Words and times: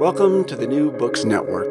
Welcome 0.00 0.46
to 0.46 0.56
the 0.56 0.66
New 0.66 0.92
Books 0.92 1.26
Network. 1.26 1.68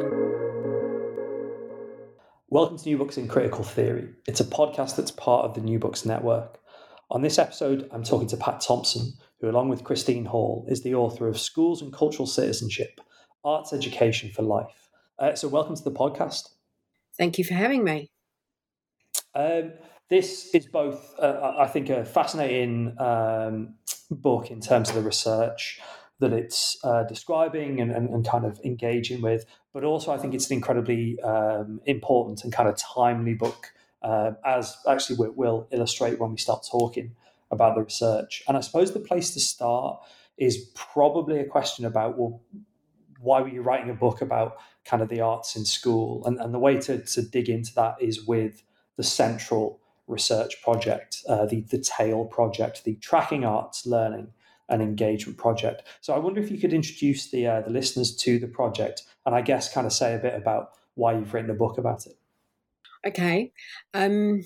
Welcome 2.48 2.78
to 2.78 2.86
New 2.86 2.96
Books 3.00 3.18
in 3.18 3.28
Critical 3.28 3.64
Theory. 3.64 4.10
It's 4.28 4.40
a 4.40 4.44
podcast 4.44 4.98
that's 4.98 5.10
part 5.10 5.46
of 5.46 5.56
the 5.56 5.62
New 5.62 5.80
Books 5.80 6.06
Network. 6.06 6.60
On 7.10 7.24
this 7.24 7.40
episode, 7.40 7.90
I'm 7.92 8.04
talking 8.04 8.28
to 8.28 8.38
Pat 8.38 8.62
Thomson, 8.62 9.14
who, 9.42 9.50
along 9.50 9.70
with 9.70 9.84
Christine 9.84 10.26
Hall, 10.26 10.64
is 10.70 10.84
the 10.84 10.94
author 10.94 11.28
of 11.28 11.40
Schools 11.40 11.82
and 11.82 11.92
Cultural 11.92 12.28
Citizenship 12.28 13.02
Arts 13.44 13.74
Education 13.74 14.30
for 14.30 14.44
Life. 14.44 14.90
Uh, 15.18 15.34
so, 15.34 15.48
welcome 15.48 15.76
to 15.76 15.84
the 15.84 15.92
podcast. 15.92 16.50
Thank 17.18 17.40
you 17.40 17.44
for 17.44 17.56
having 17.56 17.84
me. 17.84 18.12
Um, 19.34 19.74
this 20.08 20.54
is 20.54 20.68
both, 20.68 21.16
uh, 21.18 21.56
I 21.58 21.66
think, 21.66 21.90
a 21.90 22.06
fascinating 22.06 22.96
um, 23.00 23.74
book 24.12 24.52
in 24.52 24.62
terms 24.62 24.90
of 24.90 24.96
the 24.96 25.02
research 25.02 25.82
that 26.20 26.34
it's 26.34 26.78
uh, 26.84 27.03
describing 27.03 27.80
and, 27.80 27.92
and, 27.92 28.09
and, 28.09 28.28
kind 28.28 28.45
of 28.45 28.59
engaging 28.66 29.22
with, 29.22 29.45
but 29.73 29.84
also 29.84 30.12
I 30.12 30.17
think 30.17 30.34
it's 30.34 30.50
an 30.50 30.56
incredibly 30.56 31.20
um, 31.22 31.80
important 31.86 32.44
and 32.44 32.52
kind 32.52 32.67
of 32.67 32.76
timely 32.78 33.34
book, 33.34 33.72
uh, 34.02 34.31
as 34.45 34.78
actually 34.88 35.16
we, 35.17 35.30
will 35.30 35.67
illustrate 35.71 36.20
when 36.20 36.32
we 36.32 36.38
start 36.38 36.66
talking 36.70 37.16
about 37.52 37.76
the 37.76 37.83
research. 37.83 38.44
And 38.48 38.58
I 38.58 38.60
suppose 38.60 38.92
the 38.92 38.99
place 38.99 39.33
to 39.33 39.39
start 39.39 40.02
is 40.38 40.70
probably 40.76 41.39
a 41.39 41.45
question 41.45 41.86
about, 41.86 42.17
well, 42.17 42.42
why 43.20 43.42
were 43.42 43.49
you 43.49 43.61
writing 43.61 43.89
a 43.89 43.94
book 43.94 44.21
about 44.21 44.58
kind 44.86 45.02
of 45.02 45.10
the 45.10 45.21
arts 45.21 45.55
in 45.55 45.65
school? 45.65 46.26
And, 46.26 46.39
and 46.39 46.54
the 46.54 46.60
way 46.60 46.80
to, 46.82 47.04
to 47.04 47.21
dig 47.21 47.49
into 47.49 47.73
that 47.76 47.95
is 48.02 48.26
with 48.26 48.64
the 48.98 49.04
central 49.04 49.80
research 50.08 50.61
project, 50.64 51.23
uh, 51.27 51.45
the, 51.45 51.61
the 51.61 51.77
TALE 51.77 52.26
project, 52.26 52.83
the 52.83 52.95
Tracking 52.95 53.45
Arts 53.45 53.86
Learning 53.86 54.33
an 54.70 54.82
engagement 54.82 55.38
project. 55.38 55.84
So 56.02 56.14
I 56.14 56.20
wonder 56.20 56.42
if 56.42 56.52
you 56.52 56.58
could 56.58 56.74
introduce 56.74 57.30
the 57.32 57.48
uh, 57.48 57.62
the 57.62 57.72
listeners 57.72 58.16
to 58.18 58.40
the 58.40 58.48
project, 58.48 59.04
and 59.26 59.36
I 59.36 59.42
guess 59.42 59.74
kind 59.74 59.88
of 59.88 59.94
say 59.94 60.16
a 60.16 60.20
bit 60.20 60.36
about 60.36 60.72
why 60.96 61.14
you've 61.14 61.34
written 61.34 61.50
a 61.50 61.56
book 61.56 61.78
about 61.78 62.06
it. 62.06 62.18
Okay. 63.06 63.52
Um, 63.94 64.44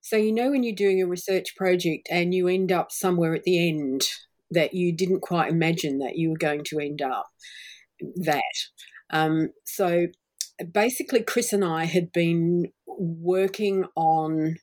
so 0.00 0.16
you 0.16 0.32
know 0.32 0.50
when 0.50 0.62
you're 0.62 0.74
doing 0.74 1.00
a 1.00 1.06
research 1.06 1.56
project 1.56 2.08
and 2.10 2.34
you 2.34 2.48
end 2.48 2.72
up 2.72 2.90
somewhere 2.90 3.34
at 3.34 3.44
the 3.44 3.68
end 3.68 4.02
that 4.50 4.74
you 4.74 4.92
didn't 4.92 5.20
quite 5.20 5.50
imagine 5.50 5.98
that 6.00 6.16
you 6.16 6.30
were 6.30 6.36
going 6.36 6.64
to 6.64 6.78
end 6.78 7.00
up. 7.00 7.28
That. 8.16 8.42
Um, 9.10 9.50
so 9.64 10.08
basically, 10.72 11.22
Chris 11.22 11.52
and 11.52 11.64
I 11.64 11.84
had 11.84 12.12
been 12.12 12.66
working 12.86 13.84
on 13.96 14.56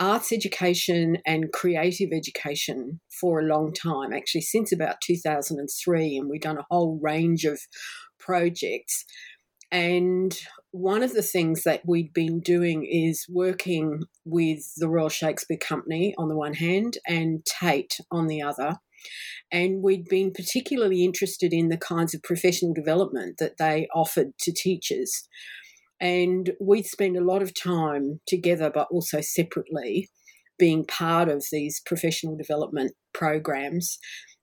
arts 0.00 0.32
education 0.32 1.18
and 1.26 1.52
creative 1.52 2.10
education 2.12 3.00
for 3.20 3.40
a 3.40 3.44
long 3.44 3.72
time, 3.72 4.12
actually, 4.12 4.40
since 4.40 4.72
about 4.72 5.00
2003. 5.00 6.16
And 6.16 6.28
we've 6.28 6.40
done 6.40 6.58
a 6.58 6.66
whole 6.70 6.98
range 7.00 7.44
of 7.44 7.60
projects. 8.18 9.04
And 9.70 10.36
one 10.70 11.02
of 11.02 11.14
the 11.14 11.22
things 11.22 11.64
that 11.64 11.82
we'd 11.86 12.12
been 12.12 12.40
doing 12.40 12.86
is 12.90 13.24
working 13.28 14.02
with 14.24 14.60
the 14.76 14.88
Royal 14.88 15.08
Shakespeare 15.08 15.58
Company 15.58 16.14
on 16.18 16.28
the 16.28 16.36
one 16.36 16.54
hand 16.54 16.98
and 17.08 17.44
Tate 17.44 17.98
on 18.10 18.26
the 18.26 18.42
other. 18.42 18.76
And 19.50 19.82
we'd 19.82 20.08
been 20.08 20.32
particularly 20.32 21.04
interested 21.04 21.52
in 21.52 21.68
the 21.68 21.78
kinds 21.78 22.14
of 22.14 22.22
professional 22.22 22.72
development 22.72 23.36
that 23.38 23.58
they 23.58 23.88
offered 23.94 24.38
to 24.40 24.52
teachers. 24.52 25.28
And 26.02 26.50
we 26.60 26.82
spend 26.82 27.16
a 27.16 27.24
lot 27.24 27.42
of 27.42 27.54
time 27.54 28.20
together, 28.26 28.70
but 28.74 28.88
also 28.90 29.20
separately, 29.20 30.10
being 30.58 30.84
part 30.84 31.28
of 31.28 31.44
these 31.52 31.80
professional 31.86 32.36
development 32.36 32.92
programs 33.14 33.98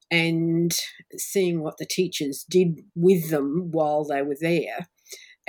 and 0.10 0.72
seeing 1.18 1.62
what 1.62 1.76
the 1.78 1.86
teachers 1.86 2.46
did 2.50 2.80
with 2.96 3.30
them 3.30 3.70
while 3.72 4.06
they 4.06 4.22
were 4.22 4.38
there. 4.40 4.88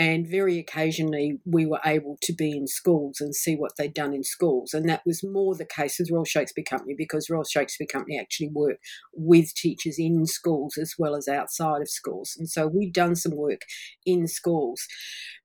And 0.00 0.26
very 0.26 0.58
occasionally, 0.58 1.40
we 1.44 1.66
were 1.66 1.82
able 1.84 2.16
to 2.22 2.32
be 2.32 2.56
in 2.56 2.66
schools 2.66 3.20
and 3.20 3.34
see 3.34 3.54
what 3.54 3.72
they'd 3.76 3.92
done 3.92 4.14
in 4.14 4.22
schools. 4.22 4.72
And 4.72 4.88
that 4.88 5.02
was 5.04 5.22
more 5.22 5.54
the 5.54 5.66
case 5.66 5.98
with 5.98 6.10
Royal 6.10 6.24
Shakespeare 6.24 6.64
Company 6.64 6.94
because 6.96 7.28
Royal 7.28 7.44
Shakespeare 7.44 7.86
Company 7.86 8.18
actually 8.18 8.48
work 8.48 8.78
with 9.12 9.54
teachers 9.54 9.96
in 9.98 10.24
schools 10.24 10.78
as 10.80 10.94
well 10.98 11.14
as 11.14 11.28
outside 11.28 11.82
of 11.82 11.90
schools. 11.90 12.34
And 12.38 12.48
so 12.48 12.66
we'd 12.66 12.94
done 12.94 13.14
some 13.14 13.36
work 13.36 13.60
in 14.06 14.26
schools. 14.26 14.86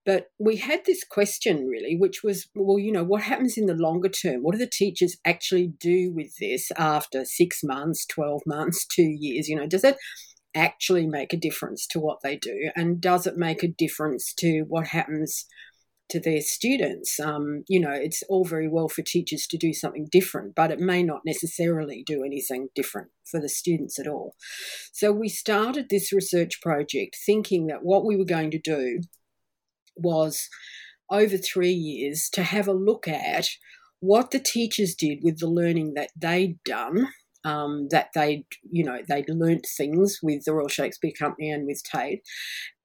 But 0.06 0.28
we 0.40 0.56
had 0.56 0.86
this 0.86 1.04
question 1.04 1.66
really, 1.68 1.98
which 1.98 2.24
was, 2.24 2.48
well, 2.56 2.80
you 2.80 2.94
know, 2.94 3.04
what 3.04 3.24
happens 3.24 3.58
in 3.58 3.66
the 3.66 3.74
longer 3.74 4.08
term? 4.08 4.42
What 4.42 4.54
do 4.54 4.60
the 4.60 4.72
teachers 4.72 5.18
actually 5.26 5.74
do 5.82 6.14
with 6.16 6.38
this 6.40 6.72
after 6.78 7.26
six 7.26 7.60
months, 7.62 8.06
12 8.06 8.44
months, 8.46 8.86
two 8.90 9.14
years? 9.20 9.50
You 9.50 9.58
know, 9.58 9.68
does 9.68 9.84
it 9.84 9.98
actually 10.56 11.06
make 11.06 11.34
a 11.34 11.38
difference 11.38 11.86
to 11.88 12.00
what 12.00 12.20
they 12.24 12.38
do? 12.38 12.72
And 12.76 13.02
does 13.02 13.28
it 13.28 13.38
make 13.38 13.64
a 13.64 13.68
difference 13.68 14.34
to 14.40 14.64
what 14.68 14.88
happens 14.88 15.46
to 16.10 16.20
their 16.20 16.42
students? 16.42 17.20
Um, 17.20 17.64
you 17.68 17.80
know, 17.80 17.92
it's 17.92 18.24
all 18.30 18.46
very 18.46 18.68
well 18.68 18.88
for 18.88 19.02
teachers 19.02 19.46
to 19.48 19.58
do 19.58 19.74
something 19.74 20.08
different, 20.12 20.56
but 20.56 20.72
it 20.72 20.80
may 20.80 21.04
not 21.04 21.22
necessarily 21.26 22.04
do 22.06 22.24
anything 22.24 22.70
different 22.74 23.10
for 23.30 23.40
the 23.40 23.50
students 23.50 24.00
at 24.00 24.08
all. 24.08 24.36
So 24.94 25.12
we 25.12 25.30
started 25.30 25.88
this 25.90 26.14
research 26.14 26.62
project 26.62 27.18
thinking 27.26 27.68
that 27.68 27.84
what 27.84 28.06
we 28.06 28.16
were 28.16 28.26
going 28.26 28.52
to 28.52 28.60
do 28.60 29.02
was 29.98 30.48
over 31.10 31.38
three 31.38 31.74
years 31.74 32.30
to 32.34 32.44
have 32.44 32.68
a 32.68 32.74
look 32.74 33.08
at 33.08 33.48
what 34.00 34.32
the 34.32 34.40
teachers 34.40 34.96
did 34.96 35.20
with 35.22 35.40
the 35.40 35.48
learning 35.48 35.94
that 35.96 36.10
they'd 36.16 36.62
done 36.64 37.08
um, 37.46 37.88
that 37.92 38.10
they, 38.14 38.44
you 38.72 38.84
know, 38.84 38.98
they'd 39.08 39.30
learnt 39.30 39.66
things 39.78 40.20
with 40.22 40.44
the 40.44 40.54
Royal 40.54 40.68
Shakespeare 40.68 41.14
Company 41.18 41.52
and 41.52 41.66
with 41.66 41.82
Tate, 41.84 42.24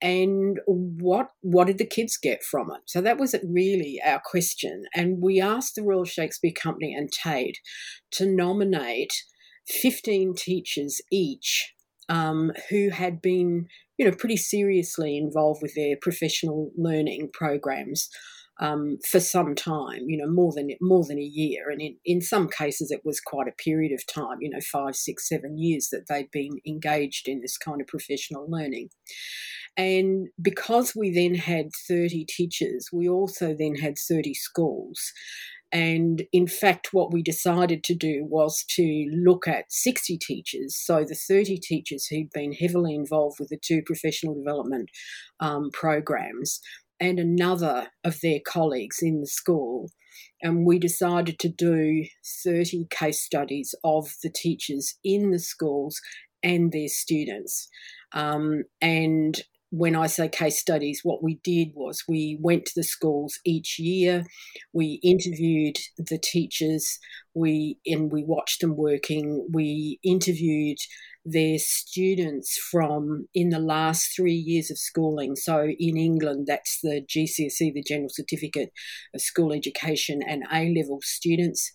and 0.00 0.58
what 0.66 1.30
what 1.40 1.66
did 1.66 1.78
the 1.78 1.86
kids 1.86 2.16
get 2.16 2.44
from 2.44 2.70
it? 2.70 2.82
So 2.86 3.00
that 3.00 3.18
was 3.18 3.34
really 3.44 4.00
our 4.04 4.20
question, 4.24 4.84
and 4.94 5.20
we 5.20 5.40
asked 5.40 5.74
the 5.74 5.82
Royal 5.82 6.04
Shakespeare 6.04 6.52
Company 6.54 6.94
and 6.94 7.10
Tate 7.10 7.58
to 8.12 8.26
nominate 8.26 9.12
fifteen 9.66 10.34
teachers 10.34 11.00
each 11.10 11.74
um, 12.10 12.52
who 12.68 12.90
had 12.90 13.22
been, 13.22 13.66
you 13.96 14.04
know, 14.04 14.14
pretty 14.14 14.36
seriously 14.36 15.16
involved 15.16 15.62
with 15.62 15.74
their 15.74 15.96
professional 16.00 16.70
learning 16.76 17.30
programs 17.32 18.08
um, 18.60 18.98
for 19.08 19.20
some 19.20 19.54
time, 19.54 20.04
you 20.06 20.18
know, 20.18 20.30
more 20.30 20.52
than 20.54 20.70
more 20.80 21.04
than 21.04 21.18
a 21.18 21.22
year, 21.22 21.70
and 21.70 21.80
in, 21.80 21.96
in 22.04 22.20
some 22.20 22.48
cases 22.48 22.90
it 22.90 23.00
was 23.04 23.20
quite 23.20 23.48
a 23.48 23.62
period 23.62 23.92
of 23.92 24.06
time, 24.06 24.38
you 24.40 24.50
know, 24.50 24.60
five, 24.60 24.94
six, 24.94 25.28
seven 25.28 25.58
years 25.58 25.88
that 25.90 26.06
they'd 26.08 26.30
been 26.30 26.60
engaged 26.66 27.26
in 27.26 27.40
this 27.40 27.56
kind 27.56 27.80
of 27.80 27.86
professional 27.86 28.48
learning. 28.48 28.90
And 29.76 30.28
because 30.40 30.94
we 30.94 31.10
then 31.10 31.34
had 31.34 31.70
30 31.88 32.26
teachers, 32.28 32.88
we 32.92 33.08
also 33.08 33.54
then 33.58 33.76
had 33.76 33.94
30 33.96 34.34
schools. 34.34 35.00
And 35.72 36.24
in 36.32 36.48
fact, 36.48 36.88
what 36.92 37.12
we 37.12 37.22
decided 37.22 37.84
to 37.84 37.94
do 37.94 38.26
was 38.28 38.64
to 38.70 39.08
look 39.12 39.46
at 39.46 39.72
60 39.72 40.18
teachers. 40.18 40.76
So 40.76 41.04
the 41.04 41.14
30 41.14 41.58
teachers 41.58 42.06
who'd 42.06 42.30
been 42.34 42.52
heavily 42.52 42.94
involved 42.94 43.38
with 43.38 43.50
the 43.50 43.58
two 43.62 43.80
professional 43.86 44.34
development 44.34 44.90
um, 45.38 45.70
programs 45.72 46.60
and 47.00 47.18
another 47.18 47.88
of 48.04 48.20
their 48.20 48.40
colleagues 48.46 48.98
in 49.02 49.20
the 49.20 49.26
school. 49.26 49.90
And 50.42 50.66
we 50.66 50.78
decided 50.78 51.38
to 51.40 51.48
do 51.48 52.04
30 52.44 52.86
case 52.90 53.22
studies 53.22 53.74
of 53.84 54.14
the 54.22 54.30
teachers 54.30 54.94
in 55.02 55.30
the 55.30 55.38
schools 55.38 56.00
and 56.42 56.72
their 56.72 56.88
students. 56.88 57.68
Um, 58.12 58.64
and 58.80 59.40
when 59.70 59.94
I 59.94 60.08
say 60.08 60.28
case 60.28 60.58
studies, 60.58 61.00
what 61.04 61.22
we 61.22 61.38
did 61.44 61.68
was 61.74 62.02
we 62.08 62.36
went 62.40 62.66
to 62.66 62.72
the 62.74 62.82
schools 62.82 63.38
each 63.44 63.78
year, 63.78 64.24
we 64.72 65.00
interviewed 65.02 65.76
the 65.96 66.18
teachers, 66.18 66.98
we 67.34 67.78
and 67.86 68.10
we 68.10 68.24
watched 68.24 68.60
them 68.60 68.76
working, 68.76 69.46
we 69.52 70.00
interviewed 70.02 70.78
their 71.24 71.58
students 71.58 72.58
from 72.70 73.26
in 73.34 73.50
the 73.50 73.58
last 73.58 74.14
three 74.16 74.34
years 74.34 74.70
of 74.70 74.78
schooling. 74.78 75.36
So 75.36 75.68
in 75.78 75.96
England, 75.96 76.46
that's 76.46 76.80
the 76.82 77.02
GCSE, 77.06 77.74
the 77.74 77.84
General 77.86 78.08
Certificate 78.10 78.70
of 79.14 79.20
School 79.20 79.52
Education, 79.52 80.20
and 80.26 80.44
A 80.52 80.74
level 80.74 80.98
students. 81.02 81.70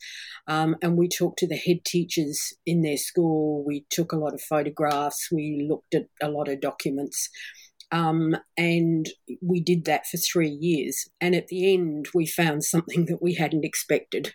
Um, 0.47 0.75
and 0.81 0.97
we 0.97 1.07
talked 1.07 1.39
to 1.39 1.47
the 1.47 1.57
head 1.57 1.85
teachers 1.85 2.53
in 2.65 2.81
their 2.81 2.97
school. 2.97 3.63
We 3.65 3.85
took 3.89 4.11
a 4.11 4.17
lot 4.17 4.33
of 4.33 4.41
photographs. 4.41 5.29
We 5.31 5.67
looked 5.69 5.93
at 5.93 6.05
a 6.21 6.29
lot 6.29 6.47
of 6.47 6.61
documents. 6.61 7.29
Um, 7.91 8.35
and 8.57 9.05
we 9.41 9.61
did 9.61 9.85
that 9.85 10.07
for 10.07 10.17
three 10.17 10.49
years. 10.49 11.07
And 11.21 11.35
at 11.35 11.47
the 11.47 11.73
end, 11.73 12.07
we 12.13 12.25
found 12.25 12.63
something 12.63 13.05
that 13.05 13.21
we 13.21 13.35
hadn't 13.35 13.63
expected 13.63 14.33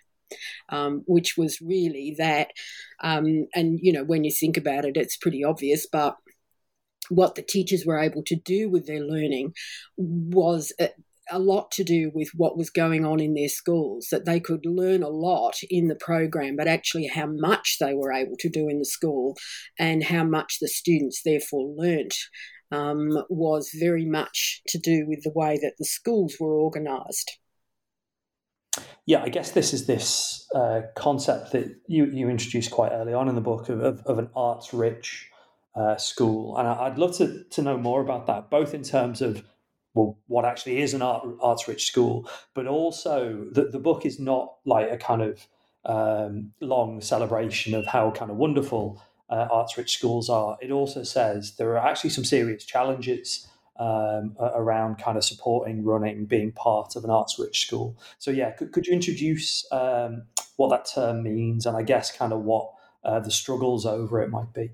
um, 0.69 1.03
which 1.05 1.37
was 1.37 1.61
really 1.61 2.15
that. 2.17 2.51
Um, 3.01 3.47
and, 3.53 3.79
you 3.81 3.93
know, 3.93 4.03
when 4.03 4.23
you 4.23 4.31
think 4.31 4.57
about 4.57 4.85
it, 4.85 4.97
it's 4.97 5.17
pretty 5.17 5.43
obvious, 5.43 5.87
but 5.91 6.17
what 7.09 7.35
the 7.35 7.41
teachers 7.41 7.85
were 7.85 7.99
able 7.99 8.23
to 8.23 8.35
do 8.35 8.69
with 8.69 8.87
their 8.87 9.01
learning 9.01 9.53
was 9.97 10.71
a, 10.79 10.89
a 11.29 11.39
lot 11.39 11.71
to 11.71 11.83
do 11.83 12.11
with 12.13 12.29
what 12.35 12.57
was 12.57 12.69
going 12.69 13.05
on 13.05 13.19
in 13.19 13.33
their 13.33 13.49
schools, 13.49 14.07
that 14.11 14.25
they 14.25 14.39
could 14.39 14.65
learn 14.65 15.03
a 15.03 15.09
lot 15.09 15.55
in 15.69 15.87
the 15.87 15.95
program, 15.95 16.55
but 16.55 16.67
actually 16.67 17.07
how 17.07 17.25
much 17.25 17.77
they 17.79 17.93
were 17.93 18.11
able 18.11 18.35
to 18.39 18.49
do 18.49 18.67
in 18.69 18.79
the 18.79 18.85
school 18.85 19.35
and 19.79 20.03
how 20.03 20.23
much 20.23 20.57
the 20.59 20.67
students 20.67 21.21
therefore 21.23 21.73
learnt 21.75 22.15
um, 22.71 23.09
was 23.29 23.69
very 23.77 24.05
much 24.05 24.61
to 24.67 24.77
do 24.77 25.05
with 25.07 25.23
the 25.23 25.33
way 25.33 25.57
that 25.61 25.73
the 25.77 25.85
schools 25.85 26.35
were 26.39 26.59
organised 26.59 27.39
yeah, 29.05 29.21
I 29.23 29.29
guess 29.29 29.51
this 29.51 29.73
is 29.73 29.87
this 29.87 30.47
uh, 30.55 30.81
concept 30.95 31.51
that 31.51 31.75
you, 31.87 32.05
you 32.05 32.29
introduced 32.29 32.71
quite 32.71 32.91
early 32.91 33.13
on 33.13 33.27
in 33.27 33.35
the 33.35 33.41
book 33.41 33.69
of, 33.69 33.81
of, 33.81 34.01
of 34.05 34.19
an 34.19 34.29
arts 34.35 34.73
rich 34.73 35.29
uh, 35.75 35.97
school. 35.97 36.57
And 36.57 36.67
I, 36.67 36.89
would 36.89 36.97
love 36.97 37.17
to, 37.17 37.43
to 37.43 37.61
know 37.61 37.77
more 37.77 38.01
about 38.01 38.27
that, 38.27 38.49
both 38.49 38.73
in 38.73 38.83
terms 38.83 39.21
of 39.21 39.43
well, 39.93 40.17
what 40.27 40.45
actually 40.45 40.81
is 40.81 40.93
an 40.93 41.01
art, 41.01 41.27
arts 41.41 41.67
rich 41.67 41.87
school, 41.87 42.29
but 42.53 42.67
also 42.67 43.45
that 43.51 43.71
the 43.71 43.79
book 43.79 44.05
is 44.05 44.19
not 44.19 44.55
like 44.65 44.89
a 44.89 44.97
kind 44.97 45.21
of 45.21 45.47
um, 45.85 46.53
long 46.61 47.01
celebration 47.01 47.73
of 47.73 47.85
how 47.87 48.11
kind 48.11 48.31
of 48.31 48.37
wonderful 48.37 49.01
uh, 49.29 49.47
arts 49.51 49.77
rich 49.77 49.97
schools 49.97 50.29
are. 50.29 50.57
It 50.61 50.71
also 50.71 51.03
says 51.03 51.55
there 51.57 51.71
are 51.77 51.85
actually 51.85 52.11
some 52.11 52.23
serious 52.23 52.63
challenges 52.63 53.47
um, 53.81 54.35
around 54.39 54.99
kind 54.99 55.17
of 55.17 55.23
supporting 55.23 55.83
running, 55.83 56.25
being 56.25 56.51
part 56.51 56.95
of 56.95 57.03
an 57.03 57.09
arts 57.09 57.39
rich 57.39 57.65
school. 57.65 57.97
So, 58.19 58.29
yeah, 58.29 58.51
could, 58.51 58.71
could 58.71 58.85
you 58.85 58.93
introduce 58.93 59.65
um, 59.71 60.23
what 60.57 60.69
that 60.69 60.85
term 60.93 61.23
means 61.23 61.65
and 61.65 61.75
I 61.75 61.81
guess 61.81 62.15
kind 62.15 62.31
of 62.31 62.41
what 62.41 62.69
uh, 63.03 63.19
the 63.19 63.31
struggles 63.31 63.87
over 63.87 64.21
it 64.21 64.29
might 64.29 64.53
be? 64.53 64.69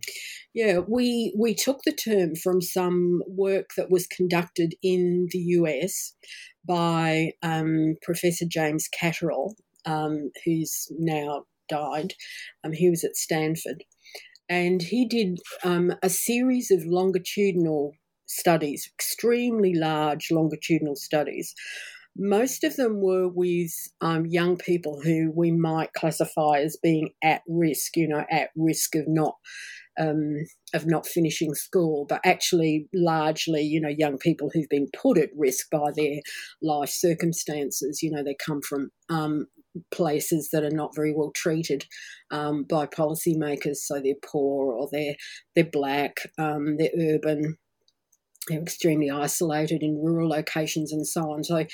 Yeah, 0.53 0.79
we, 0.79 1.33
we 1.39 1.55
took 1.55 1.83
the 1.85 1.93
term 1.93 2.35
from 2.35 2.61
some 2.61 3.21
work 3.27 3.69
that 3.77 3.89
was 3.89 4.07
conducted 4.07 4.75
in 4.83 5.29
the 5.31 5.39
US 5.39 6.13
by 6.67 7.31
um, 7.41 7.95
Professor 8.01 8.45
James 8.45 8.89
Catterall, 8.89 9.55
um, 9.85 10.31
who's 10.43 10.91
now 10.99 11.43
died. 11.69 12.13
Um, 12.65 12.73
he 12.73 12.89
was 12.89 13.05
at 13.05 13.15
Stanford 13.15 13.85
and 14.49 14.81
he 14.81 15.05
did 15.07 15.39
um, 15.63 15.93
a 16.03 16.09
series 16.09 16.71
of 16.71 16.85
longitudinal 16.85 17.93
studies, 18.27 18.89
extremely 18.93 19.73
large 19.73 20.29
longitudinal 20.31 20.95
studies. 20.95 21.53
Most 22.19 22.63
of 22.63 22.75
them 22.77 22.99
were 23.01 23.27
with 23.27 23.71
um, 24.01 24.25
young 24.25 24.57
people 24.57 24.99
who 25.01 25.31
we 25.35 25.51
might 25.51 25.93
classify 25.93 26.59
as 26.59 26.77
being 26.81 27.09
at 27.23 27.41
risk, 27.47 27.95
you 27.95 28.07
know, 28.07 28.25
at 28.31 28.49
risk 28.55 28.95
of 28.95 29.07
not 29.07 29.35
um, 29.99 30.45
of 30.73 30.85
not 30.85 31.07
finishing 31.07 31.53
school, 31.55 32.05
but 32.07 32.21
actually 32.23 32.87
largely, 32.93 33.61
you 33.61 33.81
know, 33.81 33.89
young 33.89 34.17
people 34.17 34.49
who've 34.53 34.69
been 34.69 34.87
put 34.99 35.17
at 35.17 35.29
risk 35.35 35.69
by 35.71 35.91
their 35.95 36.19
life 36.61 36.89
circumstances. 36.89 38.01
You 38.01 38.11
know, 38.11 38.23
they 38.23 38.35
come 38.35 38.61
from 38.61 38.91
um, 39.09 39.47
places 39.91 40.49
that 40.51 40.63
are 40.63 40.71
not 40.71 40.95
very 40.95 41.13
well 41.13 41.31
treated 41.35 41.85
um, 42.31 42.63
by 42.63 42.85
policymakers, 42.85 43.77
so 43.77 43.99
they're 43.99 44.13
poor 44.23 44.73
or 44.73 44.87
they're 44.91 45.15
they're 45.55 45.65
black, 45.71 46.17
um, 46.37 46.77
they're 46.77 47.15
urban, 47.15 47.57
extremely 48.51 49.09
isolated 49.09 49.83
in 49.83 50.01
rural 50.01 50.29
locations 50.29 50.91
and 50.91 51.05
so 51.05 51.31
on. 51.31 51.43
So, 51.43 51.65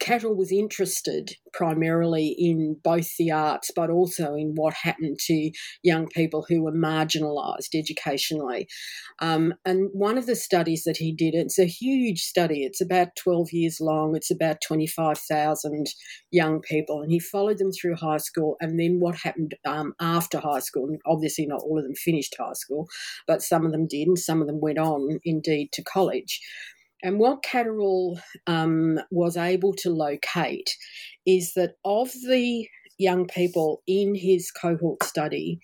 Catterall 0.00 0.36
was 0.36 0.52
interested 0.52 1.36
primarily 1.52 2.34
in 2.38 2.76
both 2.82 3.16
the 3.16 3.30
arts 3.30 3.70
but 3.74 3.90
also 3.90 4.34
in 4.34 4.52
what 4.54 4.74
happened 4.74 5.18
to 5.20 5.50
young 5.82 6.08
people 6.08 6.44
who 6.48 6.62
were 6.62 6.72
marginalised 6.72 7.74
educationally. 7.74 8.66
Um, 9.20 9.54
and 9.64 9.90
one 9.92 10.18
of 10.18 10.26
the 10.26 10.36
studies 10.36 10.84
that 10.84 10.96
he 10.96 11.12
did, 11.12 11.34
it's 11.34 11.58
a 11.58 11.64
huge 11.64 12.20
study, 12.20 12.64
it's 12.64 12.80
about 12.80 13.16
12 13.16 13.52
years 13.52 13.80
long, 13.80 14.16
it's 14.16 14.30
about 14.30 14.58
25,000 14.66 15.86
young 16.30 16.60
people, 16.60 17.00
and 17.00 17.10
he 17.10 17.20
followed 17.20 17.58
them 17.58 17.70
through 17.72 17.96
high 17.96 18.18
school 18.18 18.56
and 18.60 18.78
then 18.78 18.98
what 19.00 19.16
happened 19.16 19.54
um, 19.64 19.94
after 20.00 20.38
high 20.38 20.58
school. 20.58 20.86
And 20.86 21.00
obviously, 21.06 21.46
not 21.46 21.62
all 21.62 21.78
of 21.78 21.84
them 21.84 21.94
finished 21.94 22.34
high 22.38 22.52
school, 22.54 22.88
but 23.26 23.42
some 23.42 23.64
of 23.64 23.72
them 23.72 23.86
did, 23.86 24.08
and 24.08 24.18
some 24.18 24.40
of 24.40 24.46
them 24.46 24.60
went 24.60 24.78
on 24.78 25.20
indeed 25.24 25.63
to 25.72 25.82
college. 25.82 26.40
And 27.02 27.18
what 27.18 27.42
Catterall 27.42 28.18
um, 28.46 28.98
was 29.10 29.36
able 29.36 29.74
to 29.78 29.90
locate 29.90 30.70
is 31.26 31.52
that 31.54 31.74
of 31.84 32.10
the 32.26 32.66
young 32.98 33.26
people 33.26 33.82
in 33.86 34.14
his 34.14 34.50
cohort 34.50 35.02
study 35.02 35.58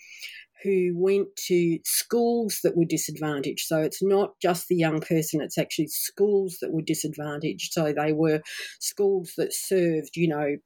who 0.63 0.93
went 0.95 1.29
to 1.47 1.79
schools 1.85 2.59
that 2.63 2.77
were 2.77 2.85
disadvantaged. 2.85 3.67
So 3.67 3.81
it's 3.81 4.03
not 4.03 4.33
just 4.43 4.69
the 4.69 4.77
young 4.77 5.01
person, 5.01 5.41
it's 5.41 5.57
actually 5.57 5.89
schools 5.89 6.59
that 6.61 6.73
were 6.73 6.83
disadvantaged. 6.83 7.73
So 7.73 7.95
they 7.95 8.13
were 8.13 8.43
schools 8.79 9.33
that 9.39 9.55
served, 9.55 10.17
you 10.17 10.29
know, 10.29 10.57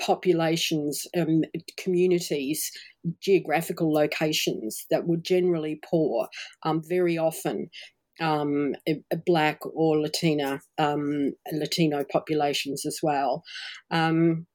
populations, 0.00 1.06
um, 1.16 1.42
communities, 1.78 2.70
geographical 3.22 3.92
locations 3.92 4.84
that 4.90 5.06
were 5.06 5.16
generally 5.16 5.80
poor, 5.88 6.28
um, 6.64 6.82
very 6.86 7.16
often 7.16 7.70
um, 8.20 8.74
black 9.26 9.60
or 9.64 9.98
Latina 9.98 10.60
um, 10.78 11.32
Latino 11.52 12.04
populations 12.10 12.86
as 12.86 13.00
well. 13.02 13.42
Um, 13.90 14.46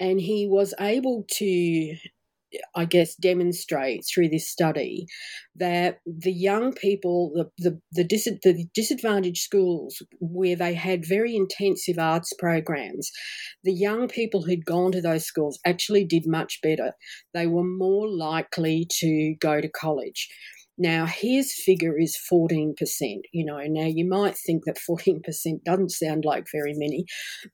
and 0.00 0.20
he 0.20 0.46
was 0.48 0.74
able 0.80 1.24
to, 1.38 1.96
I 2.74 2.84
guess, 2.84 3.14
demonstrate 3.14 4.04
through 4.04 4.28
this 4.28 4.50
study 4.50 5.06
that 5.56 6.00
the 6.04 6.32
young 6.32 6.72
people, 6.72 7.32
the, 7.34 7.50
the, 7.58 7.80
the, 7.92 8.04
dis- 8.04 8.24
the 8.42 8.66
disadvantaged 8.74 9.42
schools 9.42 10.02
where 10.20 10.56
they 10.56 10.74
had 10.74 11.06
very 11.06 11.36
intensive 11.36 11.98
arts 11.98 12.32
programs, 12.38 13.10
the 13.62 13.72
young 13.72 14.08
people 14.08 14.42
who'd 14.42 14.66
gone 14.66 14.92
to 14.92 15.00
those 15.00 15.24
schools 15.24 15.58
actually 15.64 16.04
did 16.04 16.26
much 16.26 16.58
better. 16.60 16.92
They 17.32 17.46
were 17.46 17.64
more 17.64 18.08
likely 18.08 18.88
to 18.98 19.36
go 19.40 19.60
to 19.60 19.68
college 19.68 20.28
Now, 20.76 21.06
his 21.06 21.54
figure 21.54 21.98
is 21.98 22.18
14%. 22.32 22.74
You 23.32 23.44
know, 23.44 23.60
now 23.68 23.86
you 23.86 24.08
might 24.08 24.36
think 24.36 24.64
that 24.64 24.78
14% 24.78 25.22
doesn't 25.64 25.90
sound 25.90 26.24
like 26.24 26.46
very 26.50 26.74
many, 26.74 27.04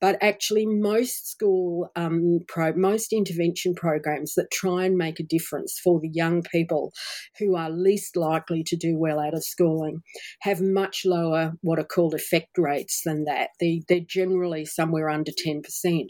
but 0.00 0.16
actually, 0.22 0.64
most 0.66 1.30
school, 1.30 1.90
um, 1.96 2.40
pro, 2.48 2.72
most 2.72 3.12
intervention 3.12 3.74
programs 3.74 4.34
that 4.34 4.50
try 4.50 4.84
and 4.84 4.96
make 4.96 5.20
a 5.20 5.24
difference 5.24 5.78
for 5.82 6.00
the 6.00 6.08
young 6.08 6.42
people 6.42 6.92
who 7.38 7.56
are 7.56 7.70
least 7.70 8.16
likely 8.16 8.62
to 8.64 8.76
do 8.76 8.96
well 8.96 9.20
out 9.20 9.34
of 9.34 9.44
schooling 9.44 10.00
have 10.40 10.62
much 10.62 11.02
lower, 11.04 11.52
what 11.60 11.78
are 11.78 11.84
called 11.84 12.14
effect 12.14 12.56
rates 12.56 13.02
than 13.04 13.24
that. 13.24 13.50
They, 13.60 13.82
they're 13.88 14.00
generally 14.00 14.64
somewhere 14.64 15.10
under 15.10 15.32
10%. 15.32 16.06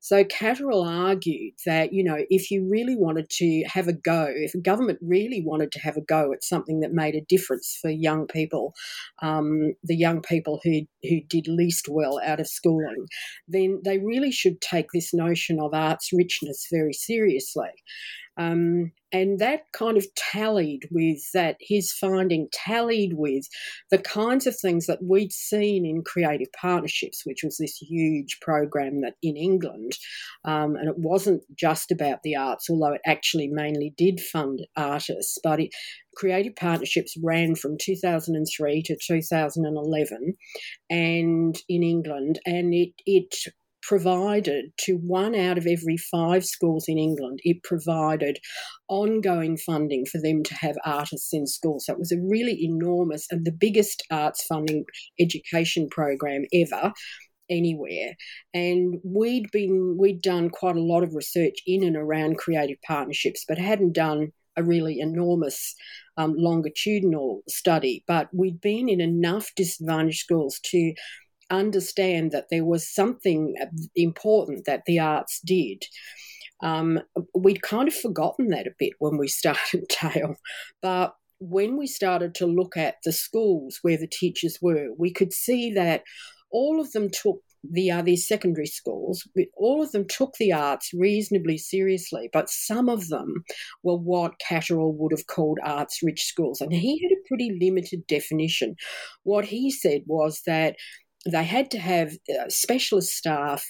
So, 0.00 0.24
Catterall 0.24 0.84
argued 0.84 1.54
that, 1.66 1.92
you 1.92 2.02
know, 2.02 2.18
if 2.30 2.50
you 2.50 2.68
really 2.68 2.96
wanted 2.96 3.30
to 3.30 3.64
have 3.68 3.86
a 3.86 3.92
go, 3.92 4.26
if 4.28 4.60
government 4.62 4.98
really 5.00 5.42
wanted 5.44 5.70
to 5.72 5.80
have 5.80 5.96
a 5.96 6.00
go 6.02 6.32
at 6.32 6.42
something 6.48 6.80
that 6.80 6.92
made 6.92 7.14
a 7.14 7.24
difference 7.28 7.78
for 7.80 7.90
young 7.90 8.26
people, 8.26 8.74
um, 9.22 9.74
the 9.82 9.96
young 9.96 10.20
people 10.20 10.60
who 10.64 10.80
who 11.08 11.20
did 11.28 11.46
least 11.48 11.86
well 11.88 12.20
out 12.24 12.40
of 12.40 12.48
schooling, 12.48 13.06
then 13.46 13.80
they 13.84 13.98
really 13.98 14.32
should 14.32 14.60
take 14.60 14.86
this 14.92 15.12
notion 15.12 15.60
of 15.60 15.74
arts 15.74 16.10
richness 16.12 16.66
very 16.70 16.92
seriously. 16.92 17.70
Um, 18.38 18.92
and 19.12 19.38
that 19.38 19.62
kind 19.72 19.96
of 19.96 20.06
tallied 20.14 20.86
with 20.90 21.18
that, 21.32 21.56
his 21.60 21.92
finding 21.92 22.48
tallied 22.52 23.14
with 23.14 23.46
the 23.90 23.98
kinds 23.98 24.46
of 24.46 24.54
things 24.56 24.86
that 24.86 25.02
we'd 25.02 25.32
seen 25.32 25.86
in 25.86 26.02
Creative 26.04 26.48
Partnerships, 26.52 27.22
which 27.24 27.40
was 27.42 27.56
this 27.56 27.76
huge 27.76 28.38
program 28.40 29.00
that 29.00 29.14
in 29.22 29.36
England, 29.36 29.92
um, 30.44 30.76
and 30.76 30.88
it 30.88 30.98
wasn't 30.98 31.42
just 31.56 31.90
about 31.90 32.22
the 32.22 32.36
arts, 32.36 32.68
although 32.68 32.92
it 32.92 33.00
actually 33.06 33.48
mainly 33.48 33.94
did 33.96 34.20
fund 34.20 34.66
artists, 34.76 35.38
but 35.42 35.60
it, 35.60 35.70
Creative 36.14 36.54
Partnerships 36.54 37.14
ran 37.22 37.54
from 37.54 37.76
2003 37.80 38.82
to 38.82 38.96
2011 39.00 40.34
and 40.90 41.56
in 41.68 41.82
England, 41.82 42.40
and 42.44 42.74
it, 42.74 42.92
it 43.06 43.34
provided 43.82 44.66
to 44.80 44.94
one 44.94 45.34
out 45.34 45.58
of 45.58 45.66
every 45.66 45.96
five 45.96 46.44
schools 46.44 46.84
in 46.88 46.98
England, 46.98 47.40
it 47.42 47.62
provided 47.62 48.38
ongoing 48.88 49.56
funding 49.56 50.04
for 50.06 50.20
them 50.20 50.42
to 50.42 50.54
have 50.54 50.76
artists 50.84 51.32
in 51.32 51.46
school. 51.46 51.78
So 51.80 51.92
it 51.92 51.98
was 51.98 52.12
a 52.12 52.20
really 52.20 52.62
enormous 52.62 53.26
and 53.30 53.44
the 53.44 53.52
biggest 53.52 54.02
arts 54.10 54.44
funding 54.44 54.84
education 55.20 55.88
program 55.90 56.44
ever 56.52 56.92
anywhere. 57.50 58.14
And 58.54 59.00
we'd 59.04 59.50
been 59.50 59.96
we'd 59.98 60.22
done 60.22 60.50
quite 60.50 60.76
a 60.76 60.82
lot 60.82 61.02
of 61.02 61.14
research 61.14 61.54
in 61.66 61.82
and 61.82 61.96
around 61.96 62.38
creative 62.38 62.78
partnerships, 62.86 63.44
but 63.48 63.58
hadn't 63.58 63.94
done 63.94 64.32
a 64.56 64.62
really 64.62 64.98
enormous 64.98 65.74
um, 66.16 66.34
longitudinal 66.36 67.42
study. 67.48 68.04
But 68.06 68.28
we'd 68.32 68.60
been 68.60 68.88
in 68.88 69.00
enough 69.00 69.50
disadvantaged 69.56 70.18
schools 70.18 70.60
to 70.64 70.92
understand 71.50 72.32
that 72.32 72.46
there 72.50 72.64
was 72.64 72.92
something 72.92 73.54
important 73.96 74.64
that 74.66 74.82
the 74.86 74.98
arts 74.98 75.40
did. 75.44 75.84
Um, 76.62 77.00
we'd 77.34 77.62
kind 77.62 77.88
of 77.88 77.94
forgotten 77.94 78.48
that 78.48 78.66
a 78.66 78.74
bit 78.78 78.94
when 78.98 79.16
we 79.16 79.28
started 79.40 79.88
TALE, 79.88 80.36
but 80.82 81.14
when 81.40 81.76
we 81.76 81.86
started 81.86 82.34
to 82.34 82.46
look 82.46 82.76
at 82.76 82.96
the 83.04 83.12
schools 83.12 83.78
where 83.82 83.96
the 83.96 84.08
teachers 84.08 84.58
were, 84.60 84.88
we 84.98 85.12
could 85.12 85.32
see 85.32 85.72
that 85.72 86.02
all 86.50 86.80
of 86.80 86.90
them 86.92 87.08
took 87.10 87.40
the 87.70 87.90
uh, 87.90 88.02
these 88.02 88.26
secondary 88.26 88.66
schools, 88.66 89.26
all 89.56 89.82
of 89.82 89.90
them 89.92 90.06
took 90.08 90.32
the 90.38 90.52
arts 90.52 90.90
reasonably 90.94 91.58
seriously, 91.58 92.30
but 92.32 92.48
some 92.48 92.88
of 92.88 93.08
them 93.08 93.44
were 93.82 93.96
what 93.96 94.38
Catterall 94.38 94.94
would 94.96 95.12
have 95.12 95.26
called 95.26 95.58
arts 95.64 95.98
rich 96.02 96.22
schools. 96.22 96.60
And 96.60 96.72
he 96.72 97.02
had 97.02 97.12
a 97.12 97.28
pretty 97.28 97.58
limited 97.60 98.06
definition. 98.06 98.76
What 99.24 99.44
he 99.44 99.70
said 99.70 100.02
was 100.06 100.42
that 100.46 100.76
they 101.32 101.44
had 101.44 101.70
to 101.70 101.78
have 101.78 102.12
uh, 102.30 102.48
specialist 102.48 103.12
staff 103.12 103.64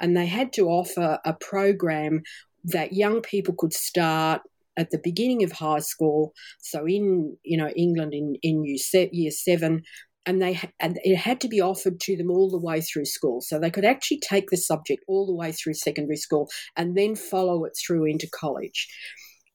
and 0.00 0.16
they 0.16 0.26
had 0.26 0.52
to 0.52 0.68
offer 0.68 1.18
a 1.24 1.32
program 1.34 2.22
that 2.64 2.92
young 2.92 3.20
people 3.20 3.54
could 3.56 3.72
start 3.72 4.42
at 4.76 4.90
the 4.90 5.00
beginning 5.02 5.42
of 5.44 5.52
high 5.52 5.78
school 5.78 6.32
so 6.60 6.86
in 6.86 7.36
you 7.44 7.56
know 7.56 7.68
england 7.76 8.12
in, 8.12 8.34
in 8.42 8.64
year 8.64 9.30
seven 9.30 9.82
and 10.26 10.40
they 10.40 10.58
and 10.80 10.98
it 11.02 11.16
had 11.16 11.40
to 11.40 11.48
be 11.48 11.60
offered 11.60 12.00
to 12.00 12.16
them 12.16 12.30
all 12.30 12.50
the 12.50 12.58
way 12.58 12.80
through 12.80 13.04
school. 13.04 13.40
So 13.40 13.58
they 13.58 13.70
could 13.70 13.84
actually 13.84 14.20
take 14.20 14.50
the 14.50 14.56
subject 14.56 15.04
all 15.06 15.26
the 15.26 15.34
way 15.34 15.52
through 15.52 15.74
secondary 15.74 16.16
school 16.16 16.48
and 16.76 16.96
then 16.96 17.14
follow 17.14 17.64
it 17.64 17.72
through 17.86 18.06
into 18.06 18.28
college 18.28 18.88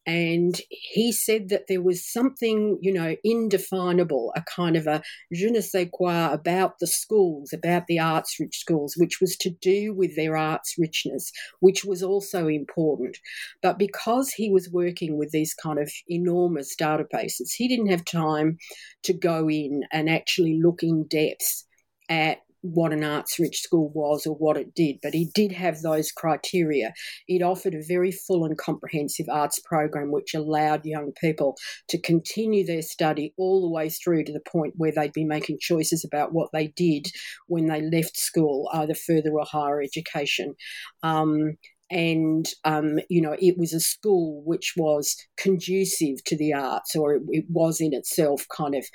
and 0.06 0.60
he 0.70 1.12
said 1.12 1.50
that 1.50 1.68
there 1.68 1.82
was 1.82 2.06
something, 2.06 2.80
you 2.82 2.92
know, 2.92 3.16
indefinable, 3.24 4.34
a 4.36 4.42
kind 4.42 4.76
of 4.76 4.88
a 4.88 5.02
je 5.32 5.50
ne 5.52 5.62
sais 5.62 5.88
quoi 5.92 6.32
about 6.32 6.80
the 6.80 6.88
schools, 6.88 7.54
about 7.54 7.86
the 7.88 8.00
arts 8.00 8.40
rich 8.40 8.58
schools, 8.58 8.96
which 8.98 9.20
was 9.22 9.36
to 9.38 9.50
do 9.50 9.94
with 9.94 10.16
their 10.16 10.36
arts 10.36 10.76
richness, 10.80 11.32
which 11.60 11.86
was 11.86 12.02
also 12.02 12.48
important. 12.48 13.18
But 13.62 13.78
because 13.78 14.32
he 14.32 14.50
was 14.50 14.70
working 14.72 15.18
with 15.18 15.32
these 15.32 15.54
kind 15.54 15.80
of 15.80 15.92
enormous 16.08 16.76
databases, 16.76 17.52
he 17.56 17.68
didn't 17.68 17.92
have 17.92 18.06
time 18.06 18.58
to 19.04 19.14
go 19.14 19.50
in 19.50 19.84
and 19.92 20.10
actually 20.10 20.60
look 20.62 20.82
in 20.82 21.06
depth 21.08 21.66
at 22.10 22.40
what 22.62 22.94
an 22.94 23.04
arts 23.04 23.40
rich 23.40 23.62
school 23.62 23.92
was 23.94 24.26
or 24.26 24.36
what 24.36 24.58
it 24.58 24.74
did, 24.76 24.98
but 25.02 25.14
he 25.14 25.30
did 25.34 25.52
have 25.52 25.82
those 25.82 26.12
criteria. 26.12 26.94
It 27.28 27.42
offered 27.42 27.76
a 27.76 27.86
very 27.88 28.12
full 28.12 28.46
and 28.46 28.58
comprehensive 28.58 29.28
arts 29.30 29.60
program 29.60 30.12
which 30.12 30.34
allowed 30.34 30.86
young 30.86 31.12
people 31.22 31.56
to 31.90 32.02
continue 32.02 32.66
their 32.66 32.82
study 32.82 33.34
all 33.38 33.62
the 33.62 33.70
way 33.70 33.90
through 33.90 34.26
to 34.26 34.34
the 34.34 34.42
point 34.52 34.74
where 34.78 34.92
they'd 34.92 35.14
be 35.14 35.26
making 35.26 35.58
choices 35.60 36.04
about 36.04 36.34
what 36.34 36.50
they 36.54 36.68
did 36.68 37.08
when 37.48 37.68
they 37.68 37.82
left 37.82 38.18
school, 38.18 38.70
either 38.74 38.96
further 38.96 39.32
or 39.32 39.46
higher 39.46 39.82
education. 39.82 40.56
Um, 41.04 41.58
and 41.92 42.46
um, 42.66 43.00
you 43.10 43.22
know 43.22 43.36
it 43.40 43.58
was 43.58 43.74
a 43.74 43.80
school 43.80 44.44
which 44.46 44.74
was 44.78 45.16
conducive 45.38 46.24
to 46.26 46.38
the 46.38 46.54
arts 46.54 46.96
or 46.96 47.16
it, 47.16 47.22
it, 47.30 47.46
was 47.50 47.82
in 47.82 47.94
itself 47.94 48.46
kind 48.56 48.76
of 48.76 48.86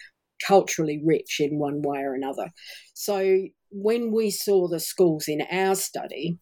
culturally 0.46 1.00
rich 1.04 1.40
in 1.40 1.58
one 1.58 1.82
way 1.82 2.00
or 2.00 2.14
another. 2.14 2.50
So 2.94 3.42
when 3.70 4.12
we 4.12 4.30
saw 4.30 4.68
the 4.68 4.80
schools 4.80 5.26
in 5.28 5.42
our 5.50 5.74
study, 5.74 6.38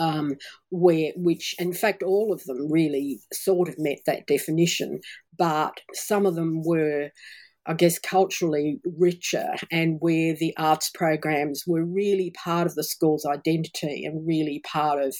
um, 0.00 0.34
where 0.70 1.12
which 1.16 1.54
in 1.58 1.72
fact 1.72 2.02
all 2.02 2.32
of 2.32 2.44
them 2.44 2.70
really 2.70 3.20
sort 3.32 3.68
of 3.68 3.74
met 3.78 3.98
that 4.06 4.26
definition, 4.26 5.00
but 5.36 5.80
some 5.94 6.26
of 6.26 6.34
them 6.34 6.62
were 6.64 7.10
I 7.68 7.74
guess, 7.74 7.98
culturally 7.98 8.80
richer 8.96 9.54
and 9.70 9.98
where 10.00 10.34
the 10.34 10.56
arts 10.56 10.88
programs 10.88 11.64
were 11.66 11.84
really 11.84 12.32
part 12.42 12.66
of 12.66 12.74
the 12.74 12.82
school's 12.82 13.26
identity 13.26 14.06
and 14.06 14.26
really 14.26 14.62
part 14.66 15.02
of 15.04 15.14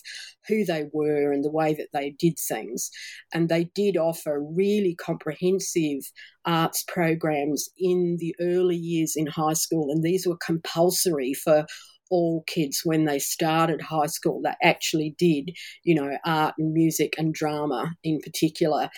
who 0.49 0.65
they 0.65 0.87
were 0.95 1.31
and 1.31 1.45
the 1.45 1.51
way 1.51 1.75
that 1.75 1.89
they 1.93 2.17
did 2.19 2.39
things. 2.39 2.91
And 3.35 3.51
they 3.51 3.65
did 3.75 3.99
offer 3.99 4.43
really 4.43 4.95
comprehensive 4.95 6.01
arts 6.47 6.85
programs 6.89 7.69
in 7.77 8.17
the 8.19 8.35
early 8.41 8.77
years 8.77 9.13
in 9.15 9.27
high 9.27 9.53
school, 9.53 9.91
and 9.91 10.03
these 10.03 10.27
were 10.27 10.39
compulsory 10.45 11.35
for 11.35 11.67
all 12.11 12.45
kids 12.47 12.83
when 12.85 13.05
they 13.05 13.19
started 13.19 13.81
high 13.83 14.07
school 14.07 14.41
that 14.45 14.59
actually 14.63 15.15
did, 15.19 15.51
you 15.85 15.95
know, 15.95 16.17
art 16.25 16.55
and 16.59 16.73
music 16.73 17.15
and 17.19 17.35
drama 17.35 17.93
in 18.05 18.21
particular 18.21 18.89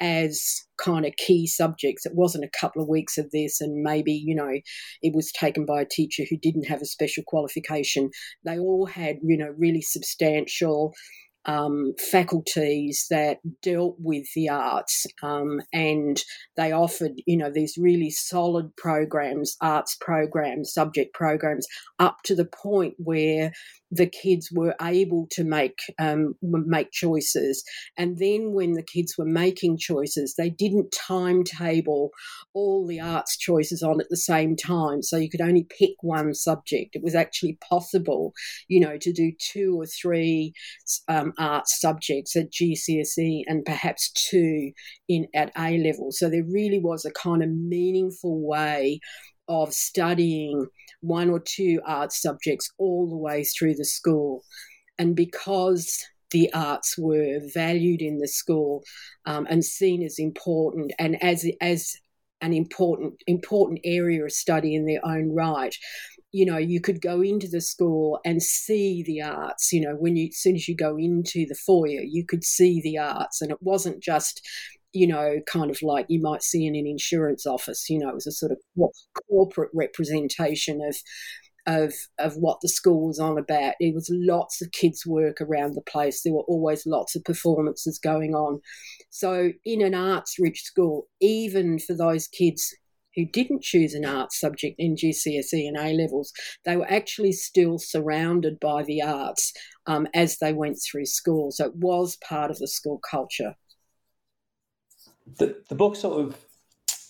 as 0.00 0.62
kind 0.78 1.04
of 1.04 1.16
key 1.16 1.46
subjects. 1.46 2.06
It 2.06 2.12
wasn't 2.14 2.44
a 2.44 2.58
couple 2.58 2.82
of 2.82 2.88
weeks 2.88 3.18
of 3.18 3.30
this 3.30 3.60
and 3.60 3.82
maybe, 3.82 4.12
you 4.12 4.34
know, 4.34 4.50
it 5.02 5.14
was 5.14 5.32
taken 5.32 5.66
by 5.66 5.82
a 5.82 5.88
teacher 5.88 6.24
who 6.28 6.36
didn't 6.38 6.64
have 6.64 6.80
a 6.80 6.86
special 6.86 7.22
qualification. 7.26 8.10
They 8.44 8.58
all 8.58 8.86
had, 8.86 9.16
you 9.22 9.36
know, 9.36 9.52
really 9.58 9.82
substantial 9.82 10.94
um, 11.46 11.94
faculties 12.10 13.06
that 13.10 13.38
dealt 13.62 13.96
with 13.98 14.26
the 14.34 14.48
arts 14.48 15.06
um, 15.22 15.60
and 15.72 16.22
they 16.56 16.72
offered 16.72 17.12
you 17.26 17.36
know 17.36 17.50
these 17.50 17.76
really 17.78 18.10
solid 18.10 18.74
programs 18.76 19.56
arts 19.60 19.96
programs 20.00 20.72
subject 20.72 21.14
programs 21.14 21.66
up 21.98 22.18
to 22.24 22.34
the 22.34 22.44
point 22.44 22.94
where 22.98 23.52
the 23.90 24.06
kids 24.06 24.50
were 24.52 24.74
able 24.80 25.26
to 25.32 25.44
make 25.44 25.78
um, 25.98 26.34
make 26.42 26.92
choices. 26.92 27.64
And 27.96 28.18
then 28.18 28.52
when 28.52 28.74
the 28.74 28.82
kids 28.82 29.16
were 29.18 29.24
making 29.24 29.78
choices, 29.78 30.34
they 30.36 30.50
didn't 30.50 30.92
timetable 30.92 32.10
all 32.54 32.86
the 32.86 33.00
arts 33.00 33.36
choices 33.36 33.82
on 33.82 34.00
at 34.00 34.08
the 34.08 34.16
same 34.16 34.56
time, 34.56 35.02
so 35.02 35.16
you 35.16 35.30
could 35.30 35.40
only 35.40 35.66
pick 35.78 35.94
one 36.02 36.34
subject. 36.34 36.94
It 36.94 37.02
was 37.02 37.14
actually 37.14 37.58
possible, 37.68 38.32
you 38.68 38.80
know, 38.80 38.96
to 38.98 39.12
do 39.12 39.32
two 39.40 39.80
or 39.80 39.86
three 39.86 40.52
um, 41.08 41.32
arts 41.38 41.80
subjects 41.80 42.36
at 42.36 42.52
GCSE 42.52 43.42
and 43.46 43.64
perhaps 43.64 44.12
two 44.12 44.72
in 45.08 45.26
at 45.34 45.52
A 45.58 45.78
level. 45.78 46.08
So 46.10 46.28
there 46.28 46.44
really 46.44 46.78
was 46.78 47.04
a 47.04 47.12
kind 47.12 47.42
of 47.42 47.50
meaningful 47.50 48.46
way 48.46 49.00
of 49.50 49.74
studying 49.74 50.68
one 51.00 51.28
or 51.28 51.40
two 51.40 51.80
art 51.84 52.12
subjects 52.12 52.70
all 52.78 53.10
the 53.10 53.16
way 53.16 53.44
through 53.44 53.74
the 53.74 53.84
school. 53.84 54.44
And 54.98 55.16
because 55.16 56.02
the 56.30 56.50
arts 56.54 56.96
were 56.96 57.40
valued 57.52 58.00
in 58.00 58.18
the 58.18 58.28
school 58.28 58.84
um, 59.26 59.46
and 59.50 59.64
seen 59.64 60.02
as 60.02 60.18
important 60.18 60.92
and 60.98 61.20
as 61.22 61.44
as 61.60 61.96
an 62.40 62.52
important 62.52 63.14
important 63.26 63.80
area 63.84 64.24
of 64.24 64.32
study 64.32 64.74
in 64.74 64.86
their 64.86 65.04
own 65.04 65.34
right 65.34 65.74
you 66.32 66.46
know 66.46 66.56
you 66.56 66.80
could 66.80 67.02
go 67.02 67.20
into 67.20 67.48
the 67.48 67.60
school 67.60 68.18
and 68.24 68.42
see 68.42 69.02
the 69.02 69.20
arts 69.20 69.72
you 69.72 69.80
know 69.80 69.94
when 69.96 70.16
you 70.16 70.28
as 70.28 70.38
soon 70.38 70.54
as 70.54 70.68
you 70.68 70.76
go 70.76 70.96
into 70.96 71.44
the 71.48 71.58
foyer 71.66 72.00
you 72.02 72.24
could 72.24 72.44
see 72.44 72.80
the 72.80 72.96
arts 72.96 73.42
and 73.42 73.50
it 73.50 73.58
wasn't 73.60 74.00
just 74.00 74.40
you 74.92 75.06
know 75.06 75.38
kind 75.46 75.70
of 75.70 75.80
like 75.82 76.06
you 76.08 76.20
might 76.20 76.42
see 76.42 76.66
in 76.66 76.74
an 76.74 76.86
insurance 76.86 77.46
office 77.46 77.88
you 77.88 77.98
know 77.98 78.08
it 78.08 78.14
was 78.14 78.26
a 78.26 78.32
sort 78.32 78.52
of 78.52 78.58
corporate 79.28 79.70
representation 79.72 80.80
of 80.82 80.96
of 81.66 81.94
of 82.18 82.34
what 82.36 82.58
the 82.60 82.68
school 82.68 83.06
was 83.06 83.18
on 83.18 83.38
about. 83.38 83.74
It 83.80 83.94
was 83.94 84.10
lots 84.12 84.62
of 84.62 84.72
kids' 84.72 85.06
work 85.06 85.40
around 85.40 85.74
the 85.74 85.82
place. 85.82 86.22
There 86.22 86.32
were 86.32 86.42
always 86.42 86.86
lots 86.86 87.14
of 87.14 87.24
performances 87.24 87.98
going 87.98 88.34
on. 88.34 88.60
So 89.10 89.52
in 89.64 89.82
an 89.82 89.94
arts 89.94 90.36
rich 90.38 90.62
school, 90.62 91.06
even 91.20 91.78
for 91.78 91.94
those 91.94 92.28
kids 92.28 92.74
who 93.16 93.26
didn't 93.26 93.62
choose 93.62 93.94
an 93.94 94.04
arts 94.04 94.38
subject 94.38 94.76
in 94.78 94.94
GCSE 94.94 95.66
and 95.66 95.76
A 95.76 95.92
levels, 95.92 96.32
they 96.64 96.76
were 96.76 96.90
actually 96.90 97.32
still 97.32 97.78
surrounded 97.78 98.60
by 98.60 98.84
the 98.84 99.02
arts 99.02 99.52
um, 99.86 100.06
as 100.14 100.38
they 100.38 100.52
went 100.52 100.78
through 100.78 101.06
school. 101.06 101.50
So 101.50 101.66
it 101.66 101.76
was 101.76 102.16
part 102.26 102.50
of 102.50 102.58
the 102.58 102.68
school 102.68 103.00
culture. 103.10 103.54
The, 105.38 105.62
the 105.68 105.74
book 105.74 105.96
sort 105.96 106.20
of 106.20 106.36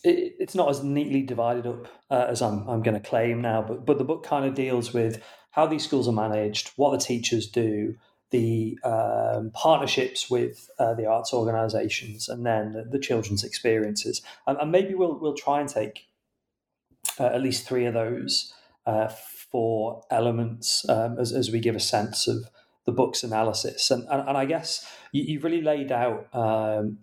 it, 0.04 0.36
it's 0.38 0.54
not 0.54 0.70
as 0.70 0.82
neatly 0.82 1.22
divided 1.22 1.66
up 1.66 1.88
uh, 2.10 2.26
as 2.28 2.42
I'm, 2.42 2.68
I'm 2.68 2.82
going 2.82 3.00
to 3.00 3.08
claim 3.08 3.40
now, 3.40 3.62
but, 3.62 3.84
but 3.84 3.98
the 3.98 4.04
book 4.04 4.24
kind 4.24 4.44
of 4.44 4.54
deals 4.54 4.92
with 4.92 5.22
how 5.50 5.66
these 5.66 5.84
schools 5.84 6.08
are 6.08 6.12
managed, 6.12 6.72
what 6.76 6.92
the 6.92 7.04
teachers 7.04 7.48
do, 7.48 7.96
the 8.30 8.78
um, 8.84 9.50
partnerships 9.52 10.30
with 10.30 10.70
uh, 10.78 10.94
the 10.94 11.06
arts 11.06 11.34
organisations, 11.34 12.28
and 12.28 12.46
then 12.46 12.72
the, 12.72 12.84
the 12.84 12.98
children's 12.98 13.42
experiences. 13.42 14.22
And, 14.46 14.56
and, 14.58 14.70
maybe 14.70 14.94
we'll 14.94 15.18
we'll 15.18 15.34
try 15.34 15.60
and 15.60 15.68
take 15.68 16.06
uh, 17.18 17.26
at 17.26 17.42
least 17.42 17.66
three 17.66 17.86
of 17.86 17.94
those 17.94 18.54
uh, 18.86 19.08
for 19.08 20.04
elements 20.10 20.88
um, 20.88 21.18
as, 21.18 21.32
as 21.32 21.50
we 21.50 21.58
give 21.58 21.74
a 21.74 21.80
sense 21.80 22.28
of 22.28 22.48
the 22.86 22.92
book's 22.92 23.24
analysis. 23.24 23.90
And 23.90 24.06
and, 24.08 24.28
and 24.28 24.38
I 24.38 24.44
guess 24.44 24.88
you, 25.10 25.36
have 25.36 25.44
really 25.44 25.62
laid 25.62 25.90
out 25.90 26.28
um, 26.32 26.98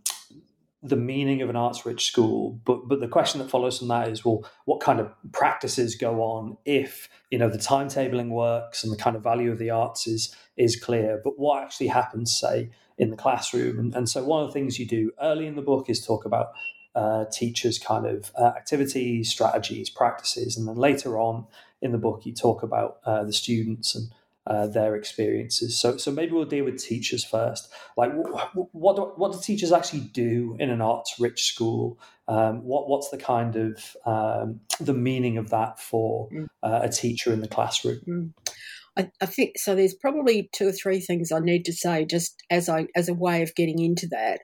the 0.84 0.96
meaning 0.96 1.41
of 1.41 1.50
an 1.50 1.55
arts 1.55 1.86
rich 1.86 2.05
school 2.05 2.60
but 2.63 2.88
but 2.88 3.00
the 3.00 3.07
question 3.07 3.39
that 3.39 3.50
follows 3.50 3.79
from 3.79 3.88
that 3.88 4.07
is 4.07 4.24
well 4.24 4.48
what 4.65 4.79
kind 4.79 5.00
of 5.00 5.12
practices 5.31 5.96
go 5.96 6.22
on 6.22 6.55
if 6.65 7.10
you 7.31 7.38
know 7.39 7.50
the 7.50 7.57
timetabling 7.57 8.29
works 8.29 8.84
and 8.84 8.93
the 8.93 8.98
kind 8.98 9.15
of 9.15 9.24
value 9.24 9.51
of 9.51 9.57
the 9.57 9.72
arts 9.72 10.05
is 10.05 10.36
is 10.57 10.75
clear? 10.75 11.22
But 11.24 11.38
what 11.38 11.63
actually 11.63 11.88
happens 11.88 12.38
say 12.38 12.72
in 12.98 13.12
the 13.12 13.15
classroom? 13.15 13.79
And, 13.79 13.96
and 13.96 14.10
so 14.10 14.24
one 14.24 14.43
of 14.43 14.50
the 14.50 14.53
things 14.53 14.79
you 14.79 14.86
do 14.86 15.12
early 15.22 15.48
in 15.48 15.55
the 15.55 15.62
book 15.62 15.89
is 15.89 16.05
talk 16.05 16.25
about 16.25 16.51
uh, 16.96 17.25
teachers 17.31 17.77
kind 17.77 18.07
of 18.07 18.31
uh, 18.36 18.48
activities 18.57 19.29
strategies 19.29 19.89
practices. 19.89 20.57
And 20.57 20.67
then 20.67 20.75
later 20.75 21.17
on 21.19 21.46
in 21.81 21.91
the 21.91 21.98
book 21.98 22.25
you 22.25 22.34
talk 22.34 22.63
about 22.63 22.98
uh, 23.05 23.24
the 23.24 23.34
students 23.34 23.96
and 23.96 24.10
uh, 24.48 24.68
their 24.68 24.96
experiences. 24.96 25.80
So, 25.80 25.98
so 25.98 26.12
maybe 26.12 26.32
we'll 26.32 26.46
deal 26.46 26.66
with 26.66 26.82
teachers 26.82 27.24
first. 27.24 27.70
Like, 27.98 28.12
what 28.13 28.51
what 28.74 28.96
do, 28.96 29.01
what 29.16 29.34
do 29.34 29.39
teachers 29.42 29.72
actually 29.72 30.01
do 30.01 30.56
in 30.60 30.70
an 30.70 30.82
arts-rich 30.82 31.44
school? 31.46 32.00
Um, 32.27 32.63
what 32.63 32.88
what's 32.88 33.10
the 33.10 33.18
kind 33.18 33.56
of 33.56 33.96
um, 34.06 34.62
the 34.80 34.94
meaning 34.94 35.38
of 35.38 35.50
that 35.50 35.80
for 35.80 36.30
mm. 36.30 36.48
uh, 36.63 36.80
a 36.84 36.89
teacher 36.89 37.34
in 37.34 37.42
the 37.42 37.48
classroom? 37.48 38.00
Mm. 38.08 38.54
I, 38.98 39.12
I, 39.22 39.25
think 39.27 39.60
so. 39.60 39.75
There's 39.75 39.94
probably 39.94 40.50
two 40.54 40.70
or 40.70 40.72
three 40.72 41.00
things 41.00 41.32
I 41.32 41.39
need 41.39 41.66
to 41.66 41.74
say 41.74 42.06
just 42.06 42.42
as 42.50 42.68
I 42.70 42.88
as 42.96 43.10
a 43.10 43.13
way 43.13 43.44
of 43.44 43.54
getting 43.54 43.80
into 43.80 44.08
that. 44.08 44.39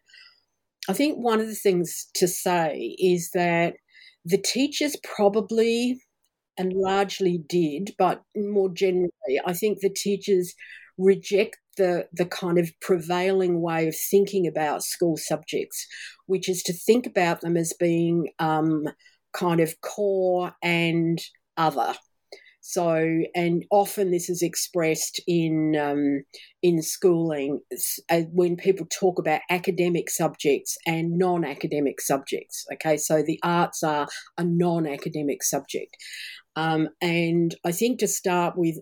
I 0.90 0.94
think 0.94 1.18
one 1.18 1.40
of 1.40 1.48
the 1.48 1.56
things 1.56 2.08
to 2.16 2.28
say 2.28 2.96
is 3.00 3.32
that 3.34 3.76
the 4.26 4.38
teachers 4.38 4.96
probably 5.16 6.00
and 6.58 6.74
largely 6.74 7.38
did, 7.48 7.96
but 7.98 8.22
more 8.36 8.70
generally, 8.70 9.10
I 9.46 9.54
think 9.54 9.80
the 9.80 9.90
teachers 9.90 10.54
reject 10.98 11.58
the 11.78 12.08
the 12.14 12.26
kind 12.26 12.60
of 12.60 12.72
prevailing 12.80 13.62
way 13.62 13.88
of 13.88 13.96
thinking 14.12 14.48
about 14.48 14.84
school 14.84 15.18
subjects, 15.18 15.88
which 16.28 16.48
is 16.48 16.62
to 16.64 16.74
think 16.74 17.06
about 17.08 17.42
them 17.42 17.58
as 17.58 17.74
being 17.80 18.30
um, 18.40 18.84
kind 19.34 19.60
of 19.60 19.82
core 19.82 20.54
and 20.62 21.20
other. 21.58 21.96
So, 22.66 23.24
and 23.36 23.66
often 23.72 24.12
this 24.12 24.30
is 24.30 24.42
expressed 24.42 25.20
in 25.28 25.76
um, 25.76 26.24
in 26.62 26.82
schooling 26.82 27.60
uh, 28.10 28.22
when 28.32 28.56
people 28.56 28.86
talk 28.86 29.20
about 29.20 29.42
academic 29.50 30.10
subjects 30.10 30.78
and 30.88 31.18
non-academic 31.18 32.00
subjects. 32.00 32.66
Okay, 32.74 32.96
so 32.96 33.22
the 33.22 33.38
arts 33.44 33.84
are 33.84 34.08
a 34.38 34.46
non-academic 34.46 35.44
subject, 35.44 35.98
um, 36.56 36.90
and 37.02 37.56
I 37.66 37.72
think 37.72 38.00
to 38.00 38.08
start 38.08 38.56
with, 38.58 38.78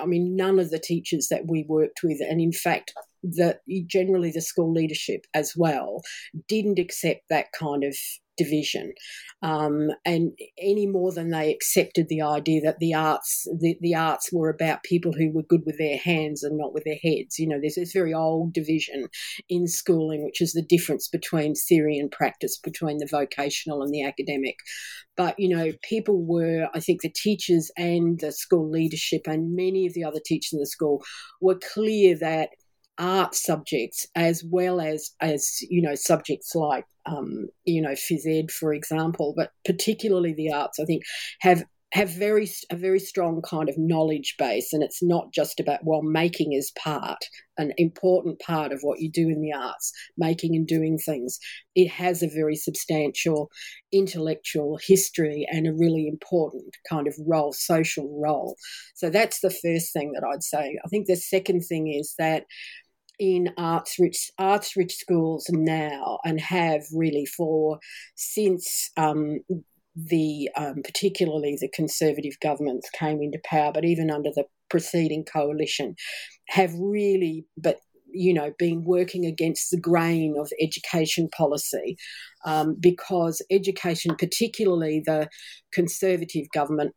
I 0.00 0.06
mean, 0.06 0.36
none 0.36 0.58
of 0.58 0.70
the 0.70 0.78
teachers 0.78 1.28
that 1.30 1.46
we 1.48 1.64
worked 1.68 2.00
with, 2.02 2.20
and 2.20 2.40
in 2.40 2.52
fact, 2.52 2.92
that 3.22 3.60
generally 3.86 4.30
the 4.30 4.40
school 4.40 4.72
leadership 4.72 5.26
as 5.34 5.54
well, 5.56 6.02
didn't 6.48 6.78
accept 6.78 7.22
that 7.30 7.46
kind 7.58 7.84
of 7.84 7.96
division, 8.36 8.92
um, 9.42 9.88
and 10.04 10.32
any 10.60 10.86
more 10.86 11.12
than 11.12 11.30
they 11.30 11.52
accepted 11.52 12.08
the 12.08 12.20
idea 12.20 12.60
that 12.60 12.78
the 12.78 12.94
arts 12.94 13.46
the, 13.58 13.76
the 13.80 13.94
arts 13.94 14.30
were 14.32 14.50
about 14.50 14.82
people 14.82 15.12
who 15.12 15.32
were 15.32 15.42
good 15.42 15.62
with 15.64 15.78
their 15.78 15.96
hands 15.96 16.42
and 16.42 16.58
not 16.58 16.74
with 16.74 16.84
their 16.84 16.98
heads. 17.02 17.38
You 17.38 17.48
know, 17.48 17.58
there's 17.60 17.76
this 17.76 17.92
very 17.92 18.12
old 18.12 18.52
division 18.52 19.08
in 19.48 19.66
schooling, 19.66 20.24
which 20.24 20.40
is 20.40 20.52
the 20.52 20.62
difference 20.62 21.08
between 21.08 21.54
theory 21.54 21.98
and 21.98 22.10
practice, 22.10 22.58
between 22.62 22.98
the 22.98 23.08
vocational 23.10 23.82
and 23.82 23.92
the 23.92 24.04
academic. 24.04 24.56
But 25.16 25.34
you 25.38 25.54
know, 25.56 25.72
people 25.82 26.22
were, 26.22 26.68
I 26.74 26.80
think, 26.80 26.95
the 27.00 27.12
teachers 27.14 27.70
and 27.76 28.20
the 28.20 28.32
school 28.32 28.70
leadership 28.70 29.22
and 29.26 29.54
many 29.54 29.86
of 29.86 29.94
the 29.94 30.04
other 30.04 30.20
teachers 30.24 30.52
in 30.52 30.60
the 30.60 30.66
school 30.66 31.02
were 31.40 31.58
clear 31.74 32.16
that 32.18 32.50
art 32.98 33.34
subjects 33.34 34.06
as 34.14 34.42
well 34.50 34.80
as 34.80 35.10
as 35.20 35.58
you 35.68 35.82
know 35.82 35.94
subjects 35.94 36.54
like 36.54 36.86
um, 37.04 37.46
you 37.64 37.80
know 37.82 37.90
phys 37.90 38.26
ed 38.26 38.50
for 38.50 38.72
example 38.72 39.34
but 39.36 39.50
particularly 39.64 40.32
the 40.32 40.50
arts 40.50 40.80
i 40.80 40.84
think 40.84 41.02
have 41.40 41.62
have 41.96 42.10
very 42.10 42.46
a 42.70 42.76
very 42.76 42.98
strong 42.98 43.40
kind 43.40 43.70
of 43.70 43.74
knowledge 43.78 44.34
base 44.38 44.74
and 44.74 44.82
it's 44.82 45.02
not 45.02 45.32
just 45.32 45.58
about 45.58 45.80
well 45.82 46.02
making 46.02 46.52
is 46.52 46.70
part 46.78 47.24
an 47.56 47.72
important 47.78 48.38
part 48.38 48.70
of 48.70 48.80
what 48.82 49.00
you 49.00 49.10
do 49.10 49.30
in 49.30 49.40
the 49.40 49.50
arts 49.50 49.92
making 50.18 50.54
and 50.54 50.66
doing 50.66 50.98
things. 50.98 51.38
It 51.74 51.88
has 51.88 52.22
a 52.22 52.28
very 52.28 52.54
substantial 52.54 53.50
intellectual 53.92 54.78
history 54.86 55.46
and 55.50 55.66
a 55.66 55.72
really 55.72 56.06
important 56.06 56.76
kind 56.86 57.06
of 57.06 57.14
role 57.26 57.54
social 57.54 58.20
role. 58.22 58.56
So 58.94 59.08
that's 59.08 59.40
the 59.40 59.50
first 59.50 59.94
thing 59.94 60.12
that 60.12 60.26
i'd 60.30 60.42
say. 60.42 60.76
I 60.84 60.88
think 60.88 61.06
the 61.06 61.16
second 61.16 61.62
thing 61.62 61.90
is 61.98 62.14
that 62.18 62.44
in 63.18 63.48
arts 63.56 63.96
rich 63.98 64.30
arts 64.38 64.76
rich 64.76 64.94
schools 64.96 65.46
now 65.50 66.18
and 66.26 66.38
have 66.38 66.82
really 66.92 67.24
for 67.24 67.78
since 68.16 68.90
um, 68.98 69.38
the 69.96 70.50
um, 70.56 70.82
particularly 70.84 71.56
the 71.58 71.70
conservative 71.74 72.34
governments 72.42 72.88
came 72.90 73.22
into 73.22 73.40
power, 73.44 73.72
but 73.72 73.84
even 73.84 74.10
under 74.10 74.30
the 74.34 74.44
preceding 74.68 75.24
coalition, 75.24 75.94
have 76.48 76.72
really 76.78 77.46
but 77.56 77.78
you 78.12 78.32
know 78.32 78.52
been 78.58 78.84
working 78.84 79.24
against 79.24 79.70
the 79.70 79.80
grain 79.80 80.36
of 80.38 80.50
education 80.60 81.28
policy 81.36 81.96
um, 82.44 82.76
because 82.78 83.42
education, 83.50 84.14
particularly 84.16 85.02
the 85.04 85.28
conservative 85.72 86.46
government, 86.52 86.94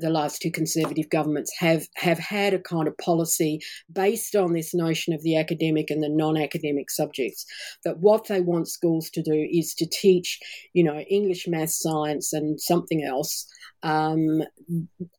the 0.00 0.10
last 0.10 0.40
two 0.40 0.50
conservative 0.50 1.08
governments 1.10 1.52
have 1.58 1.86
have 1.96 2.18
had 2.18 2.54
a 2.54 2.58
kind 2.58 2.88
of 2.88 2.96
policy 2.98 3.60
based 3.92 4.34
on 4.34 4.52
this 4.52 4.74
notion 4.74 5.12
of 5.12 5.22
the 5.22 5.36
academic 5.36 5.90
and 5.90 6.02
the 6.02 6.08
non-academic 6.08 6.90
subjects 6.90 7.44
that 7.84 7.98
what 7.98 8.28
they 8.28 8.40
want 8.40 8.68
schools 8.68 9.10
to 9.10 9.22
do 9.22 9.48
is 9.50 9.74
to 9.74 9.86
teach 9.86 10.38
you 10.72 10.82
know 10.82 10.98
english 11.00 11.46
math 11.46 11.70
science 11.70 12.32
and 12.32 12.60
something 12.60 13.02
else 13.02 13.46
um, 13.82 14.42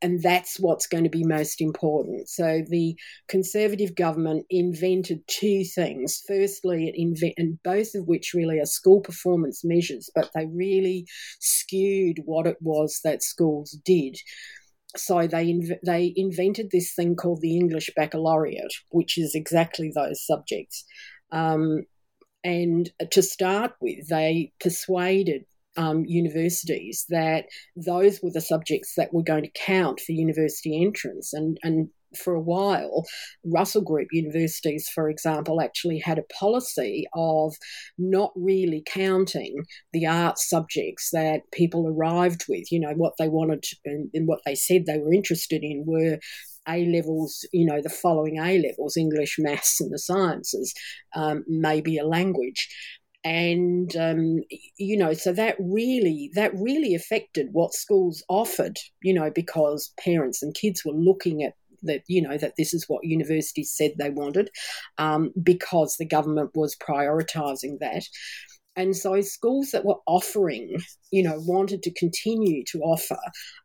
and 0.02 0.22
that's 0.22 0.60
what's 0.60 0.88
going 0.88 1.04
to 1.06 1.10
be 1.10 1.24
most 1.24 1.62
important. 1.62 2.28
So 2.28 2.64
the 2.68 2.98
conservative 3.30 3.96
government 3.96 4.46
invented 4.50 5.22
two 5.28 5.64
things. 5.64 6.22
Firstly 6.28 6.90
it 6.90 6.96
invented 6.98 7.60
both 7.64 7.96
of 7.96 8.08
which 8.08 8.34
really 8.34 8.60
are 8.60 8.66
school 8.66 9.00
performance 9.00 9.64
measures 9.64 10.10
but 10.14 10.32
they 10.36 10.48
really 10.48 11.06
skewed 11.40 12.22
what 12.26 12.48
it 12.48 12.58
was 12.62 13.00
that 13.04 13.24
schools 13.24 13.78
did 13.86 14.18
so 15.00 15.28
they 15.28 15.46
inv- 15.46 15.80
they 15.86 16.14
invented 16.16 16.70
this 16.72 16.94
thing 16.94 17.16
called 17.16 17.42
the 17.42 17.56
English 17.56 17.90
Baccalaureate, 17.96 18.74
which 18.90 19.18
is 19.18 19.36
exactly 19.36 19.92
those 19.94 20.26
subjects. 20.26 20.86
Um, 21.32 21.84
and 22.44 22.90
to 23.12 23.22
start 23.22 23.74
with, 23.82 24.08
they 24.08 24.54
persuaded 24.60 25.46
um, 25.76 26.06
universities 26.06 27.06
that 27.10 27.46
those 27.76 28.20
were 28.22 28.32
the 28.32 28.42
subjects 28.42 28.94
that 28.98 29.14
were 29.14 29.24
going 29.24 29.44
to 29.44 29.52
count 29.54 30.00
for 30.00 30.12
university 30.12 30.82
entrance, 30.82 31.34
and 31.34 31.58
and 31.64 31.90
for 32.16 32.34
a 32.34 32.42
while, 32.42 33.06
Russell 33.46 33.82
Group 33.82 34.10
universities, 34.12 34.90
for 34.94 35.10
example, 35.10 35.62
actually 35.62 36.00
had 36.00 36.18
a 36.18 36.34
policy 36.34 37.06
of 37.14 37.56
not 37.98 38.32
really 38.36 38.84
counting 38.86 39.64
the 39.94 40.06
art 40.06 40.38
subjects 40.38 41.10
that 41.12 41.42
people 41.52 41.88
arrived 41.88 42.46
with. 42.48 42.72
You 42.72 42.80
know, 42.80 42.94
what 42.96 43.14
they 43.18 43.28
wanted 43.28 43.66
and, 43.86 44.10
and 44.14 44.28
what 44.28 44.40
they 44.46 44.56
said 44.56 44.86
they 44.86 45.00
were 45.00 45.14
interested 45.14 45.64
in 45.64 45.84
were 45.86 46.20
a 46.68 46.86
levels, 46.86 47.46
you 47.54 47.66
know, 47.66 47.82
the 47.82 47.90
following 47.90 48.38
A 48.40 48.60
levels 48.60 48.98
English, 48.98 49.38
maths, 49.40 49.80
and 49.80 49.92
the 49.92 50.00
sciences, 50.00 50.74
um, 51.16 51.44
maybe 51.48 51.98
a 51.98 52.06
language. 52.06 52.68
And 53.24 53.94
um, 53.98 54.42
you 54.78 54.98
know, 54.98 55.14
so 55.14 55.34
that 55.34 55.56
really 55.60 56.30
that 56.36 56.54
really 56.56 56.96
affected 56.96 57.48
what 57.52 57.74
schools 57.74 58.24
offered, 58.30 58.78
you 59.02 59.14
know, 59.14 59.32
because 59.34 59.92
parents 60.00 60.42
and 60.42 60.56
kids 60.56 60.84
were 60.86 60.94
looking 60.94 61.44
at 61.44 61.54
that 61.84 62.02
you 62.08 62.22
know 62.22 62.38
that 62.38 62.54
this 62.58 62.74
is 62.74 62.86
what 62.88 63.04
universities 63.04 63.74
said 63.76 63.92
they 63.98 64.10
wanted 64.10 64.50
um, 64.98 65.32
because 65.42 65.96
the 65.98 66.06
government 66.06 66.52
was 66.56 66.76
prioritising 66.76 67.80
that 67.80 68.04
and 68.78 68.96
so 68.96 69.20
schools 69.22 69.72
that 69.72 69.86
were 69.86 69.98
offering, 70.06 70.78
you 71.12 71.24
know, 71.24 71.40
wanted 71.40 71.82
to 71.82 71.94
continue 71.96 72.64
to 72.68 72.80
offer 72.82 73.18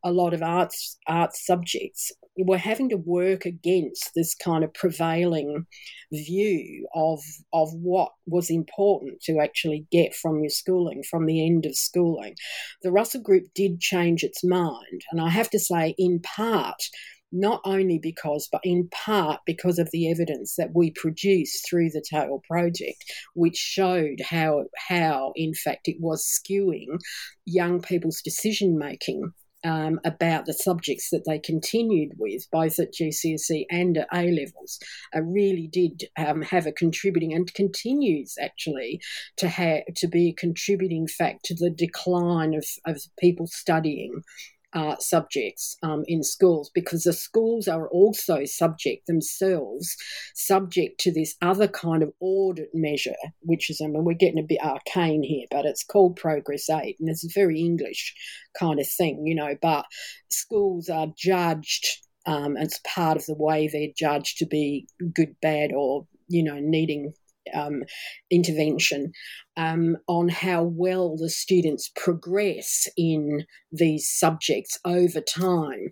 a 0.02 0.10
lot 0.10 0.32
of 0.32 0.42
arts 0.42 0.98
arts 1.06 1.44
subjects 1.44 2.10
were 2.38 2.56
having 2.56 2.88
to 2.88 2.96
work 2.96 3.44
against 3.44 4.10
this 4.16 4.34
kind 4.34 4.64
of 4.64 4.72
prevailing 4.72 5.66
view 6.12 6.88
of 6.94 7.20
of 7.52 7.68
what 7.74 8.10
was 8.26 8.48
important 8.48 9.20
to 9.24 9.38
actually 9.38 9.86
get 9.92 10.14
from 10.14 10.40
your 10.40 10.50
schooling, 10.50 11.02
from 11.10 11.26
the 11.26 11.46
end 11.46 11.66
of 11.66 11.76
schooling. 11.76 12.34
The 12.82 12.90
Russell 12.90 13.20
Group 13.20 13.44
did 13.54 13.80
change 13.80 14.24
its 14.24 14.42
mind, 14.42 15.02
and 15.10 15.20
I 15.20 15.28
have 15.28 15.50
to 15.50 15.58
say, 15.58 15.94
in 15.98 16.20
part 16.20 16.82
not 17.32 17.60
only 17.64 17.98
because, 17.98 18.48
but 18.50 18.60
in 18.64 18.88
part 18.88 19.40
because 19.46 19.78
of 19.78 19.90
the 19.92 20.10
evidence 20.10 20.56
that 20.56 20.70
we 20.74 20.90
produced 20.90 21.66
through 21.68 21.90
the 21.90 22.04
TALE 22.08 22.42
project, 22.46 23.04
which 23.34 23.56
showed 23.56 24.20
how, 24.28 24.64
how 24.88 25.32
in 25.34 25.54
fact, 25.54 25.88
it 25.88 25.96
was 26.00 26.26
skewing 26.26 26.98
young 27.44 27.80
people's 27.80 28.20
decision 28.22 28.78
making 28.78 29.32
um, 29.64 30.00
about 30.04 30.46
the 30.46 30.52
subjects 30.52 31.10
that 31.10 31.24
they 31.26 31.38
continued 31.38 32.12
with, 32.18 32.48
both 32.50 32.78
at 32.78 32.92
GCSE 32.92 33.64
and 33.70 33.96
at 33.98 34.08
A 34.12 34.30
levels, 34.30 34.78
uh, 35.14 35.22
really 35.22 35.68
did 35.68 36.04
um, 36.16 36.42
have 36.42 36.66
a 36.66 36.72
contributing 36.72 37.32
and 37.32 37.52
continues 37.54 38.34
actually 38.40 39.00
to 39.36 39.48
have 39.48 39.82
to 39.96 40.08
be 40.08 40.28
a 40.28 40.34
contributing 40.40 41.06
fact 41.06 41.44
to 41.44 41.54
the 41.54 41.70
decline 41.70 42.54
of, 42.54 42.66
of 42.86 43.00
people 43.18 43.46
studying 43.46 44.22
uh, 44.74 44.96
subjects 44.98 45.76
um, 45.82 46.04
in 46.06 46.22
schools 46.22 46.70
because 46.74 47.02
the 47.04 47.12
schools 47.12 47.68
are 47.68 47.88
also 47.88 48.44
subject 48.44 49.06
themselves, 49.06 49.96
subject 50.34 50.98
to 51.00 51.12
this 51.12 51.34
other 51.42 51.68
kind 51.68 52.02
of 52.02 52.12
audit 52.20 52.70
measure, 52.74 53.16
which 53.40 53.70
is, 53.70 53.80
I 53.82 53.86
mean, 53.86 54.04
we're 54.04 54.14
getting 54.14 54.38
a 54.38 54.46
bit 54.46 54.62
arcane 54.62 55.22
here, 55.22 55.46
but 55.50 55.66
it's 55.66 55.84
called 55.84 56.16
Progress 56.16 56.70
8, 56.70 56.96
and 56.98 57.08
it's 57.08 57.24
a 57.24 57.32
very 57.34 57.60
English 57.60 58.14
kind 58.58 58.80
of 58.80 58.88
thing, 58.88 59.26
you 59.26 59.34
know. 59.34 59.56
But 59.60 59.86
schools 60.30 60.88
are 60.88 61.08
judged. 61.16 61.86
Um, 62.24 62.56
part 62.86 63.16
of 63.16 63.26
the 63.26 63.34
way 63.34 63.66
they're 63.66 63.88
judged 63.96 64.38
to 64.38 64.46
be 64.46 64.86
good, 65.12 65.34
bad, 65.42 65.72
or 65.72 66.06
you 66.28 66.42
know, 66.42 66.58
needing 66.60 67.12
um, 67.54 67.82
intervention 68.30 69.12
um, 69.56 69.96
on 70.08 70.28
how 70.28 70.62
well 70.62 71.16
the 71.16 71.28
students 71.28 71.90
progress 71.96 72.88
in 72.96 73.44
these 73.70 74.08
subjects 74.08 74.78
over 74.84 75.20
time. 75.20 75.88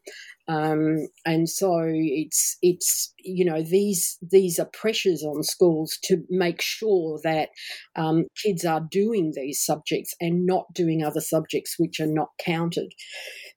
Um, 0.48 1.06
and 1.24 1.48
so 1.48 1.84
it's 1.84 2.56
it's 2.62 3.14
you 3.18 3.44
know 3.44 3.62
these 3.62 4.18
these 4.32 4.58
are 4.58 4.68
pressures 4.72 5.22
on 5.22 5.42
schools 5.44 5.98
to 6.04 6.24
make 6.28 6.60
sure 6.60 7.20
that 7.22 7.50
um, 7.94 8.24
kids 8.42 8.64
are 8.64 8.84
doing 8.90 9.32
these 9.36 9.64
subjects 9.64 10.14
and 10.20 10.46
not 10.46 10.64
doing 10.74 11.04
other 11.04 11.20
subjects 11.20 11.76
which 11.78 12.00
are 12.00 12.06
not 12.06 12.30
counted. 12.44 12.92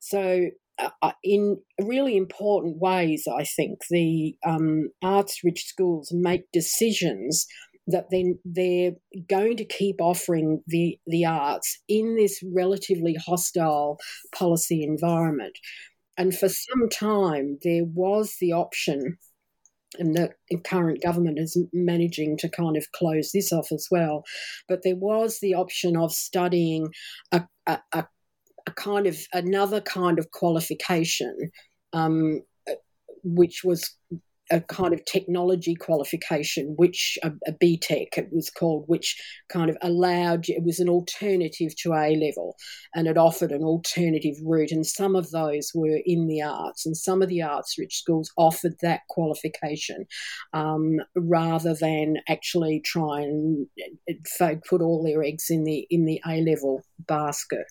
So 0.01 0.49
uh, 0.77 0.89
uh 1.01 1.13
in 1.23 1.57
really 1.81 2.15
important 2.15 2.77
ways, 2.79 3.27
I 3.27 3.43
think 3.43 3.79
the 3.89 4.35
um, 4.45 4.89
arts 5.01 5.39
rich 5.43 5.65
schools 5.65 6.11
make 6.13 6.51
decisions 6.51 7.47
that 7.87 8.07
then 8.11 8.39
they're 8.45 8.93
going 9.27 9.57
to 9.57 9.65
keep 9.65 9.97
offering 9.99 10.61
the, 10.67 10.97
the 11.07 11.25
arts 11.25 11.79
in 11.87 12.15
this 12.15 12.41
relatively 12.53 13.15
hostile 13.15 13.99
policy 14.35 14.83
environment. 14.83 15.57
And 16.17 16.35
for 16.35 16.47
some 16.47 16.89
time, 16.89 17.57
there 17.63 17.85
was 17.85 18.35
the 18.39 18.53
option, 18.53 19.17
and 19.97 20.15
the 20.15 20.31
current 20.63 21.01
government 21.01 21.39
is 21.39 21.57
managing 21.73 22.37
to 22.37 22.49
kind 22.49 22.77
of 22.77 22.91
close 22.93 23.31
this 23.31 23.51
off 23.51 23.71
as 23.71 23.87
well, 23.89 24.23
but 24.67 24.83
there 24.83 24.95
was 24.95 25.39
the 25.39 25.55
option 25.55 25.97
of 25.97 26.13
studying 26.13 26.89
a, 27.31 27.43
a, 27.67 27.79
a, 27.93 28.05
kind 28.75 29.07
of 29.07 29.17
another 29.33 29.81
kind 29.81 30.19
of 30.19 30.31
qualification. 30.31 31.35
Um, 31.93 32.41
which 33.23 33.63
was 33.63 33.95
a 34.51 34.61
kind 34.61 34.93
of 34.93 35.03
technology 35.05 35.75
qualification, 35.75 36.73
which 36.77 37.17
a, 37.23 37.31
a 37.47 37.53
BTEC 37.53 38.17
it 38.17 38.29
was 38.31 38.49
called, 38.49 38.83
which 38.87 39.19
kind 39.49 39.69
of 39.69 39.77
allowed 39.81 40.49
it 40.49 40.63
was 40.63 40.79
an 40.79 40.89
alternative 40.89 41.75
to 41.77 41.93
A 41.93 42.15
level, 42.15 42.55
and 42.93 43.07
it 43.07 43.17
offered 43.17 43.51
an 43.51 43.63
alternative 43.63 44.35
route. 44.43 44.71
And 44.71 44.85
some 44.85 45.15
of 45.15 45.31
those 45.31 45.71
were 45.73 45.99
in 46.05 46.27
the 46.27 46.41
arts, 46.41 46.85
and 46.85 46.95
some 46.95 47.21
of 47.21 47.29
the 47.29 47.41
arts 47.41 47.75
rich 47.77 47.95
schools 47.95 48.31
offered 48.37 48.73
that 48.81 49.01
qualification 49.09 50.05
um, 50.53 50.97
rather 51.15 51.73
than 51.73 52.17
actually 52.29 52.81
try 52.81 53.21
and 53.21 53.67
uh, 54.41 54.55
put 54.67 54.81
all 54.81 55.03
their 55.03 55.23
eggs 55.23 55.45
in 55.49 55.63
the 55.63 55.87
in 55.89 56.05
the 56.05 56.21
A 56.27 56.41
level 56.41 56.83
basket. 57.07 57.65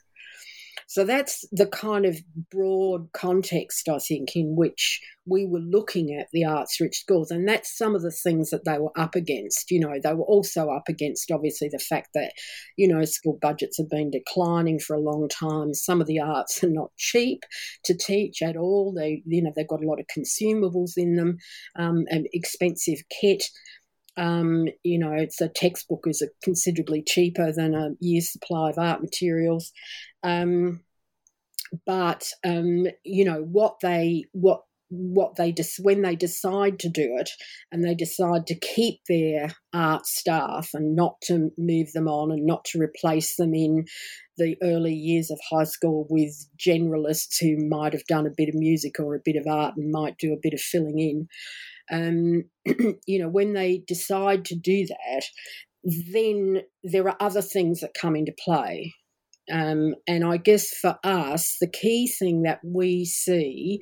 So 0.92 1.04
that's 1.04 1.46
the 1.50 1.66
kind 1.66 2.04
of 2.04 2.18
broad 2.50 3.10
context, 3.14 3.88
I 3.88 3.98
think, 3.98 4.36
in 4.36 4.56
which 4.56 5.00
we 5.24 5.46
were 5.46 5.58
looking 5.58 6.14
at 6.14 6.26
the 6.34 6.44
arts 6.44 6.78
rich 6.82 6.98
schools. 6.98 7.30
And 7.30 7.48
that's 7.48 7.74
some 7.78 7.94
of 7.94 8.02
the 8.02 8.10
things 8.10 8.50
that 8.50 8.66
they 8.66 8.76
were 8.76 8.92
up 8.94 9.14
against. 9.14 9.70
You 9.70 9.80
know, 9.80 9.94
they 10.04 10.12
were 10.12 10.26
also 10.26 10.68
up 10.68 10.90
against, 10.90 11.30
obviously, 11.30 11.70
the 11.72 11.78
fact 11.78 12.10
that, 12.12 12.34
you 12.76 12.86
know, 12.86 13.06
school 13.06 13.38
budgets 13.40 13.78
have 13.78 13.88
been 13.88 14.10
declining 14.10 14.78
for 14.78 14.94
a 14.94 15.00
long 15.00 15.30
time. 15.30 15.72
Some 15.72 16.02
of 16.02 16.06
the 16.06 16.20
arts 16.20 16.62
are 16.62 16.68
not 16.68 16.90
cheap 16.98 17.44
to 17.86 17.96
teach 17.96 18.42
at 18.42 18.58
all. 18.58 18.92
They, 18.94 19.22
you 19.24 19.42
know, 19.42 19.50
they've 19.56 19.66
got 19.66 19.82
a 19.82 19.88
lot 19.88 19.98
of 19.98 20.04
consumables 20.14 20.98
in 20.98 21.16
them 21.16 21.38
um, 21.74 22.04
and 22.10 22.28
expensive 22.34 22.98
kit. 23.08 23.44
Um, 24.16 24.66
you 24.82 24.98
know, 24.98 25.12
it's 25.12 25.40
a 25.40 25.48
textbook 25.48 26.04
is 26.06 26.22
a 26.22 26.28
considerably 26.42 27.02
cheaper 27.06 27.52
than 27.52 27.74
a 27.74 27.90
year's 28.00 28.32
supply 28.32 28.70
of 28.70 28.78
art 28.78 29.00
materials. 29.00 29.72
Um, 30.22 30.80
but 31.86 32.28
um, 32.44 32.86
you 33.04 33.24
know 33.24 33.42
what 33.42 33.76
they 33.82 34.24
what 34.32 34.62
what 34.94 35.36
they 35.36 35.52
just 35.52 35.78
when 35.82 36.02
they 36.02 36.14
decide 36.14 36.78
to 36.78 36.88
do 36.88 37.16
it 37.18 37.30
and 37.70 37.82
they 37.82 37.94
decide 37.94 38.46
to 38.46 38.58
keep 38.58 39.00
their 39.08 39.50
art 39.72 40.04
staff 40.06 40.68
and 40.74 40.94
not 40.94 41.14
to 41.22 41.50
move 41.56 41.90
them 41.94 42.06
on 42.06 42.30
and 42.30 42.44
not 42.44 42.62
to 42.66 42.78
replace 42.78 43.36
them 43.36 43.54
in 43.54 43.86
the 44.36 44.54
early 44.62 44.92
years 44.92 45.30
of 45.30 45.40
high 45.50 45.64
school 45.64 46.06
with 46.10 46.46
generalists 46.58 47.36
who 47.40 47.56
might 47.68 47.94
have 47.94 48.04
done 48.06 48.26
a 48.26 48.34
bit 48.36 48.50
of 48.50 48.54
music 48.54 49.00
or 49.00 49.14
a 49.14 49.22
bit 49.24 49.36
of 49.36 49.46
art 49.46 49.74
and 49.78 49.90
might 49.90 50.18
do 50.18 50.34
a 50.34 50.40
bit 50.42 50.52
of 50.52 50.60
filling 50.60 50.98
in 50.98 51.26
um, 51.92 52.44
you 53.06 53.18
know 53.18 53.28
when 53.28 53.52
they 53.52 53.82
decide 53.86 54.44
to 54.46 54.56
do 54.56 54.86
that 54.86 55.22
then 55.84 56.62
there 56.84 57.08
are 57.08 57.16
other 57.20 57.42
things 57.42 57.80
that 57.80 57.94
come 58.00 58.16
into 58.16 58.32
play. 58.44 58.94
Um, 59.52 59.94
and 60.06 60.24
I 60.24 60.36
guess 60.36 60.70
for 60.70 60.96
us, 61.02 61.56
the 61.60 61.68
key 61.68 62.06
thing 62.06 62.42
that 62.42 62.60
we 62.64 63.04
see, 63.04 63.80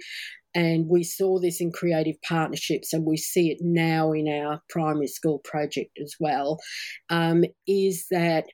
and 0.55 0.87
we 0.89 1.05
saw 1.05 1.39
this 1.39 1.61
in 1.61 1.71
creative 1.71 2.17
partnerships, 2.27 2.93
and 2.93 3.05
we 3.07 3.17
see 3.19 3.51
it 3.51 3.59
now 3.61 4.13
in 4.13 4.27
our 4.27 4.63
primary 4.71 5.07
school 5.07 5.41
project 5.45 5.99
as 6.03 6.15
well, 6.19 6.59
um, 7.11 7.45
is 7.69 8.07
that 8.11 8.47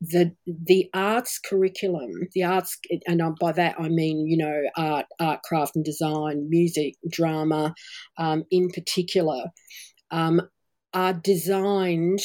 the 0.00 0.34
the 0.46 0.88
arts 0.94 1.38
curriculum, 1.38 2.10
the 2.34 2.44
arts, 2.44 2.78
and 3.06 3.22
by 3.38 3.52
that 3.52 3.76
I 3.78 3.88
mean 3.88 4.26
you 4.26 4.36
know 4.36 4.62
art, 4.76 5.06
art, 5.18 5.42
craft, 5.42 5.76
and 5.76 5.84
design, 5.84 6.48
music, 6.48 6.94
drama, 7.10 7.74
um, 8.16 8.44
in 8.50 8.70
particular, 8.70 9.44
um, 10.10 10.40
are 10.94 11.14
designed 11.14 12.20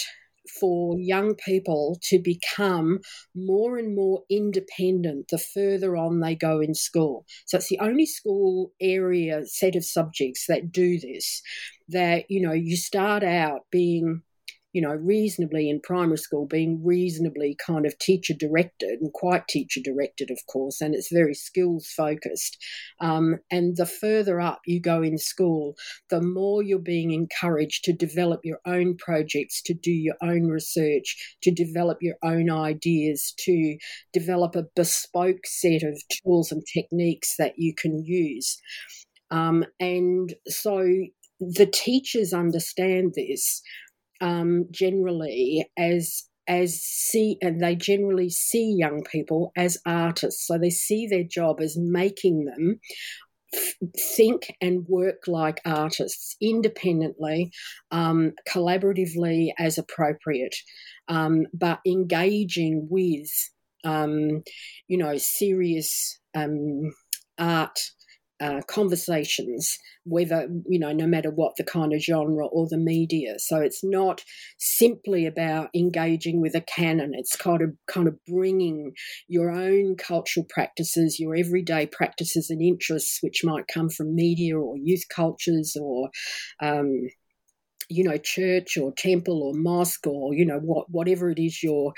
for 0.60 0.96
young 0.98 1.36
people 1.36 1.98
to 2.04 2.20
become 2.20 3.00
more 3.36 3.78
and 3.78 3.96
more 3.96 4.24
independent 4.30 5.28
the 5.30 5.38
further 5.38 5.98
on 5.98 6.20
they 6.20 6.36
go 6.36 6.60
in 6.62 6.74
school. 6.74 7.26
So 7.46 7.58
it's 7.58 7.70
the 7.70 7.80
only 7.80 8.06
school 8.06 8.72
area 8.80 9.46
set 9.46 9.76
of 9.76 9.86
subjects 9.86 10.46
that 10.48 10.72
do 10.72 11.00
this. 11.00 11.42
That, 11.90 12.26
you 12.30 12.42
know, 12.42 12.54
you 12.54 12.78
start 12.78 13.24
out 13.24 13.62
being 13.72 14.22
you 14.76 14.82
know, 14.82 14.94
reasonably 14.94 15.70
in 15.70 15.80
primary 15.80 16.18
school, 16.18 16.46
being 16.46 16.84
reasonably 16.84 17.56
kind 17.66 17.86
of 17.86 17.98
teacher 17.98 18.34
directed 18.38 19.00
and 19.00 19.14
quite 19.14 19.48
teacher 19.48 19.80
directed, 19.82 20.30
of 20.30 20.38
course, 20.52 20.82
and 20.82 20.94
it's 20.94 21.10
very 21.10 21.34
skills 21.34 21.88
focused. 21.96 22.62
Um, 23.00 23.38
and 23.50 23.78
the 23.78 23.86
further 23.86 24.42
up 24.42 24.60
you 24.66 24.82
go 24.82 25.02
in 25.02 25.18
school, 25.18 25.76
the 26.10 26.22
more 26.22 26.62
you're 26.62 26.78
being 26.78 27.12
encouraged 27.12 27.86
to 27.86 27.94
develop 27.94 28.42
your 28.44 28.60
own 28.66 28.98
projects, 28.98 29.62
to 29.62 29.74
do 29.74 29.92
your 29.92 30.18
own 30.22 30.48
research, 30.48 31.38
to 31.44 31.52
develop 31.52 32.00
your 32.02 32.16
own 32.22 32.50
ideas, 32.50 33.34
to 33.46 33.78
develop 34.12 34.58
a 34.58 34.66
bespoke 34.76 35.46
set 35.46 35.84
of 35.84 35.98
tools 36.22 36.52
and 36.52 36.64
techniques 36.74 37.36
that 37.38 37.54
you 37.56 37.74
can 37.74 38.04
use. 38.04 38.62
Um, 39.32 39.64
and 39.80 40.34
so 40.50 40.86
the 41.40 41.66
teachers 41.66 42.34
understand 42.34 43.14
this 43.16 43.62
um, 44.22 44.68
generally 44.72 45.70
as 45.78 46.24
as 46.48 46.80
see 46.80 47.38
and 47.42 47.60
they 47.60 47.76
generally 47.76 48.30
see 48.30 48.76
young 48.78 49.04
people 49.04 49.52
as 49.58 49.80
artists. 49.86 50.46
So 50.46 50.60
they 50.60 50.70
see 50.70 51.08
their 51.08 51.24
job 51.24 51.60
as 51.60 51.76
making 51.76 52.46
them 52.46 52.80
think 54.18 54.54
and 54.62 54.86
work 54.88 55.28
like 55.28 55.62
artists 55.66 56.36
independently 56.42 57.52
um, 57.92 58.34
collaboratively 58.50 59.50
as 59.58 59.78
appropriate 59.78 60.56
um, 61.08 61.46
but 61.54 61.80
engaging 61.86 62.88
with 62.90 63.30
um, 63.84 64.44
you 64.88 64.98
know 64.98 65.18
serious 65.18 66.20
um, 66.36 66.92
art 67.38 67.80
uh, 68.42 68.62
conversations, 68.68 69.78
whether, 70.04 70.48
you 70.68 70.80
know, 70.80 70.92
no 70.92 71.08
matter 71.08 71.32
what 71.32 71.56
the 71.56 71.64
kind 71.64 71.94
of 71.94 72.02
genre 72.02 72.46
or 72.46 72.68
the 72.70 72.78
media. 72.78 73.36
So 73.38 73.58
it's 73.62 73.84
not 73.84 74.24
simply 74.58 75.26
about 75.26 75.70
engaging 75.74 76.42
with 76.42 76.56
a 76.56 76.62
canon. 76.62 77.12
It's 77.14 77.36
kind 77.36 77.62
of, 77.62 77.70
kind 77.88 78.08
of 78.08 78.18
bringing 78.26 78.94
your 79.28 79.52
own 79.52 79.96
cultural 79.96 80.46
practices, 80.50 81.20
your 81.20 81.36
everyday 81.36 81.88
practices 81.88 82.50
and 82.50 82.62
interests, 82.62 83.20
which 83.22 83.44
might 83.44 83.68
come 83.68 83.90
from 83.90 84.16
media 84.16 84.58
or 84.58 84.76
youth 84.78 85.04
cultures 85.10 85.78
or, 85.82 86.10
um, 86.62 87.08
you 87.90 88.04
know 88.04 88.18
church 88.18 88.78
or 88.78 88.92
temple 88.98 89.44
or 89.44 89.54
mosque 89.54 90.08
or 90.08 90.34
you 90.34 90.46
know 90.46 90.60
what 90.60 90.90
whatever 90.90 91.30
it 91.30 91.40
is 91.40 91.62
you 91.64 91.92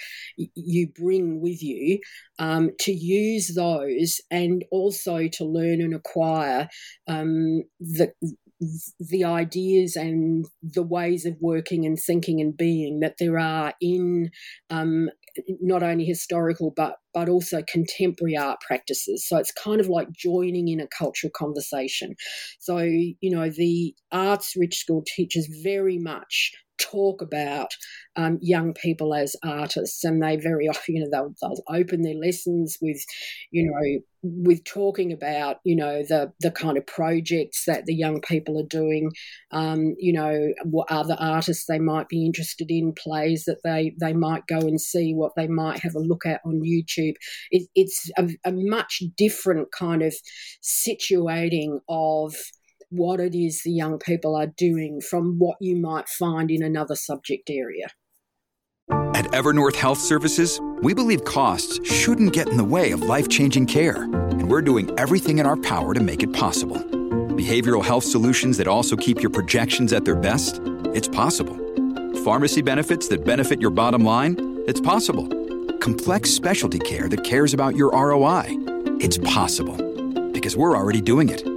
you 0.56 0.88
bring 0.96 1.42
with 1.42 1.62
you 1.64 2.00
um, 2.40 2.72
to 2.80 2.92
use 2.92 3.54
those 3.56 4.20
and 4.30 4.64
also 4.72 5.28
to 5.28 5.46
learn 5.46 5.82
and 5.82 5.94
acquire 5.94 6.68
um, 7.08 7.64
the 7.80 8.12
the 9.00 9.24
ideas 9.24 9.96
and 9.96 10.46
the 10.64 10.82
ways 10.84 11.26
of 11.26 11.36
working 11.40 11.86
and 11.86 11.98
thinking 12.00 12.42
and 12.42 12.58
being 12.58 13.00
that 13.02 13.16
there 13.20 13.38
are 13.38 13.74
in 13.80 14.32
um, 14.70 15.10
not 15.62 15.84
only 15.84 16.06
historical 16.06 16.74
but 16.76 16.96
but 17.14 17.30
also 17.30 17.62
contemporary 17.68 18.38
art 18.38 18.60
practices. 18.66 19.28
So 19.28 19.38
it's 19.38 19.52
kind 19.52 19.80
of 19.80 19.88
like 19.88 20.12
joining 20.12 20.68
in 20.68 20.80
a 20.80 20.88
cultural 20.88 21.32
conversation. 21.36 22.16
So 22.60 22.78
you 22.80 23.32
know 23.32 23.50
the 23.50 23.96
arts 24.12 24.54
rich 24.56 24.78
school 24.78 25.04
teaches 25.16 25.48
very 25.64 25.98
much 25.98 26.52
talk 26.78 27.22
about 27.22 27.72
um, 28.16 28.40
young 28.42 28.74
people 28.74 29.14
as 29.14 29.36
artists, 29.44 30.04
and 30.04 30.22
they 30.22 30.38
very 30.38 30.68
often, 30.70 30.96
you 30.96 31.04
know, 31.04 31.10
they'll, 31.12 31.36
they'll 31.42 31.64
open 31.80 32.02
their 32.02 32.16
lessons 32.16 32.78
with, 32.82 33.04
you 33.52 33.70
know, 33.70 34.00
with 34.24 34.64
talking 34.64 35.14
about, 35.14 35.58
you 35.64 35.76
know, 35.76 36.04
the 36.04 36.32
the 36.40 36.52
kind 36.52 36.78
of 36.78 36.86
projects 36.88 37.64
that 37.66 37.86
the 37.86 37.94
young 37.94 38.20
people 38.22 38.60
are 38.60 38.68
doing, 38.68 39.12
um, 39.52 39.96
you 40.00 40.12
know, 40.12 40.52
what 40.64 40.92
other 40.92 41.16
artists 41.20 41.66
they 41.68 41.80
might 41.80 42.10
be 42.10 42.26
interested 42.26 42.70
in, 42.72 42.94
plays 42.94 43.46
that 43.46 43.60
they 43.64 43.94
they 44.00 44.14
might 44.14 44.48
go 44.48 44.58
and 44.58 44.82
see, 44.82 45.14
what 45.14 45.34
they 45.36 45.48
might 45.48 45.80
have 45.80 45.96
a 45.96 46.00
look 46.00 46.26
at 46.26 46.42
on 46.46 46.62
YouTube. 46.62 47.14
It, 47.52 47.68
it's 47.76 48.10
a, 48.18 48.28
a 48.44 48.52
much 48.52 49.04
different 49.16 49.72
kind 49.72 50.02
of 50.02 50.16
situating 50.64 51.80
of 51.88 52.36
what 52.90 53.20
it 53.20 53.36
is 53.36 53.62
the 53.64 53.72
young 53.72 54.00
people 54.00 54.36
are 54.36 54.48
doing 54.48 55.02
from 55.02 55.38
what 55.40 55.58
you 55.60 55.76
might 55.76 56.08
find 56.08 56.50
in 56.50 56.64
another 56.64 56.96
subject 56.96 57.50
area. 57.50 57.88
At 58.90 59.26
Evernorth 59.32 59.76
Health 59.76 60.00
Services, 60.00 60.62
we 60.82 60.94
believe 60.94 61.26
costs 61.26 61.80
shouldn't 61.92 62.34
get 62.34 62.50
in 62.50 62.58
the 62.58 62.64
way 62.64 62.92
of 62.92 63.02
life 63.02 63.28
changing 63.28 63.66
care, 63.66 64.04
and 64.04 64.50
we're 64.50 64.62
doing 64.62 64.98
everything 64.98 65.40
in 65.40 65.46
our 65.46 65.58
power 65.58 65.94
to 65.94 66.00
make 66.00 66.24
it 66.24 66.32
possible. 66.34 66.78
Behavioral 66.78 67.84
health 67.84 68.04
solutions 68.04 68.58
that 68.58 68.68
also 68.68 68.96
keep 68.96 69.22
your 69.22 69.32
projections 69.32 69.92
at 69.92 70.06
their 70.06 70.16
best? 70.16 70.62
It's 70.94 71.08
possible. 71.08 71.56
Pharmacy 72.24 72.62
benefits 72.62 73.08
that 73.10 73.26
benefit 73.26 73.60
your 73.60 73.72
bottom 73.72 74.04
line? 74.04 74.64
It's 74.68 74.80
possible. 74.80 75.28
Complex 75.80 76.30
specialty 76.30 76.80
care 76.80 77.10
that 77.10 77.24
cares 77.24 77.54
about 77.54 77.76
your 77.76 77.92
ROI? 77.92 78.46
It's 79.00 79.18
possible. 79.20 79.76
Because 80.32 80.56
we're 80.56 80.78
already 80.78 81.02
doing 81.02 81.30
it 81.30 81.57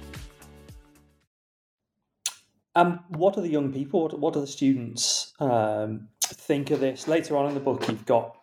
Um, 2.75 3.03
what 3.09 3.35
do 3.35 3.41
the 3.41 3.49
young 3.49 3.73
people, 3.73 4.03
what, 4.03 4.19
what 4.19 4.33
do 4.33 4.41
the 4.41 4.47
students 4.47 5.33
um, 5.39 6.07
think 6.21 6.71
of 6.71 6.79
this? 6.79 7.07
Later 7.07 7.35
on 7.35 7.47
in 7.47 7.53
the 7.53 7.59
book, 7.59 7.87
you've 7.87 8.05
got 8.05 8.37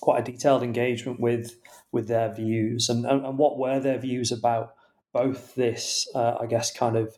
quite 0.00 0.20
a 0.20 0.32
detailed 0.32 0.62
engagement 0.62 1.20
with 1.20 1.56
with 1.92 2.08
their 2.08 2.34
views 2.34 2.88
and, 2.88 3.06
and, 3.06 3.24
and 3.24 3.38
what 3.38 3.56
were 3.58 3.80
their 3.80 3.98
views 3.98 4.30
about 4.30 4.74
both 5.12 5.54
this, 5.54 6.06
uh, 6.14 6.36
I 6.38 6.46
guess, 6.46 6.70
kind 6.70 6.96
of 6.96 7.16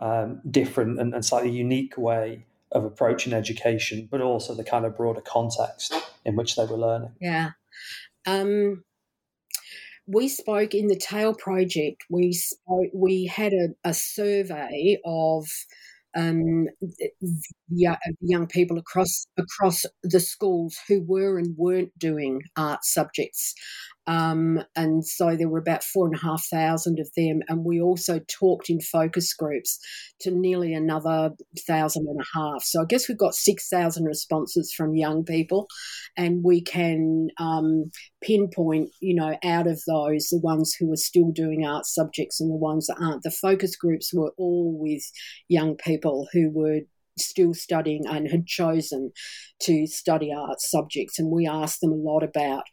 um, 0.00 0.40
different 0.50 0.98
and, 0.98 1.14
and, 1.14 1.24
slightly 1.24 1.50
unique 1.50 1.96
way 1.96 2.44
of 2.72 2.84
approaching 2.84 3.32
education, 3.32 4.08
but 4.10 4.20
also 4.20 4.54
the 4.54 4.64
kind 4.64 4.84
of 4.84 4.96
broader 4.96 5.20
context 5.20 5.94
in 6.24 6.34
which 6.34 6.56
they 6.56 6.66
were 6.66 6.76
learning. 6.76 7.12
Yeah. 7.20 7.52
Um, 8.26 8.84
we 10.06 10.28
spoke 10.28 10.74
in 10.74 10.86
the 10.86 10.96
TALE 10.96 11.34
Project. 11.34 12.04
We 12.10 12.32
spoke, 12.32 12.90
we 12.94 13.26
had 13.26 13.52
a, 13.52 13.68
a 13.84 13.94
survey 13.94 14.98
of 15.04 15.46
um, 16.16 16.66
young 17.68 18.46
people 18.48 18.78
across 18.78 19.26
across 19.36 19.84
the 20.02 20.20
schools 20.20 20.76
who 20.88 21.04
were 21.06 21.38
and 21.38 21.54
weren't 21.58 21.96
doing 21.98 22.40
art 22.56 22.84
subjects. 22.84 23.54
Um, 24.06 24.62
and 24.76 25.04
so 25.04 25.36
there 25.36 25.48
were 25.48 25.58
about 25.58 25.82
four 25.82 26.06
and 26.06 26.14
a 26.14 26.20
half 26.20 26.46
thousand 26.46 27.00
of 27.00 27.08
them. 27.16 27.40
And 27.48 27.64
we 27.64 27.80
also 27.80 28.20
talked 28.28 28.70
in 28.70 28.80
focus 28.80 29.32
groups 29.34 29.78
to 30.20 30.30
nearly 30.30 30.74
another 30.74 31.30
thousand 31.66 32.06
and 32.08 32.20
a 32.20 32.38
half. 32.38 32.62
So 32.62 32.82
I 32.82 32.84
guess 32.84 33.08
we've 33.08 33.18
got 33.18 33.34
6,000 33.34 34.04
responses 34.04 34.72
from 34.72 34.94
young 34.94 35.24
people. 35.24 35.66
And 36.16 36.44
we 36.44 36.60
can 36.62 37.28
um, 37.38 37.90
pinpoint, 38.22 38.90
you 39.00 39.14
know, 39.14 39.36
out 39.44 39.66
of 39.66 39.80
those, 39.86 40.28
the 40.28 40.40
ones 40.42 40.74
who 40.78 40.92
are 40.92 40.96
still 40.96 41.30
doing 41.32 41.66
art 41.66 41.86
subjects 41.86 42.40
and 42.40 42.50
the 42.50 42.56
ones 42.56 42.86
that 42.86 42.98
aren't. 43.00 43.22
The 43.22 43.30
focus 43.30 43.76
groups 43.76 44.12
were 44.14 44.32
all 44.38 44.76
with 44.78 45.02
young 45.48 45.76
people 45.76 46.28
who 46.32 46.50
were 46.50 46.80
still 47.18 47.54
studying 47.54 48.04
and 48.06 48.30
had 48.30 48.46
chosen 48.46 49.12
to 49.62 49.86
study 49.86 50.32
art 50.32 50.60
subjects. 50.60 51.18
And 51.18 51.30
we 51.30 51.46
asked 51.46 51.80
them 51.80 51.92
a 51.92 51.96
lot 51.96 52.22
about 52.22 52.64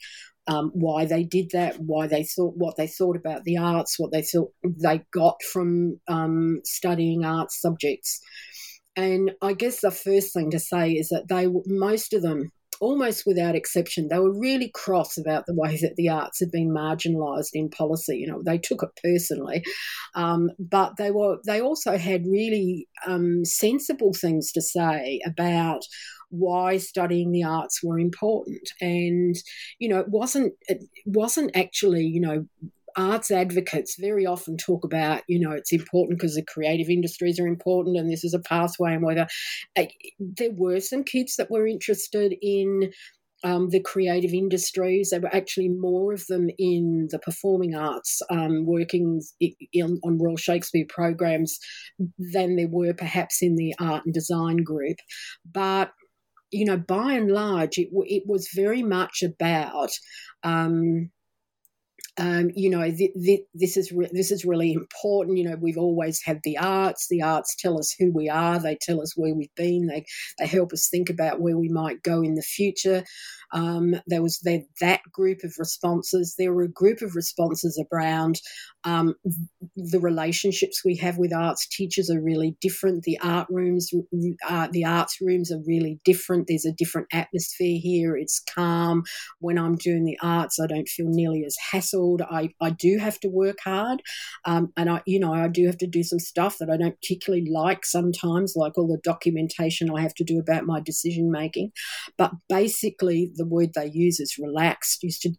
um, 0.48 0.72
why 0.74 1.06
they 1.06 1.24
did 1.24 1.50
that, 1.54 1.80
why 1.80 2.08
they 2.08 2.24
thought 2.24 2.54
what 2.58 2.76
they 2.76 2.88
thought 2.88 3.16
about 3.16 3.44
the 3.44 3.58
arts, 3.58 3.96
what 3.98 4.12
they 4.12 4.22
thought 4.22 4.52
they 4.64 5.02
got 5.12 5.42
from 5.52 6.00
um, 6.08 6.60
studying 6.64 7.24
art 7.24 7.52
subjects. 7.52 8.20
And 8.96 9.32
I 9.42 9.54
guess 9.54 9.82
the 9.82 9.92
first 9.92 10.34
thing 10.34 10.52
to 10.52 10.60
say 10.60 10.92
is 10.92 11.10
that 11.10 11.28
they, 11.28 11.48
most 11.66 12.14
of 12.14 12.22
them, 12.22 12.52
almost 12.80 13.24
without 13.26 13.56
exception, 13.56 14.08
they 14.10 14.20
were 14.20 14.38
really 14.38 14.70
cross 14.74 15.18
about 15.18 15.46
the 15.48 15.56
way 15.56 15.78
that 15.78 15.96
the 15.96 16.10
arts 16.10 16.40
had 16.40 16.52
been 16.52 16.70
marginalised 16.70 17.52
in 17.54 17.70
policy. 17.70 18.18
You 18.18 18.28
know, 18.28 18.44
they 18.46 18.58
took 18.58 18.84
it 18.84 18.90
personally, 19.02 19.64
um, 20.16 20.50
but 20.60 20.98
they 20.98 21.10
were 21.10 21.38
they 21.46 21.62
also 21.62 21.98
had 21.98 22.26
really 22.28 22.88
um, 23.08 23.46
sensible 23.46 24.12
things 24.14 24.52
to 24.52 24.62
say 24.62 25.22
about 25.26 25.82
why 26.34 26.78
studying 26.78 27.32
the 27.32 27.44
arts 27.44 27.82
were 27.84 28.00
important 28.00 28.68
and 28.82 29.36
you 29.80 29.88
know 29.88 30.00
it 30.00 30.10
wasn't 30.10 30.52
it 30.68 30.80
wasn't 31.06 31.56
actually 31.56 32.04
you 32.04 32.20
know 32.20 32.46
arts 32.96 33.32
advocates 33.32 33.96
very 34.00 34.26
often 34.26 34.58
talk 34.58 34.84
about, 34.84 35.24
you 35.28 35.40
know, 35.40 35.52
it's 35.52 35.74
important 35.74 36.20
because 36.20 36.36
the 36.36 36.46
creative 36.46 36.90
industries 36.90 37.40
are 37.40 37.48
important 37.48 37.98
and 37.98 38.12
this 38.12 38.24
is 38.24 38.34
a 38.34 38.40
pathway 38.40 38.94
and 38.94 39.04
whether 39.04 39.28
uh, 39.78 39.86
there 40.20 40.52
were 40.52 40.80
some 40.80 41.04
kids 41.04 41.36
that 41.38 41.50
were 41.50 41.66
interested 41.66 42.36
in 42.42 42.92
um, 43.44 43.70
the 43.70 43.82
creative 43.82 44.34
industries. 44.34 45.10
There 45.10 45.20
were 45.20 45.36
actually 45.36 45.70
more 45.70 46.14
of 46.14 46.26
them 46.28 46.50
in 46.58 47.10
the 47.12 47.20
performing 47.20 47.76
arts, 47.76 48.22
um, 48.30 48.66
working 48.66 49.22
in, 49.40 50.00
on 50.04 50.18
Royal 50.18 50.38
Shakespeare 50.38 50.86
programs 50.88 51.60
than 52.18 52.56
there 52.56 52.70
were 52.70 52.94
perhaps 52.94 53.42
in 53.42 53.56
the 53.56 53.76
art 53.80 54.06
and 54.06 54.14
design 54.14 54.58
group. 54.58 54.98
But 55.52 55.92
you 56.54 56.66
know, 56.66 56.78
by 56.78 57.14
and 57.14 57.32
large, 57.32 57.78
it, 57.78 57.90
it 57.92 58.24
was 58.26 58.50
very 58.54 58.84
much 58.84 59.24
about 59.24 59.92
um, 60.44 61.10
um, 62.20 62.52
you 62.56 62.70
know, 62.70 62.84
th- 62.84 63.14
th- 63.14 63.48
this 63.56 63.76
is 63.76 63.92
re- 63.92 64.10
this 64.12 64.30
is 64.30 64.46
really 64.46 64.72
important. 64.72 65.38
You 65.38 65.50
know, 65.50 65.58
we've 65.60 65.80
always 65.80 66.22
had 66.24 66.42
the 66.44 66.58
arts. 66.60 67.08
The 67.10 67.24
arts 67.24 67.56
tell 67.58 67.80
us 67.80 67.96
who 67.98 68.12
we 68.14 68.30
are. 68.30 68.60
They 68.60 68.78
tell 68.80 69.02
us 69.02 69.18
where 69.18 69.34
we've 69.34 69.56
been. 69.56 69.88
They 69.88 70.06
they 70.38 70.46
help 70.46 70.74
us 70.74 70.88
think 70.90 71.10
about 71.10 71.42
where 71.42 71.58
we 71.58 71.70
might 71.70 72.04
go 72.04 72.22
in 72.22 72.36
the 72.36 72.44
future. 72.44 73.04
Um, 73.52 73.96
there 74.06 74.22
was 74.22 74.40
there, 74.44 74.62
that 74.80 75.02
group 75.12 75.40
of 75.44 75.56
responses. 75.58 76.36
There 76.38 76.54
were 76.54 76.64
a 76.64 76.72
group 76.72 77.02
of 77.02 77.16
responses 77.16 77.84
around 77.92 78.40
um, 78.86 79.16
the 79.76 80.00
relationships 80.00 80.84
we 80.84 80.96
have 80.98 81.18
with 81.18 81.34
arts 81.34 81.68
teachers 81.68 82.10
are 82.10 82.22
really 82.22 82.58
different. 82.62 83.04
The 83.04 83.20
art 83.22 83.48
rooms, 83.50 83.90
uh, 84.48 84.68
the 84.72 84.86
arts 84.86 85.18
rooms 85.22 85.52
are 85.52 85.62
really 85.66 86.00
different. 86.04 86.48
There's 86.48 86.66
a 86.66 86.74
different 86.74 87.08
atmosphere 87.14 87.80
here. 87.82 88.18
It's 88.18 88.42
calm. 88.54 89.04
When 89.40 89.58
I'm 89.58 89.76
doing 89.76 90.04
the 90.04 90.18
arts, 90.22 90.60
I 90.60 90.68
don't 90.68 90.88
feel 90.88 91.08
nearly 91.08 91.46
as 91.46 91.56
hassled. 91.72 92.22
I, 92.30 92.50
I 92.62 92.72
do 92.72 92.98
have 92.98 93.20
to 93.22 93.30
work 93.30 93.58
hard, 93.64 94.02
um, 94.46 94.74
and 94.76 94.90
I 94.90 95.02
you 95.06 95.20
know 95.20 95.34
I 95.34 95.48
do 95.48 95.66
have 95.66 95.78
to 95.80 95.88
do 95.88 96.04
some 96.04 96.20
stuff 96.20 96.58
that 96.60 96.70
I 96.70 96.78
don't 96.78 97.00
particularly 97.02 97.50
like 97.50 97.86
sometimes, 97.86 98.54
like 98.56 98.78
all 98.78 98.88
the 98.88 99.00
documentation 99.04 99.90
I 99.90 100.02
have 100.02 100.14
to 100.16 100.24
do 100.24 100.40
about 100.40 100.66
my 100.66 100.80
decision 100.80 101.32
making. 101.32 101.72
But 102.18 102.32
basically, 102.50 103.32
the 103.36 103.46
word 103.46 103.74
they 103.76 103.90
use 103.94 104.20
is 104.20 104.38
relaxed. 104.38 105.04
Used 105.04 105.22
to 105.24 105.32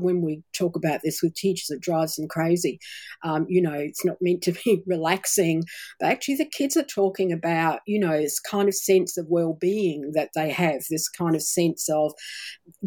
when 0.00 0.22
we 0.22 0.42
talk 0.52 0.76
about 0.76 1.00
this 1.04 1.20
with 1.22 1.34
teachers, 1.34 1.70
it 1.70 1.80
drives 1.80 2.16
them 2.16 2.28
crazy 2.28 2.78
um, 3.24 3.46
you 3.48 3.60
know, 3.60 3.72
it's 3.72 4.04
not 4.04 4.16
meant 4.20 4.42
to 4.42 4.52
be 4.64 4.82
relaxing. 4.86 5.64
But 6.00 6.10
actually, 6.10 6.36
the 6.36 6.50
kids 6.50 6.76
are 6.76 6.84
talking 6.84 7.32
about, 7.32 7.80
you 7.86 7.98
know, 7.98 8.16
this 8.16 8.40
kind 8.40 8.68
of 8.68 8.74
sense 8.74 9.16
of 9.16 9.26
well 9.28 9.56
being 9.60 10.12
that 10.14 10.30
they 10.34 10.50
have, 10.50 10.82
this 10.90 11.08
kind 11.08 11.34
of 11.34 11.42
sense 11.42 11.88
of 11.88 12.12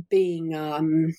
being. 0.09 0.55
Um, 0.55 1.13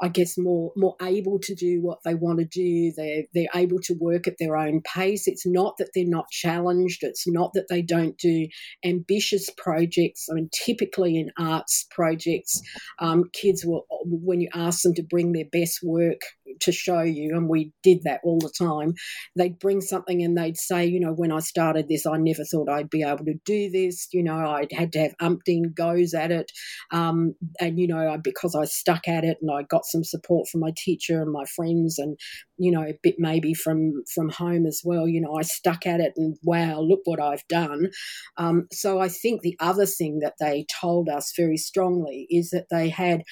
I 0.00 0.08
guess 0.08 0.38
more 0.38 0.72
more 0.76 0.96
able 1.02 1.38
to 1.40 1.54
do 1.54 1.80
what 1.82 1.98
they 2.04 2.14
want 2.14 2.38
to 2.38 2.44
do. 2.44 2.92
They're 2.96 3.24
they're 3.34 3.48
able 3.54 3.78
to 3.80 3.94
work 4.00 4.28
at 4.28 4.36
their 4.38 4.56
own 4.56 4.80
pace. 4.82 5.26
It's 5.26 5.46
not 5.46 5.76
that 5.78 5.90
they're 5.94 6.04
not 6.06 6.30
challenged. 6.30 7.02
It's 7.02 7.26
not 7.26 7.52
that 7.54 7.66
they 7.68 7.82
don't 7.82 8.16
do 8.18 8.46
ambitious 8.84 9.48
projects. 9.56 10.28
I 10.30 10.34
mean, 10.34 10.48
typically 10.52 11.16
in 11.16 11.30
arts 11.38 11.86
projects, 11.90 12.60
um, 13.00 13.24
kids 13.32 13.64
will 13.64 13.86
when 14.04 14.40
you 14.40 14.48
ask 14.54 14.82
them 14.82 14.94
to 14.94 15.02
bring 15.02 15.32
their 15.32 15.46
best 15.50 15.80
work 15.82 16.20
to 16.60 16.72
show 16.72 17.00
you, 17.00 17.36
and 17.36 17.48
we 17.48 17.72
did 17.82 18.02
that 18.04 18.20
all 18.24 18.38
the 18.38 18.52
time. 18.56 18.94
They'd 19.36 19.58
bring 19.58 19.80
something 19.80 20.22
and 20.22 20.36
they'd 20.36 20.56
say, 20.56 20.86
you 20.86 21.00
know, 21.00 21.12
when 21.12 21.32
I 21.32 21.40
started 21.40 21.88
this, 21.88 22.06
I 22.06 22.16
never 22.16 22.44
thought 22.44 22.68
I'd 22.68 22.90
be 22.90 23.02
able 23.02 23.24
to 23.24 23.34
do 23.44 23.70
this. 23.70 24.08
You 24.12 24.22
know, 24.22 24.36
I 24.36 24.66
had 24.72 24.92
to 24.92 25.00
have 25.00 25.14
umpteen 25.20 25.74
goes 25.74 26.14
at 26.14 26.30
it, 26.30 26.50
um, 26.92 27.34
and 27.60 27.78
you 27.78 27.88
know, 27.88 28.16
because 28.22 28.54
I 28.54 28.64
stuck 28.64 29.08
at 29.08 29.24
it 29.24 29.38
and 29.42 29.50
I 29.50 29.62
got 29.64 29.86
some 29.88 30.04
support 30.04 30.48
from 30.48 30.60
my 30.60 30.72
teacher 30.76 31.20
and 31.22 31.32
my 31.32 31.44
friends, 31.56 31.98
and 31.98 32.18
you 32.56 32.70
know, 32.70 32.82
a 32.82 32.98
bit 33.02 33.16
maybe 33.18 33.54
from 33.54 34.02
from 34.14 34.28
home 34.30 34.66
as 34.66 34.82
well. 34.84 35.08
You 35.08 35.20
know, 35.20 35.36
I 35.38 35.42
stuck 35.42 35.86
at 35.86 36.00
it, 36.00 36.12
and 36.16 36.36
wow, 36.42 36.80
look 36.80 37.00
what 37.04 37.20
I've 37.20 37.46
done. 37.48 37.88
Um, 38.36 38.66
so 38.72 39.00
I 39.00 39.08
think 39.08 39.42
the 39.42 39.56
other 39.60 39.86
thing 39.86 40.20
that 40.20 40.34
they 40.40 40.66
told 40.80 41.08
us 41.08 41.32
very 41.36 41.56
strongly 41.56 42.26
is 42.30 42.50
that 42.50 42.66
they 42.70 42.88
had 42.88 43.22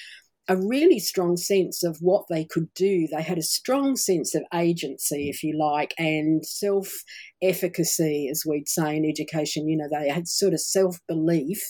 a 0.49 0.55
really 0.55 0.99
strong 0.99 1.35
sense 1.35 1.83
of 1.83 1.97
what 1.99 2.25
they 2.29 2.45
could 2.45 2.73
do. 2.73 3.07
They 3.07 3.21
had 3.21 3.37
a 3.37 3.43
strong 3.43 3.95
sense 3.97 4.33
of 4.33 4.43
agency, 4.53 5.29
if 5.29 5.43
you 5.43 5.57
like, 5.57 5.93
and 5.97 6.45
self 6.45 6.93
efficacy, 7.41 8.29
as 8.31 8.43
we'd 8.47 8.69
say 8.69 8.95
in 8.95 9.05
education. 9.05 9.67
You 9.67 9.77
know, 9.77 9.89
they 9.91 10.09
had 10.09 10.27
sort 10.27 10.53
of 10.53 10.61
self 10.61 10.99
belief 11.07 11.61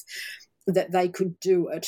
that 0.67 0.91
they 0.91 1.07
could 1.07 1.39
do 1.39 1.69
it 1.69 1.87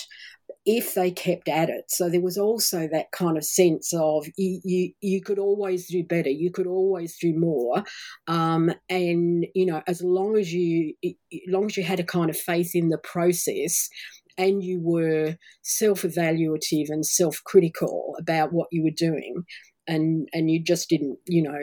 if 0.65 0.93
they 0.93 1.12
kept 1.12 1.48
at 1.48 1.69
it. 1.69 1.86
So 1.89 2.10
there 2.10 2.22
was 2.22 2.38
also 2.38 2.88
that 2.91 3.12
kind 3.12 3.38
of 3.38 3.43
sense 3.45 3.93
of 3.93 4.28
you 4.38 4.60
you, 4.63 4.91
you 5.02 5.22
could 5.22 5.39
always 5.39 5.88
do 5.88 6.04
better, 6.04 6.30
you 6.30 6.52
could 6.52 6.67
always 6.67 7.17
do 7.19 7.34
more, 7.38 7.84
um, 8.28 8.72
and 8.89 9.45
you 9.56 9.65
know 9.65 9.82
as 9.88 10.02
long 10.02 10.38
as 10.38 10.54
you 10.54 10.93
as 11.04 11.13
long 11.48 11.65
as 11.65 11.78
you 11.78 11.84
had 11.84 12.00
a 12.00 12.04
kind 12.04 12.30
of 12.30 12.38
faith 12.38 12.72
in 12.76 12.89
the 12.89 12.98
process 13.00 13.89
and 14.38 14.63
you 14.63 14.80
were 14.82 15.36
self 15.63 16.04
evaluative 16.04 16.86
and 16.89 17.06
self 17.06 17.41
critical 17.45 18.15
about 18.19 18.54
what 18.54 18.67
you 18.72 18.84
were 18.84 18.89
doing, 18.95 19.43
and 19.88 20.28
and 20.34 20.50
you 20.52 20.62
just 20.63 20.89
didn't, 20.89 21.17
you 21.28 21.41
know, 21.43 21.60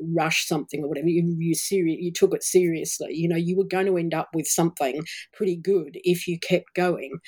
rush 0.00 0.46
something 0.46 0.82
or 0.82 0.88
whatever. 0.88 1.08
You 1.08 1.22
you 1.38 1.54
you 1.70 2.12
took 2.12 2.34
it 2.34 2.42
seriously. 2.42 3.14
You 3.14 3.28
know, 3.28 3.36
you 3.36 3.56
were 3.56 3.64
going 3.64 3.86
to 3.86 3.96
end 3.96 4.14
up 4.14 4.28
with 4.34 4.46
something 4.46 5.02
pretty 5.32 5.56
good 5.56 5.98
if 6.04 6.26
you 6.26 6.38
kept 6.38 6.74
going. 6.74 7.18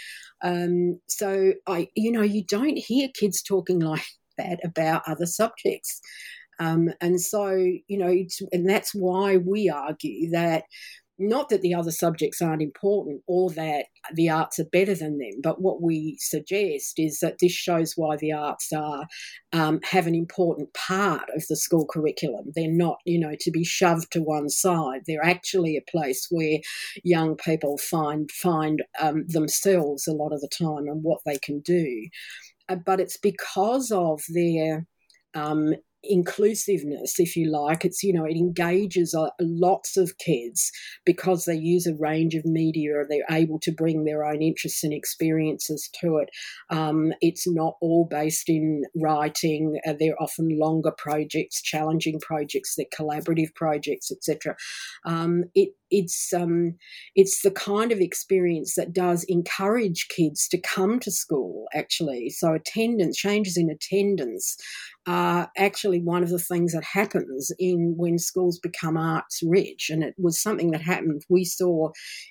Um, 0.42 1.00
so 1.08 1.52
I, 1.66 1.88
you 1.94 2.12
know, 2.12 2.22
you 2.22 2.44
don't 2.44 2.78
hear 2.78 3.08
kids 3.14 3.42
talking 3.42 3.80
like 3.92 4.04
that 4.38 4.60
about 4.64 5.02
other 5.06 5.26
subjects. 5.26 6.00
Um, 6.58 6.90
and 7.00 7.20
so, 7.20 7.50
you 7.54 7.98
know, 7.98 8.14
and 8.52 8.68
that's 8.68 8.94
why 8.94 9.38
we 9.38 9.68
argue 9.68 10.30
that 10.30 10.64
not 11.28 11.48
that 11.48 11.62
the 11.62 11.74
other 11.74 11.90
subjects 11.90 12.42
aren't 12.42 12.62
important 12.62 13.22
or 13.26 13.50
that 13.50 13.86
the 14.14 14.28
arts 14.28 14.58
are 14.58 14.64
better 14.64 14.94
than 14.94 15.18
them, 15.18 15.40
but 15.42 15.60
what 15.60 15.80
we 15.80 16.16
suggest 16.20 16.98
is 16.98 17.20
that 17.20 17.38
this 17.40 17.52
shows 17.52 17.94
why 17.96 18.16
the 18.16 18.32
arts 18.32 18.72
are 18.72 19.06
um, 19.52 19.80
have 19.82 20.06
an 20.06 20.14
important 20.14 20.72
part 20.74 21.28
of 21.34 21.44
the 21.48 21.56
school 21.56 21.86
curriculum. 21.86 22.52
They're 22.54 22.70
not, 22.70 22.98
you 23.04 23.18
know, 23.18 23.34
to 23.40 23.50
be 23.50 23.64
shoved 23.64 24.12
to 24.12 24.22
one 24.22 24.48
side. 24.48 25.02
They're 25.06 25.24
actually 25.24 25.76
a 25.76 25.90
place 25.90 26.26
where 26.30 26.58
young 27.04 27.36
people 27.36 27.78
find 27.78 28.30
find 28.30 28.82
um, 29.00 29.24
themselves 29.28 30.06
a 30.06 30.12
lot 30.12 30.32
of 30.32 30.40
the 30.40 30.48
time 30.48 30.86
and 30.88 31.02
what 31.02 31.20
they 31.24 31.38
can 31.38 31.60
do. 31.60 32.08
Uh, 32.68 32.76
but 32.76 33.00
it's 33.00 33.16
because 33.16 33.90
of 33.90 34.22
their 34.28 34.86
um, 35.34 35.74
inclusiveness, 36.04 37.18
if 37.18 37.36
you 37.36 37.50
like. 37.50 37.84
It's, 37.84 38.02
you 38.02 38.12
know, 38.12 38.24
it 38.24 38.36
engages 38.36 39.14
lots 39.40 39.96
of 39.96 40.18
kids 40.18 40.70
because 41.04 41.44
they 41.44 41.56
use 41.56 41.86
a 41.86 41.94
range 41.94 42.34
of 42.34 42.44
media 42.44 42.96
or 42.96 43.06
they're 43.08 43.20
able 43.30 43.58
to 43.60 43.72
bring 43.72 44.04
their 44.04 44.24
own 44.24 44.42
interests 44.42 44.82
and 44.84 44.92
experiences 44.92 45.88
to 46.00 46.16
it. 46.16 46.30
Um, 46.70 47.12
it's 47.20 47.48
not 47.48 47.74
all 47.80 48.06
based 48.10 48.48
in 48.48 48.84
writing. 48.96 49.80
Uh, 49.86 49.94
they're 49.98 50.20
often 50.20 50.58
longer 50.58 50.92
projects, 50.96 51.62
challenging 51.62 52.20
projects, 52.20 52.74
they're 52.76 52.86
collaborative 52.96 53.54
projects, 53.54 54.10
etc. 54.10 54.56
Um, 55.04 55.44
it 55.54 55.70
it's 55.92 56.32
um, 56.32 56.74
it's 57.14 57.42
the 57.42 57.50
kind 57.50 57.92
of 57.92 58.00
experience 58.00 58.74
that 58.76 58.92
does 58.92 59.24
encourage 59.28 60.08
kids 60.08 60.48
to 60.48 60.60
come 60.60 60.98
to 61.00 61.10
school. 61.12 61.66
Actually, 61.74 62.30
so 62.30 62.54
attendance 62.54 63.16
changes 63.16 63.56
in 63.56 63.70
attendance 63.70 64.56
are 65.06 65.50
actually 65.56 66.00
one 66.00 66.22
of 66.22 66.30
the 66.30 66.38
things 66.38 66.72
that 66.72 66.84
happens 66.84 67.50
in 67.58 67.94
when 67.96 68.18
schools 68.18 68.58
become 68.58 68.96
arts 68.96 69.40
rich, 69.46 69.90
and 69.90 70.02
it 70.02 70.14
was 70.16 70.40
something 70.40 70.70
that 70.70 70.80
happened. 70.80 71.22
We 71.28 71.44
saw 71.44 71.90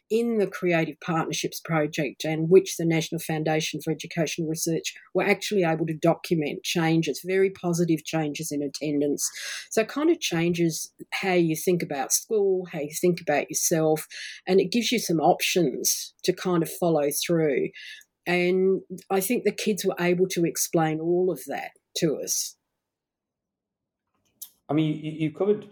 in 0.10 0.39
the 0.39 0.47
Creative 0.47 1.00
Partnerships 1.00 1.60
Project, 1.60 2.26
and 2.26 2.50
which 2.50 2.78
the 2.78 2.86
National 2.86 3.19
Foundation 3.19 3.80
for 3.82 3.91
Educational 3.91 4.50
Research 4.50 4.93
were 5.13 5.24
actually 5.24 5.63
able 5.63 5.86
to 5.86 5.93
document 5.93 6.63
changes, 6.63 7.21
very 7.24 7.52
positive 7.52 8.04
changes 8.04 8.52
in 8.52 8.63
attendance. 8.63 9.30
So, 9.69 9.86
kind 9.86 10.10
of 10.10 10.19
changes 10.19 10.91
how 11.12 11.34
you 11.34 11.56
think 11.56 11.84
about 11.84 12.12
school, 12.12 12.65
how 12.71 12.80
you 12.80 12.93
think 13.00 13.21
about 13.21 13.50
yourself, 13.51 14.07
and 14.47 14.59
it 14.59 14.71
gives 14.71 14.91
you 14.91 14.99
some 14.99 15.19
options 15.19 16.13
to 16.23 16.33
kind 16.33 16.63
of 16.63 16.69
follow 16.79 17.09
through. 17.25 17.69
And 18.25 18.81
I 19.09 19.19
think 19.19 19.43
the 19.43 19.51
kids 19.51 19.85
were 19.85 19.95
able 19.99 20.27
to 20.29 20.45
explain 20.45 20.99
all 20.99 21.31
of 21.31 21.41
that 21.47 21.71
to 21.97 22.19
us. 22.23 22.55
I 24.69 24.73
mean, 24.73 25.03
you, 25.03 25.11
you 25.11 25.31
covered 25.31 25.67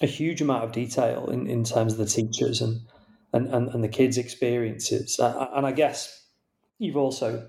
a 0.00 0.06
huge 0.06 0.42
amount 0.42 0.64
of 0.64 0.72
detail 0.72 1.30
in, 1.30 1.46
in 1.46 1.64
terms 1.64 1.92
of 1.92 1.98
the 1.98 2.06
teachers 2.06 2.60
and, 2.60 2.80
and, 3.32 3.46
and, 3.54 3.68
and 3.68 3.84
the 3.84 3.88
kids' 3.88 4.18
experiences. 4.18 5.18
And 5.18 5.66
I 5.66 5.72
guess 5.72 6.26
you've 6.78 6.96
also 6.96 7.48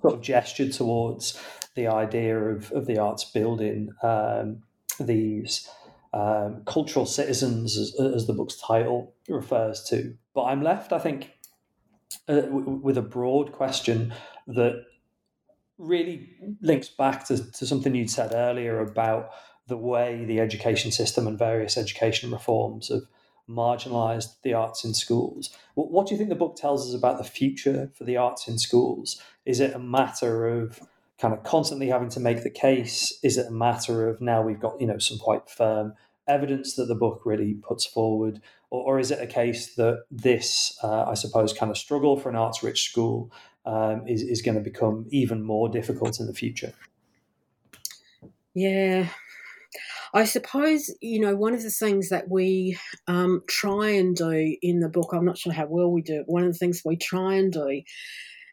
sort 0.00 0.14
of 0.14 0.22
gestured 0.22 0.72
towards 0.72 1.38
the 1.74 1.88
idea 1.88 2.38
of, 2.38 2.70
of 2.72 2.86
the 2.86 2.98
arts 2.98 3.24
building 3.24 3.90
um, 4.02 4.62
these 5.00 5.68
um, 6.14 6.62
cultural 6.64 7.06
citizens, 7.06 7.76
as, 7.76 7.92
as, 8.00 8.28
the 8.28 8.32
book's 8.32 8.54
title 8.54 9.12
refers 9.28 9.82
to. 9.88 10.14
But 10.32 10.44
I'm 10.44 10.62
left, 10.62 10.92
I 10.92 11.00
think, 11.00 11.32
uh, 12.28 12.42
w- 12.42 12.80
with 12.82 12.96
a 12.96 13.02
broad 13.02 13.50
question 13.50 14.14
that 14.46 14.84
really 15.76 16.30
links 16.60 16.88
back 16.88 17.26
to, 17.26 17.50
to 17.50 17.66
something 17.66 17.96
you'd 17.96 18.10
said 18.10 18.32
earlier 18.32 18.78
about 18.78 19.30
the 19.66 19.76
way 19.76 20.24
the 20.24 20.38
education 20.38 20.92
system 20.92 21.26
and 21.26 21.36
various 21.36 21.76
education 21.76 22.30
reforms 22.30 22.90
have 22.90 23.02
marginalized 23.50 24.36
the 24.44 24.54
arts 24.54 24.84
in 24.84 24.94
schools. 24.94 25.50
What, 25.74 25.90
what, 25.90 26.06
do 26.06 26.14
you 26.14 26.18
think 26.18 26.30
the 26.30 26.36
book 26.36 26.54
tells 26.54 26.88
us 26.88 26.94
about 26.94 27.18
the 27.18 27.24
future 27.24 27.90
for 27.92 28.04
the 28.04 28.16
arts 28.16 28.46
in 28.46 28.58
schools? 28.58 29.20
Is 29.44 29.58
it 29.58 29.74
a 29.74 29.80
matter 29.80 30.46
of 30.46 30.78
kind 31.20 31.34
of 31.34 31.42
constantly 31.44 31.88
having 31.88 32.08
to 32.10 32.20
make 32.20 32.42
the 32.42 32.50
case? 32.50 33.18
Is 33.22 33.36
it 33.38 33.46
a 33.46 33.50
matter 33.50 34.08
of 34.08 34.20
now 34.20 34.42
we've 34.42 34.60
got 34.60 34.80
you 34.80 34.86
know 34.86 34.98
some 34.98 35.18
quite 35.18 35.48
firm 35.48 35.94
evidence 36.26 36.74
that 36.76 36.86
the 36.86 36.94
book 36.94 37.22
really 37.24 37.54
puts 37.54 37.84
forward, 37.84 38.40
or, 38.70 38.94
or 38.94 38.98
is 38.98 39.10
it 39.10 39.20
a 39.20 39.26
case 39.26 39.74
that 39.74 40.04
this, 40.10 40.78
uh, 40.82 41.04
I 41.04 41.14
suppose, 41.14 41.52
kind 41.52 41.70
of 41.70 41.76
struggle 41.76 42.18
for 42.18 42.30
an 42.30 42.36
arts-rich 42.36 42.90
school 42.90 43.30
um, 43.66 44.06
is 44.06 44.22
is 44.22 44.42
going 44.42 44.56
to 44.56 44.60
become 44.60 45.06
even 45.10 45.42
more 45.42 45.68
difficult 45.68 46.20
in 46.20 46.26
the 46.26 46.34
future? 46.34 46.72
Yeah, 48.54 49.08
I 50.14 50.26
suppose, 50.26 50.94
you 51.00 51.18
know, 51.18 51.34
one 51.34 51.54
of 51.54 51.62
the 51.64 51.70
things 51.70 52.08
that 52.10 52.30
we 52.30 52.78
um, 53.08 53.42
try 53.48 53.88
and 53.88 54.14
do 54.14 54.56
in 54.62 54.78
the 54.78 54.88
book, 54.88 55.10
I'm 55.12 55.24
not 55.24 55.38
sure 55.38 55.52
how 55.52 55.66
well 55.66 55.90
we 55.90 56.02
do 56.02 56.20
it, 56.20 56.28
one 56.28 56.44
of 56.44 56.52
the 56.52 56.58
things 56.58 56.82
we 56.84 56.96
try 56.96 57.34
and 57.34 57.52
do, 57.52 57.82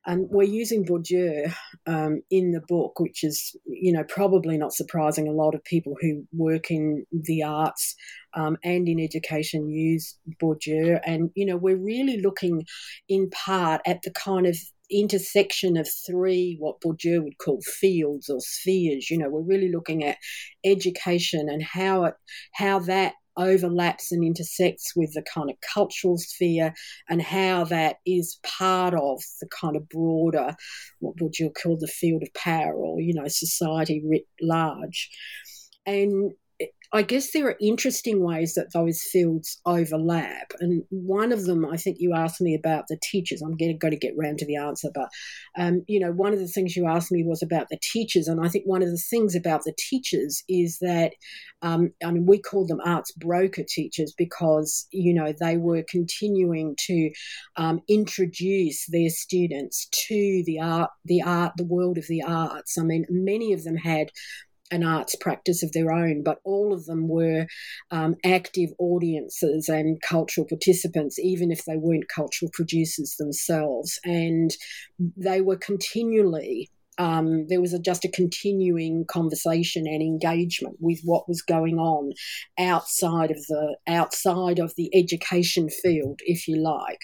and 0.06 0.28
we're 0.30 0.44
using 0.44 0.86
Bourdieu 0.86 1.54
um, 1.86 2.22
in 2.32 2.52
the 2.52 2.62
book, 2.68 3.00
which 3.00 3.24
is, 3.24 3.56
you 3.66 3.94
know, 3.94 4.04
probably 4.04 4.58
not 4.58 4.74
surprising. 4.74 5.28
A 5.28 5.32
lot 5.32 5.54
of 5.54 5.64
people 5.64 5.96
who 6.02 6.26
work 6.34 6.72
in 6.72 7.06
the 7.12 7.44
arts 7.44 7.96
um, 8.34 8.58
and 8.64 8.88
in 8.88 9.00
education 9.00 9.70
use 9.70 10.18
Bourdieu. 10.42 11.00
And, 11.06 11.30
you 11.36 11.46
know, 11.46 11.58
we're 11.58 11.78
really 11.78 12.20
looking 12.20 12.66
in 13.10 13.30
part 13.30 13.82
at 13.86 14.02
the 14.02 14.12
kind 14.12 14.48
of 14.48 14.58
intersection 14.90 15.78
of 15.78 15.88
three, 16.06 16.58
what 16.60 16.82
Bourdieu 16.82 17.24
would 17.24 17.38
call 17.38 17.62
fields 17.62 18.28
or 18.28 18.40
spheres. 18.42 19.10
You 19.10 19.20
know, 19.20 19.30
we're 19.30 19.42
really 19.42 19.72
looking 19.72 20.04
at 20.04 20.18
education 20.66 21.48
and 21.48 21.62
how 21.62 22.06
it, 22.06 22.16
how 22.54 22.80
that 22.80 23.14
overlaps 23.38 24.12
and 24.12 24.24
intersects 24.24 24.94
with 24.96 25.14
the 25.14 25.24
kind 25.24 25.50
of 25.50 25.56
cultural 25.74 26.18
sphere 26.18 26.74
and 27.10 27.22
how 27.22 27.64
that 27.66 27.98
is 28.06 28.40
part 28.44 28.94
of 28.94 29.22
the 29.40 29.48
kind 29.48 29.76
of 29.76 29.88
broader, 29.90 30.56
what 31.00 31.20
would 31.22 31.38
you 31.40 31.50
call 31.52 31.78
the 31.78 31.88
field 31.88 32.24
of 32.24 32.34
power 32.34 32.74
or, 32.74 33.00
you 33.00 33.14
know, 33.14 33.28
society 33.28 34.02
writ 34.06 34.28
large. 34.42 35.10
And 35.86 36.34
I 36.94 37.04
guess 37.04 37.32
there 37.32 37.48
are 37.48 37.56
interesting 37.62 38.22
ways 38.22 38.56
that 38.56 38.74
those 38.74 39.02
fields 39.02 39.62
overlap. 39.66 40.52
And 40.60 40.84
one 40.90 41.32
of 41.32 41.46
them, 41.46 41.66
I 41.66 41.78
think 41.78 41.98
you 42.00 42.14
asked 42.14 42.42
me 42.42 42.54
about 42.54 42.88
the 42.90 43.00
teachers. 43.02 43.42
I'm 43.42 43.56
going 43.56 43.80
to 43.80 43.96
get 43.96 44.14
round 44.18 44.40
to 44.40 44.46
the 44.46 44.58
answer, 44.58 44.90
but, 44.94 45.08
um, 45.58 45.84
you 45.88 46.02
know, 46.02 46.12
one 46.12 46.34
of 46.34 46.40
the 46.40 46.50
things 46.50 46.76
you 46.76 46.88
asked 46.88 47.12
me 47.12 47.24
was 47.24 47.42
about 47.42 47.68
the 47.70 47.80
teachers. 47.82 48.28
And 48.28 48.46
I 48.46 48.50
think 48.50 48.66
one 48.66 48.82
of 48.82 48.90
the 48.90 49.02
things 49.10 49.36
about 49.36 49.64
the 49.64 49.74
teachers 49.78 50.44
is 50.50 50.80
that, 50.80 51.14
um, 51.62 51.94
I 52.04 52.12
mean, 52.12 52.26
we 52.26 52.42
call 52.42 52.68
them 52.68 52.82
arts 52.84 53.14
broker 53.14 53.64
teachers 53.66 54.14
because, 54.18 54.86
you 54.92 55.14
know, 55.14 55.34
they 55.40 55.56
were 55.56 55.84
continuing 55.88 56.76
to 56.88 57.12
um, 57.56 57.82
introduce 57.88 58.86
their 58.88 59.10
students 59.10 59.88
to 60.08 60.44
the 60.46 60.60
art, 60.60 60.90
the 61.06 61.22
art, 61.22 61.54
the 61.56 61.64
world 61.64 61.98
of 61.98 62.08
the 62.08 62.22
arts. 62.22 62.78
I 62.78 62.84
mean, 62.84 63.06
many 63.10 63.54
of 63.54 63.64
them 63.64 63.78
had 63.78 64.12
an 64.72 64.84
arts 64.84 65.16
practice 65.16 65.64
of 65.64 65.72
their 65.74 65.92
own, 65.92 66.24
but 66.24 66.40
all 66.44 66.74
of 66.74 66.86
them 66.86 67.08
were 67.08 67.46
um, 67.92 68.16
active 68.26 68.70
audiences 68.80 69.70
and 69.70 70.02
cultural 70.02 70.48
participants, 70.48 71.20
even 71.20 71.52
if 71.52 71.66
they 71.66 71.78
weren't 71.78 72.10
cultural 72.14 72.50
producers 72.54 73.16
themselves. 73.20 74.00
And 74.04 74.52
they 75.18 75.42
were 75.42 75.58
continually 75.58 76.70
um, 76.98 77.48
there 77.48 77.62
was 77.62 77.74
a, 77.74 77.80
just 77.80 78.06
a 78.06 78.12
continuing 78.12 79.06
conversation 79.08 79.88
and 79.88 80.02
engagement 80.02 80.76
with 80.80 81.00
what 81.04 81.28
was 81.28 81.42
going 81.42 81.80
on 81.80 82.12
outside 82.60 83.32
of 83.32 83.38
the 83.48 83.76
outside 83.88 84.60
of 84.60 84.74
the 84.78 84.90
education 84.94 85.70
field, 85.70 86.20
if 86.26 86.48
you 86.48 86.58
like. 86.58 87.00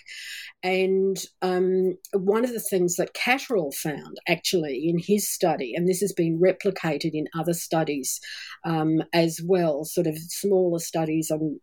And 0.63 1.17
um, 1.43 1.97
one 2.13 2.43
of 2.43 2.51
the 2.51 2.59
things 2.59 2.95
that 2.95 3.13
Catterall 3.13 3.71
found 3.71 4.17
actually 4.27 4.89
in 4.89 4.97
his 4.97 5.29
study, 5.29 5.73
and 5.75 5.87
this 5.87 5.99
has 6.01 6.13
been 6.13 6.39
replicated 6.39 7.11
in 7.13 7.27
other 7.37 7.53
studies 7.53 8.19
um, 8.65 9.03
as 9.13 9.39
well, 9.45 9.85
sort 9.85 10.07
of 10.07 10.17
smaller 10.17 10.79
studies, 10.79 11.29
on 11.29 11.59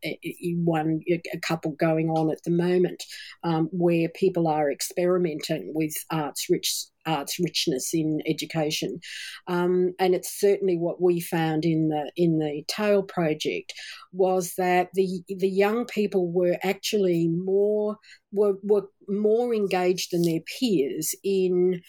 one 0.65 1.01
a 1.33 1.39
couple 1.41 1.73
going 1.73 2.09
on 2.09 2.31
at 2.31 2.45
the 2.45 2.53
moment, 2.53 3.03
um, 3.43 3.69
where 3.73 4.09
people 4.11 4.47
are 4.47 4.71
experimenting 4.71 5.73
with 5.75 5.95
arts 6.11 6.47
rich 6.49 6.87
arts 7.07 7.39
richness 7.39 7.93
in 7.93 8.21
education, 8.27 9.01
um, 9.49 9.93
and 9.99 10.15
it's 10.15 10.41
certainly 10.41 10.79
what 10.79 11.03
we 11.03 11.21
found 11.21 11.65
in 11.65 11.89
the 11.89 12.13
in 12.17 12.39
the 12.39 12.63
TALE 12.69 13.03
project 13.03 13.75
was 14.13 14.55
that 14.55 14.89
the 14.95 15.23
the 15.29 15.49
young 15.49 15.85
people 15.85 16.31
were 16.33 16.57
actually 16.63 17.29
more 17.29 17.97
were 18.33 18.55
were 18.63 18.84
more 19.09 19.55
engaged 19.55 20.13
than 20.13 20.23
their 20.23 20.41
peers 20.59 21.15
in 21.23 21.83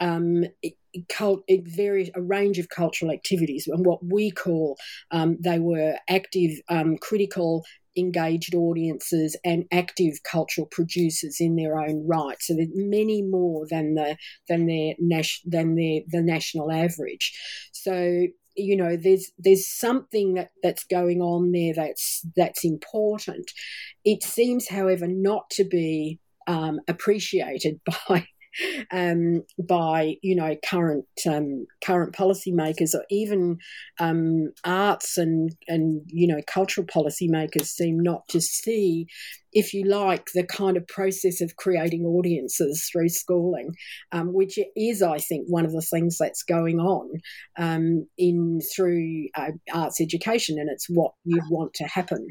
um, 0.00 0.44
cult, 1.08 1.42
various 1.48 2.10
a 2.14 2.22
range 2.22 2.58
of 2.58 2.68
cultural 2.68 3.10
activities 3.10 3.66
and 3.66 3.84
what 3.86 4.04
we 4.04 4.30
call 4.30 4.76
um, 5.10 5.36
they 5.40 5.58
were 5.58 5.96
active 6.08 6.52
um, 6.68 6.96
critical 6.98 7.64
engaged 7.96 8.54
audiences 8.54 9.36
and 9.44 9.64
active 9.72 10.22
cultural 10.22 10.66
producers 10.70 11.36
in 11.40 11.56
their 11.56 11.78
own 11.78 12.06
right. 12.06 12.36
So 12.40 12.54
there's 12.54 12.68
many 12.74 13.22
more 13.22 13.66
than 13.68 13.94
the 13.94 14.16
than 14.48 14.66
their 14.66 14.94
than 15.44 15.74
their 15.74 16.00
the 16.06 16.22
national 16.22 16.70
average. 16.70 17.32
So 17.72 18.26
you 18.54 18.76
know 18.76 18.96
there's 18.96 19.30
there's 19.38 19.68
something 19.68 20.34
that 20.34 20.50
that's 20.62 20.84
going 20.84 21.20
on 21.20 21.52
there 21.52 21.74
that's 21.74 22.24
that's 22.36 22.64
important. 22.64 23.50
It 24.04 24.22
seems, 24.22 24.68
however, 24.68 25.06
not 25.06 25.48
to 25.50 25.64
be 25.64 26.20
um, 26.46 26.80
appreciated 26.88 27.80
by 28.08 28.26
um, 28.90 29.42
by 29.68 30.16
you 30.22 30.34
know 30.34 30.56
current 30.64 31.04
um, 31.28 31.66
current 31.84 32.14
policymakers 32.14 32.94
or 32.94 33.04
even 33.10 33.58
um, 34.00 34.52
arts 34.64 35.18
and 35.18 35.54
and 35.68 36.02
you 36.06 36.26
know 36.26 36.40
cultural 36.46 36.86
policymakers 36.86 37.66
seem 37.66 38.00
not 38.00 38.26
to 38.28 38.40
see 38.40 39.06
if 39.56 39.72
you 39.72 39.84
like, 39.84 40.26
the 40.34 40.44
kind 40.44 40.76
of 40.76 40.86
process 40.86 41.40
of 41.40 41.56
creating 41.56 42.04
audiences 42.04 42.86
through 42.92 43.08
schooling, 43.08 43.74
um, 44.12 44.34
which 44.34 44.58
is, 44.76 45.00
I 45.00 45.16
think, 45.16 45.46
one 45.48 45.64
of 45.64 45.72
the 45.72 45.80
things 45.80 46.18
that's 46.18 46.42
going 46.42 46.78
on 46.78 47.08
um, 47.56 48.06
in 48.18 48.60
through 48.76 49.28
uh, 49.34 49.52
arts 49.72 49.98
education, 49.98 50.58
and 50.58 50.68
it's 50.68 50.90
what 50.90 51.12
you 51.24 51.40
want 51.48 51.72
to 51.74 51.84
happen. 51.84 52.28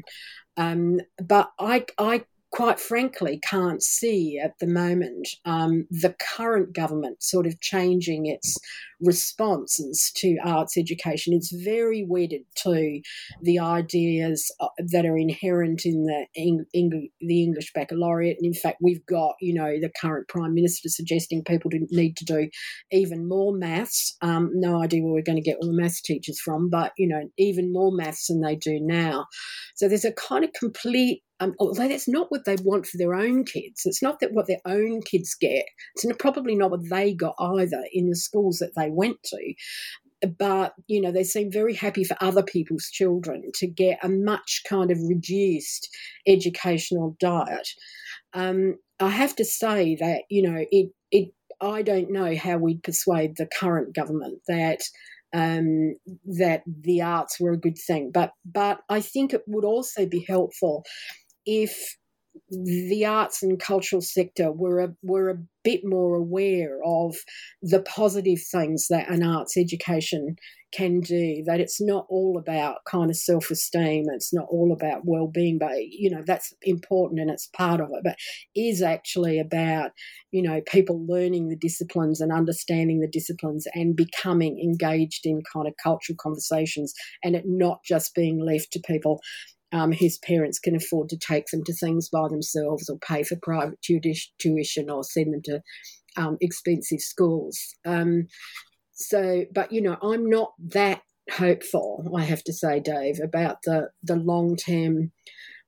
Um, 0.56 1.00
but 1.20 1.50
I, 1.58 1.86
I 1.98 2.22
quite 2.52 2.80
frankly 2.80 3.40
can't 3.48 3.82
see 3.82 4.40
at 4.42 4.58
the 4.60 4.66
moment 4.66 5.28
um, 5.44 5.86
the 5.90 6.14
current 6.36 6.72
government 6.72 7.22
sort 7.22 7.46
of 7.46 7.60
changing 7.60 8.26
its 8.26 8.58
responses 9.00 10.10
to 10.16 10.38
arts 10.44 10.78
education. 10.78 11.34
It's 11.34 11.52
very 11.52 12.04
wedded 12.08 12.42
to 12.62 13.00
the 13.42 13.58
ideas 13.58 14.50
uh, 14.60 14.68
that 14.78 15.04
are 15.04 15.18
inherent 15.18 15.82
in 15.84 16.04
the 16.04 16.26
Eng- 16.36 17.10
the 17.20 17.42
English 17.42 17.72
baccalaureate. 17.74 18.38
And 18.38 18.46
in 18.46 18.54
fact, 18.54 18.78
we've 18.80 19.04
got 19.06 19.34
you 19.40 19.54
know 19.54 19.78
the 19.80 19.90
current 20.00 20.28
prime 20.28 20.54
minister 20.54 20.88
suggesting 20.88 21.44
people 21.44 21.70
need 21.90 22.16
to 22.16 22.24
do 22.24 22.48
even 22.90 23.28
more 23.28 23.52
maths. 23.52 24.16
Um, 24.22 24.50
no 24.54 24.82
idea 24.82 25.02
where 25.02 25.12
we're 25.12 25.22
going 25.22 25.36
to 25.36 25.42
get 25.42 25.58
all 25.60 25.68
the 25.68 25.80
maths 25.80 26.00
teachers 26.00 26.40
from, 26.40 26.70
but 26.70 26.92
you 26.96 27.08
know 27.08 27.28
even 27.36 27.72
more 27.72 27.92
maths 27.92 28.28
than 28.28 28.40
they 28.40 28.56
do 28.56 28.78
now. 28.80 29.26
So 29.74 29.88
there's 29.88 30.04
a 30.04 30.12
kind 30.12 30.44
of 30.44 30.52
complete 30.52 31.22
um, 31.40 31.54
although 31.58 31.88
that's 31.88 32.08
not 32.08 32.30
what 32.30 32.44
they 32.44 32.56
want 32.62 32.86
for 32.86 32.96
their 32.96 33.14
own 33.14 33.44
kids. 33.44 33.82
It's 33.84 34.02
not 34.02 34.20
that 34.20 34.32
what 34.32 34.46
their 34.46 34.60
own 34.64 35.02
kids 35.02 35.36
get. 35.38 35.64
It's 35.94 36.16
probably 36.18 36.54
not 36.54 36.70
what 36.70 36.88
they 36.88 37.14
got 37.14 37.34
either 37.38 37.84
in 37.92 38.08
the 38.08 38.16
schools 38.16 38.58
that 38.58 38.72
they 38.76 38.90
went 38.90 39.22
to. 39.24 39.54
But, 40.38 40.72
you 40.86 41.00
know, 41.00 41.12
they 41.12 41.24
seem 41.24 41.52
very 41.52 41.74
happy 41.74 42.02
for 42.02 42.16
other 42.22 42.42
people's 42.42 42.86
children 42.86 43.50
to 43.56 43.66
get 43.66 43.98
a 44.02 44.08
much 44.08 44.62
kind 44.66 44.90
of 44.90 44.98
reduced 45.06 45.88
educational 46.26 47.16
diet. 47.20 47.68
Um, 48.32 48.76
I 48.98 49.10
have 49.10 49.36
to 49.36 49.44
say 49.44 49.96
that, 50.00 50.22
you 50.30 50.50
know, 50.50 50.64
it, 50.70 50.90
it, 51.10 51.28
I 51.60 51.82
don't 51.82 52.10
know 52.10 52.34
how 52.34 52.56
we'd 52.56 52.82
persuade 52.82 53.36
the 53.36 53.46
current 53.46 53.94
government 53.94 54.40
that 54.48 54.80
um, 55.34 55.96
that 56.38 56.62
the 56.66 57.02
arts 57.02 57.38
were 57.38 57.52
a 57.52 57.58
good 57.58 57.78
thing. 57.78 58.10
But 58.12 58.32
but 58.44 58.80
I 58.88 59.00
think 59.00 59.34
it 59.34 59.42
would 59.46 59.64
also 59.64 60.06
be 60.06 60.24
helpful 60.26 60.84
if 61.46 61.96
the 62.50 63.04
arts 63.04 63.42
and 63.42 63.58
cultural 63.58 64.02
sector 64.02 64.52
were 64.52 64.80
a, 64.80 64.94
were 65.02 65.30
a 65.30 65.38
bit 65.64 65.80
more 65.84 66.14
aware 66.16 66.78
of 66.84 67.16
the 67.62 67.80
positive 67.82 68.40
things 68.52 68.86
that 68.88 69.10
an 69.10 69.22
arts 69.22 69.56
education 69.56 70.36
can 70.72 71.00
do 71.00 71.42
that 71.46 71.60
it's 71.60 71.80
not 71.80 72.06
all 72.08 72.36
about 72.36 72.78
kind 72.86 73.08
of 73.08 73.16
self-esteem 73.16 74.04
it's 74.08 74.34
not 74.34 74.46
all 74.50 74.72
about 74.72 75.00
well-being 75.04 75.58
but 75.58 75.72
you 75.88 76.10
know 76.10 76.22
that's 76.26 76.52
important 76.62 77.20
and 77.20 77.30
it's 77.30 77.48
part 77.56 77.80
of 77.80 77.88
it 77.92 78.02
but 78.04 78.16
is 78.54 78.82
actually 78.82 79.38
about 79.38 79.92
you 80.32 80.42
know 80.42 80.60
people 80.66 81.04
learning 81.06 81.48
the 81.48 81.56
disciplines 81.56 82.20
and 82.20 82.32
understanding 82.32 83.00
the 83.00 83.08
disciplines 83.08 83.66
and 83.74 83.96
becoming 83.96 84.60
engaged 84.60 85.24
in 85.24 85.40
kind 85.52 85.66
of 85.66 85.74
cultural 85.82 86.16
conversations 86.20 86.92
and 87.24 87.34
it 87.34 87.44
not 87.46 87.78
just 87.84 88.14
being 88.14 88.44
left 88.44 88.70
to 88.72 88.80
people 88.80 89.20
um, 89.72 89.92
whose 89.92 90.18
parents 90.18 90.58
can 90.58 90.76
afford 90.76 91.08
to 91.08 91.18
take 91.18 91.46
them 91.46 91.62
to 91.64 91.74
things 91.74 92.08
by 92.08 92.28
themselves 92.28 92.88
or 92.88 92.98
pay 92.98 93.22
for 93.22 93.36
private 93.42 93.78
tuition 93.82 94.90
or 94.90 95.04
send 95.04 95.34
them 95.34 95.42
to 95.44 95.60
um, 96.16 96.36
expensive 96.40 97.00
schools. 97.00 97.58
Um, 97.84 98.26
so, 98.92 99.44
but 99.52 99.72
you 99.72 99.82
know, 99.82 99.96
I'm 100.02 100.28
not 100.28 100.52
that 100.68 101.02
hopeful. 101.30 102.10
I 102.16 102.22
have 102.22 102.42
to 102.44 102.52
say, 102.52 102.80
Dave, 102.80 103.20
about 103.22 103.58
the 103.64 103.90
the 104.02 104.16
long 104.16 104.56
term 104.56 105.12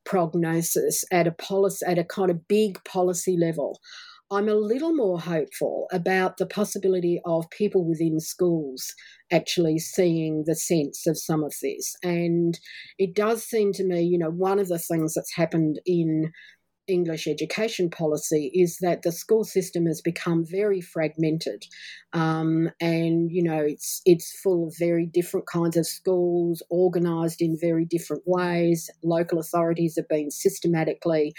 prognosis 0.04 1.04
at 1.12 1.26
a 1.26 1.32
policy 1.32 1.84
at 1.86 1.98
a 1.98 2.04
kind 2.04 2.30
of 2.30 2.48
big 2.48 2.82
policy 2.84 3.36
level. 3.38 3.78
I'm 4.30 4.48
a 4.48 4.54
little 4.54 4.94
more 4.94 5.18
hopeful 5.18 5.86
about 5.90 6.36
the 6.36 6.46
possibility 6.46 7.18
of 7.24 7.48
people 7.48 7.84
within 7.84 8.20
schools 8.20 8.94
actually 9.32 9.78
seeing 9.78 10.44
the 10.46 10.54
sense 10.54 11.06
of 11.06 11.18
some 11.18 11.42
of 11.42 11.54
this. 11.62 11.96
And 12.02 12.58
it 12.98 13.14
does 13.14 13.42
seem 13.42 13.72
to 13.74 13.84
me, 13.84 14.02
you 14.02 14.18
know, 14.18 14.30
one 14.30 14.58
of 14.58 14.68
the 14.68 14.78
things 14.78 15.14
that's 15.14 15.34
happened 15.34 15.80
in 15.86 16.30
English 16.88 17.26
education 17.26 17.90
policy 17.90 18.50
is 18.54 18.78
that 18.80 19.02
the 19.02 19.12
school 19.12 19.44
system 19.44 19.86
has 19.86 20.00
become 20.00 20.44
very 20.44 20.80
fragmented, 20.80 21.64
um, 22.12 22.70
and 22.80 23.30
you 23.30 23.42
know 23.42 23.60
it's 23.60 24.00
it's 24.04 24.38
full 24.40 24.68
of 24.68 24.74
very 24.78 25.06
different 25.06 25.46
kinds 25.46 25.76
of 25.76 25.86
schools, 25.86 26.62
organised 26.70 27.40
in 27.40 27.56
very 27.60 27.84
different 27.84 28.22
ways. 28.26 28.90
Local 29.02 29.38
authorities 29.38 29.94
have 29.96 30.08
been 30.08 30.30
systematically 30.30 31.34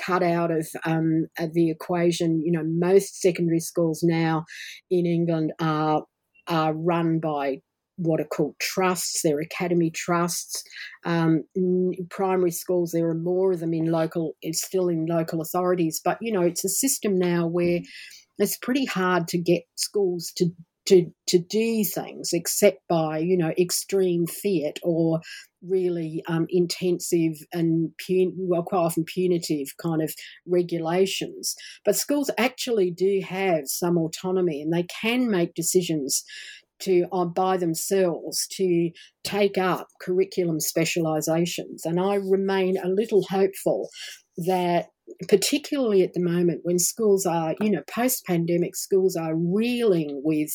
cut 0.00 0.22
out 0.22 0.50
of 0.50 0.68
um, 0.84 1.26
the 1.52 1.70
equation. 1.70 2.42
You 2.44 2.52
know, 2.52 2.64
most 2.64 3.20
secondary 3.20 3.60
schools 3.60 4.00
now 4.02 4.44
in 4.90 5.06
England 5.06 5.52
are 5.60 6.04
are 6.46 6.74
run 6.74 7.20
by 7.20 7.60
what 7.96 8.20
are 8.20 8.26
called 8.26 8.54
trusts. 8.60 9.20
They're 9.22 9.40
academy 9.40 9.90
trusts. 9.90 10.62
Um, 11.04 11.44
primary 12.10 12.50
schools, 12.50 12.90
there 12.92 13.08
are 13.08 13.14
more 13.14 13.52
of 13.52 13.60
them 13.60 13.74
in 13.74 13.86
local. 13.86 14.34
It's 14.42 14.64
still 14.64 14.88
in 14.88 15.06
local 15.06 15.40
authorities, 15.40 16.00
but 16.04 16.18
you 16.20 16.32
know, 16.32 16.42
it's 16.42 16.64
a 16.64 16.68
system 16.68 17.18
now 17.18 17.46
where 17.46 17.80
it's 18.38 18.58
pretty 18.58 18.84
hard 18.84 19.28
to 19.28 19.38
get 19.38 19.62
schools 19.76 20.32
to 20.36 20.50
to 20.86 21.06
to 21.26 21.38
do 21.38 21.82
things 21.82 22.30
except 22.32 22.78
by 22.88 23.18
you 23.18 23.36
know 23.36 23.52
extreme 23.58 24.26
fiat 24.26 24.78
or 24.82 25.20
really 25.66 26.22
um, 26.28 26.46
intensive 26.50 27.32
and 27.52 27.90
pun- 28.06 28.34
well 28.36 28.62
quite 28.62 28.80
often 28.80 29.04
punitive 29.04 29.68
kind 29.82 30.02
of 30.02 30.12
regulations 30.46 31.54
but 31.84 31.96
schools 31.96 32.30
actually 32.36 32.90
do 32.90 33.22
have 33.26 33.62
some 33.64 33.96
autonomy 33.96 34.60
and 34.60 34.72
they 34.72 34.86
can 35.00 35.30
make 35.30 35.54
decisions 35.54 36.22
to 36.80 37.06
uh, 37.12 37.24
by 37.24 37.56
themselves 37.56 38.46
to 38.52 38.90
take 39.22 39.58
up 39.58 39.88
curriculum 40.00 40.60
specializations. 40.60 41.84
And 41.84 42.00
i 42.00 42.14
remain 42.14 42.76
a 42.76 42.88
little 42.88 43.24
hopeful 43.30 43.88
that 44.46 44.86
particularly 45.28 46.02
at 46.02 46.14
the 46.14 46.20
moment 46.20 46.60
when 46.62 46.78
schools 46.78 47.26
are, 47.26 47.54
you 47.60 47.70
know, 47.70 47.82
post 47.88 48.24
pandemic, 48.26 48.74
schools 48.74 49.16
are 49.16 49.36
reeling 49.36 50.22
with 50.24 50.50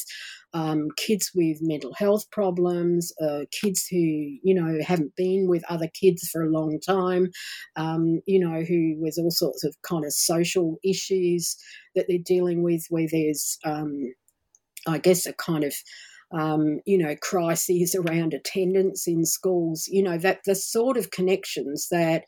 um, 0.53 0.87
kids 0.97 1.31
with 1.35 1.57
mental 1.61 1.93
health 1.95 2.29
problems, 2.31 3.11
uh, 3.21 3.41
kids 3.51 3.85
who, 3.89 3.97
you 3.97 4.53
know, 4.53 4.79
haven't 4.83 5.15
been 5.15 5.47
with 5.47 5.63
other 5.69 5.87
kids 5.99 6.27
for 6.31 6.43
a 6.43 6.49
long 6.49 6.79
time, 6.85 7.29
um, 7.75 8.21
you 8.25 8.39
know, 8.39 8.63
who 8.63 8.95
with 8.97 9.17
all 9.19 9.31
sorts 9.31 9.63
of 9.63 9.75
kind 9.83 10.05
of 10.05 10.13
social 10.13 10.77
issues 10.83 11.55
that 11.95 12.05
they're 12.07 12.17
dealing 12.23 12.63
with, 12.63 12.83
where 12.89 13.07
there's, 13.09 13.57
um, 13.65 14.13
I 14.87 14.97
guess, 14.97 15.25
a 15.27 15.33
kind 15.33 15.63
of 15.63 15.75
um, 16.31 16.79
you 16.85 16.97
know, 16.97 17.15
crises 17.21 17.95
around 17.95 18.33
attendance 18.33 19.07
in 19.07 19.25
schools, 19.25 19.87
you 19.87 20.03
know, 20.03 20.17
that 20.17 20.39
the 20.45 20.55
sort 20.55 20.97
of 20.97 21.11
connections 21.11 21.87
that 21.91 22.25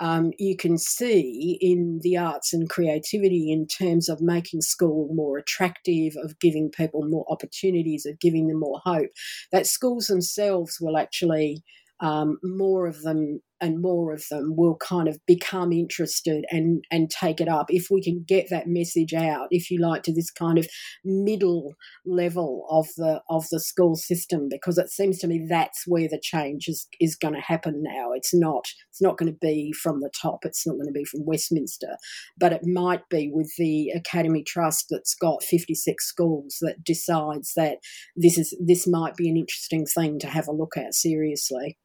um, 0.00 0.32
you 0.38 0.56
can 0.56 0.78
see 0.78 1.58
in 1.60 2.00
the 2.02 2.16
arts 2.16 2.52
and 2.52 2.68
creativity 2.68 3.50
in 3.50 3.66
terms 3.66 4.08
of 4.08 4.20
making 4.20 4.60
school 4.60 5.08
more 5.14 5.38
attractive, 5.38 6.14
of 6.22 6.38
giving 6.38 6.70
people 6.70 7.08
more 7.08 7.24
opportunities, 7.28 8.06
of 8.06 8.20
giving 8.20 8.48
them 8.48 8.60
more 8.60 8.80
hope, 8.84 9.10
that 9.50 9.66
schools 9.66 10.06
themselves 10.06 10.78
will 10.80 10.96
actually 10.96 11.62
um, 12.00 12.38
more 12.42 12.86
of 12.86 13.02
them 13.02 13.40
and 13.60 13.82
more 13.82 14.12
of 14.12 14.24
them 14.30 14.54
will 14.56 14.76
kind 14.76 15.08
of 15.08 15.18
become 15.26 15.72
interested 15.72 16.44
and 16.50 16.84
and 16.90 17.10
take 17.10 17.40
it 17.40 17.48
up. 17.48 17.66
If 17.68 17.88
we 17.90 18.02
can 18.02 18.24
get 18.26 18.48
that 18.50 18.66
message 18.66 19.14
out 19.14 19.48
if 19.50 19.70
you 19.70 19.80
like 19.80 20.02
to 20.04 20.14
this 20.14 20.30
kind 20.30 20.58
of 20.58 20.66
middle 21.04 21.74
level 22.06 22.66
of 22.70 22.86
the 22.96 23.20
of 23.28 23.46
the 23.50 23.60
school 23.60 23.96
system 23.96 24.48
because 24.50 24.78
it 24.78 24.90
seems 24.90 25.18
to 25.18 25.26
me 25.26 25.46
that's 25.48 25.84
where 25.86 26.08
the 26.08 26.20
change 26.22 26.68
is 26.68 26.88
is 27.00 27.16
going 27.16 27.34
to 27.34 27.40
happen 27.40 27.82
now. 27.82 28.12
It's 28.12 28.34
not 28.34 28.66
it's 28.90 29.02
not 29.02 29.18
going 29.18 29.32
to 29.32 29.38
be 29.40 29.72
from 29.72 30.00
the 30.00 30.10
top. 30.20 30.40
It's 30.44 30.66
not 30.66 30.74
going 30.74 30.86
to 30.86 30.92
be 30.92 31.04
from 31.04 31.24
Westminster 31.24 31.96
but 32.36 32.52
it 32.52 32.62
might 32.64 33.08
be 33.08 33.30
with 33.32 33.52
the 33.58 33.90
academy 33.90 34.42
trust 34.42 34.86
that's 34.90 35.14
got 35.14 35.42
56 35.42 36.04
schools 36.04 36.58
that 36.60 36.84
decides 36.84 37.52
that 37.56 37.78
this 38.16 38.38
is 38.38 38.56
this 38.64 38.86
might 38.86 39.16
be 39.16 39.28
an 39.28 39.36
interesting 39.36 39.84
thing 39.86 40.18
to 40.20 40.28
have 40.28 40.48
a 40.48 40.52
look 40.52 40.76
at 40.76 40.94
seriously 40.94 41.78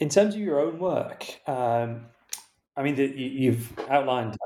in 0.00 0.08
terms 0.08 0.34
of 0.34 0.40
your 0.40 0.60
own 0.60 0.78
work, 0.78 1.24
um, 1.46 2.06
I 2.76 2.82
mean, 2.82 2.96
the, 2.96 3.06
you've 3.06 3.72
outlined, 3.88 4.36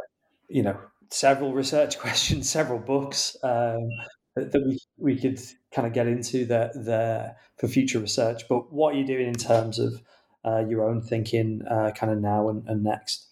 you 0.48 0.62
know, 0.62 0.78
several 1.11 1.53
research 1.53 1.98
questions, 2.01 2.48
several 2.48 2.78
books 2.78 3.36
um, 3.42 3.88
that, 4.36 4.53
that, 4.53 4.64
we 4.64 4.78
we 4.96 5.16
could 5.18 5.40
kind 5.72 5.86
of 5.86 5.92
get 5.92 6.07
into 6.07 6.44
there, 6.44 6.70
there 6.74 7.36
for 7.59 7.68
future 7.68 7.98
research. 7.98 8.42
But 8.48 8.72
what 8.72 8.94
are 8.94 8.98
you 8.98 9.07
doing 9.07 9.26
in 9.26 9.34
terms 9.34 9.78
of 9.78 10.01
uh, 10.44 10.64
your 10.68 10.88
own 10.88 11.03
thinking, 11.03 11.62
uh, 11.68 11.90
kind 11.94 12.12
of 12.12 12.20
now 12.20 12.48
and, 12.48 12.66
and 12.68 12.84
next? 12.84 13.26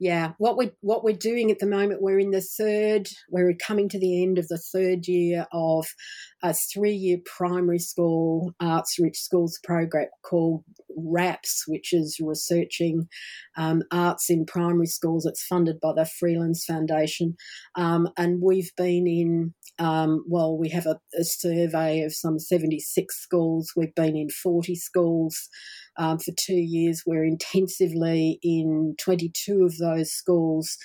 yeah, 0.00 0.32
what 0.38 0.56
we 0.56 0.70
what 0.80 1.04
we're 1.04 1.14
doing 1.14 1.50
at 1.50 1.58
the 1.58 1.66
moment, 1.66 2.00
we're 2.00 2.18
in 2.18 2.30
the 2.30 2.40
third, 2.40 3.08
we're 3.28 3.52
coming 3.52 3.86
to 3.90 3.98
the 3.98 4.22
end 4.22 4.38
of 4.38 4.48
the 4.48 4.56
third 4.56 5.06
year 5.06 5.46
of 5.52 5.94
a 6.42 6.54
three-year 6.54 7.18
primary 7.24 7.78
school 7.78 8.54
arts 8.60 8.96
rich 8.98 9.18
schools 9.18 9.58
program 9.62 10.06
called 10.22 10.64
RAPS, 10.96 11.64
which 11.66 11.92
is 11.92 12.18
researching 12.20 13.08
um, 13.56 13.82
arts 13.92 14.30
in 14.30 14.46
primary 14.46 14.86
schools. 14.86 15.26
It's 15.26 15.44
funded 15.44 15.80
by 15.80 15.92
the 15.94 16.08
Freelands 16.22 16.64
Foundation, 16.64 17.36
um, 17.76 18.08
and 18.16 18.40
we've 18.42 18.70
been 18.76 19.06
in. 19.06 19.54
Um, 19.78 20.24
well, 20.28 20.58
we 20.58 20.68
have 20.70 20.84
a, 20.84 21.00
a 21.18 21.24
survey 21.24 22.02
of 22.02 22.12
some 22.14 22.38
seventy-six 22.38 23.16
schools. 23.16 23.72
We've 23.76 23.94
been 23.94 24.16
in 24.16 24.28
forty 24.28 24.74
schools 24.74 25.48
um, 26.00 26.18
for 26.18 26.32
two 26.36 26.54
years. 26.54 27.02
We're 27.06 27.24
intensively 27.24 28.38
in 28.42 28.94
22 28.98 29.64
of 29.64 29.76
those 29.78 30.12
schools. 30.12 30.76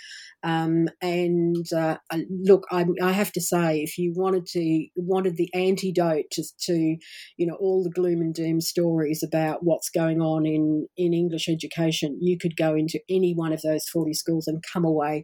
Um, 0.46 0.89
and 1.02 1.66
uh, 1.76 1.98
look, 2.30 2.66
I, 2.72 2.86
I, 3.02 3.12
have 3.14 3.32
to 3.32 3.41
say, 3.41 3.80
if 3.80 3.98
you 3.98 4.14
wanted 4.16 4.46
to 4.48 4.88
wanted 4.96 5.38
the 5.38 5.50
antidote 5.56 6.26
to, 6.34 6.43
to, 6.68 6.98
you 7.38 7.48
know, 7.48 7.58
all 7.60 7.84
the 7.84 7.89
gloom 7.89 8.22
and 8.22 8.32
doom 8.32 8.62
stories 8.62 9.24
about 9.24 9.64
what's 9.64 9.89
going 9.89 10.22
on 10.22 10.46
in 10.46 10.88
in 10.98 11.16
English 11.16 11.50
education, 11.50 12.20
you 12.22 12.38
could 12.38 12.56
go 12.56 12.76
into 12.76 13.00
any 13.10 13.34
one 13.34 13.54
of 13.54 13.62
those 13.64 13.86
forty 13.91 14.14
schools 14.14 14.46
and 14.46 14.64
come 14.72 14.86
away 14.86 15.24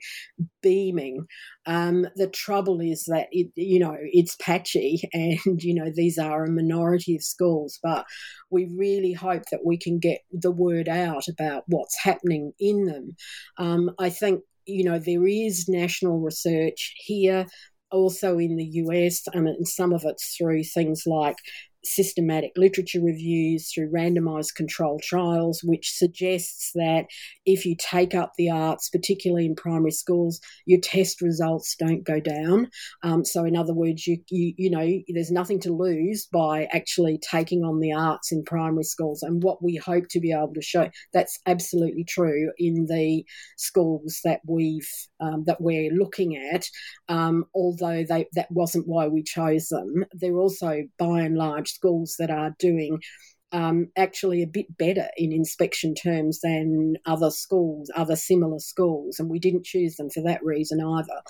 beaming. 0.63 1.27
Um, 1.67 2.07
the 2.15 2.27
trouble 2.27 2.79
is 2.81 3.05
that 3.05 3.27
it, 3.31 3.51
you 3.55 3.79
know, 3.79 3.95
it's 3.99 4.35
patchy, 4.37 5.01
and 5.13 5.61
you 5.61 5.75
know 5.75 5.91
these 5.93 6.17
are 6.17 6.45
a 6.45 6.51
minority 6.51 7.15
of 7.15 7.23
schools, 7.23 7.77
but 7.83 8.05
we 8.49 8.71
really 8.75 9.13
hope 9.13 9.43
that 9.51 9.61
we 9.63 9.77
can 9.77 9.99
get 9.99 10.21
the 10.31 10.51
word 10.51 10.89
out 10.89 11.23
about 11.29 11.63
what's 11.67 11.97
happening 12.01 12.53
in 12.59 12.85
them. 12.85 13.15
Um, 13.59 13.91
I 13.99 14.09
think 14.09 14.41
you 14.65 14.83
know, 14.83 14.99
there 14.99 15.25
is 15.27 15.67
national 15.67 16.19
research 16.19 16.93
here, 16.97 17.45
also 17.91 18.37
in 18.37 18.55
the 18.55 18.65
US, 18.65 19.23
and 19.33 19.67
some 19.67 19.93
of 19.93 20.03
it's 20.05 20.35
through 20.37 20.63
things 20.63 21.03
like 21.05 21.37
systematic 21.83 22.51
literature 22.55 23.01
reviews, 23.01 23.71
through 23.71 23.91
randomized 23.91 24.55
controlled 24.55 25.01
trials, 25.01 25.61
which 25.63 25.91
suggests 25.91 26.71
that 26.75 27.05
if 27.45 27.65
you 27.65 27.75
take 27.77 28.13
up 28.15 28.33
the 28.37 28.49
arts, 28.49 28.89
particularly 28.89 29.45
in 29.45 29.55
primary 29.55 29.91
schools, 29.91 30.39
your 30.65 30.79
test 30.79 31.21
results 31.21 31.75
don't 31.77 32.03
go 32.03 32.19
down. 32.19 32.69
Um, 33.03 33.25
so, 33.25 33.45
in 33.45 33.55
other 33.55 33.73
words, 33.73 34.05
you, 34.07 34.17
you, 34.29 34.53
you 34.57 34.69
know, 34.69 34.87
there's 35.09 35.31
nothing 35.31 35.59
to 35.61 35.73
lose 35.73 36.27
by 36.31 36.67
actually 36.71 37.19
taking 37.19 37.63
on 37.63 37.79
the 37.79 37.93
arts 37.93 38.31
in 38.31 38.43
primary 38.43 38.83
schools. 38.83 39.23
And 39.23 39.43
what 39.43 39.63
we 39.63 39.75
hope 39.75 40.07
to 40.09 40.19
be 40.19 40.31
able 40.31 40.53
to 40.53 40.61
show 40.61 40.89
that's 41.13 41.39
absolutely 41.45 42.03
true 42.03 42.51
in 42.57 42.85
the 42.85 43.25
schools 43.57 44.19
that 44.23 44.41
we've 44.47 44.89
um, 45.19 45.43
that 45.45 45.61
we're 45.61 45.91
looking 45.91 46.35
at. 46.35 46.65
Um, 47.09 47.45
although 47.53 48.03
they, 48.03 48.27
that 48.33 48.51
wasn't 48.51 48.87
why 48.87 49.07
we 49.07 49.23
chose 49.23 49.67
them, 49.67 50.05
they're 50.13 50.37
also 50.37 50.83
by 50.97 51.21
and 51.21 51.37
large 51.37 51.70
schools 51.71 52.15
that 52.19 52.29
are 52.29 52.55
doing 52.59 52.99
um, 53.51 53.89
actually 53.97 54.41
a 54.41 54.47
bit 54.47 54.77
better 54.77 55.07
in 55.17 55.31
inspection 55.31 55.93
terms 55.93 56.39
than 56.41 56.95
other 57.05 57.29
schools, 57.29 57.91
other 57.95 58.15
similar 58.15 58.59
schools, 58.59 59.19
and 59.19 59.29
we 59.29 59.39
didn't 59.39 59.65
choose 59.65 59.95
them 59.95 60.09
for 60.09 60.23
that 60.23 60.43
reason 60.43 60.81
either. 60.81 61.21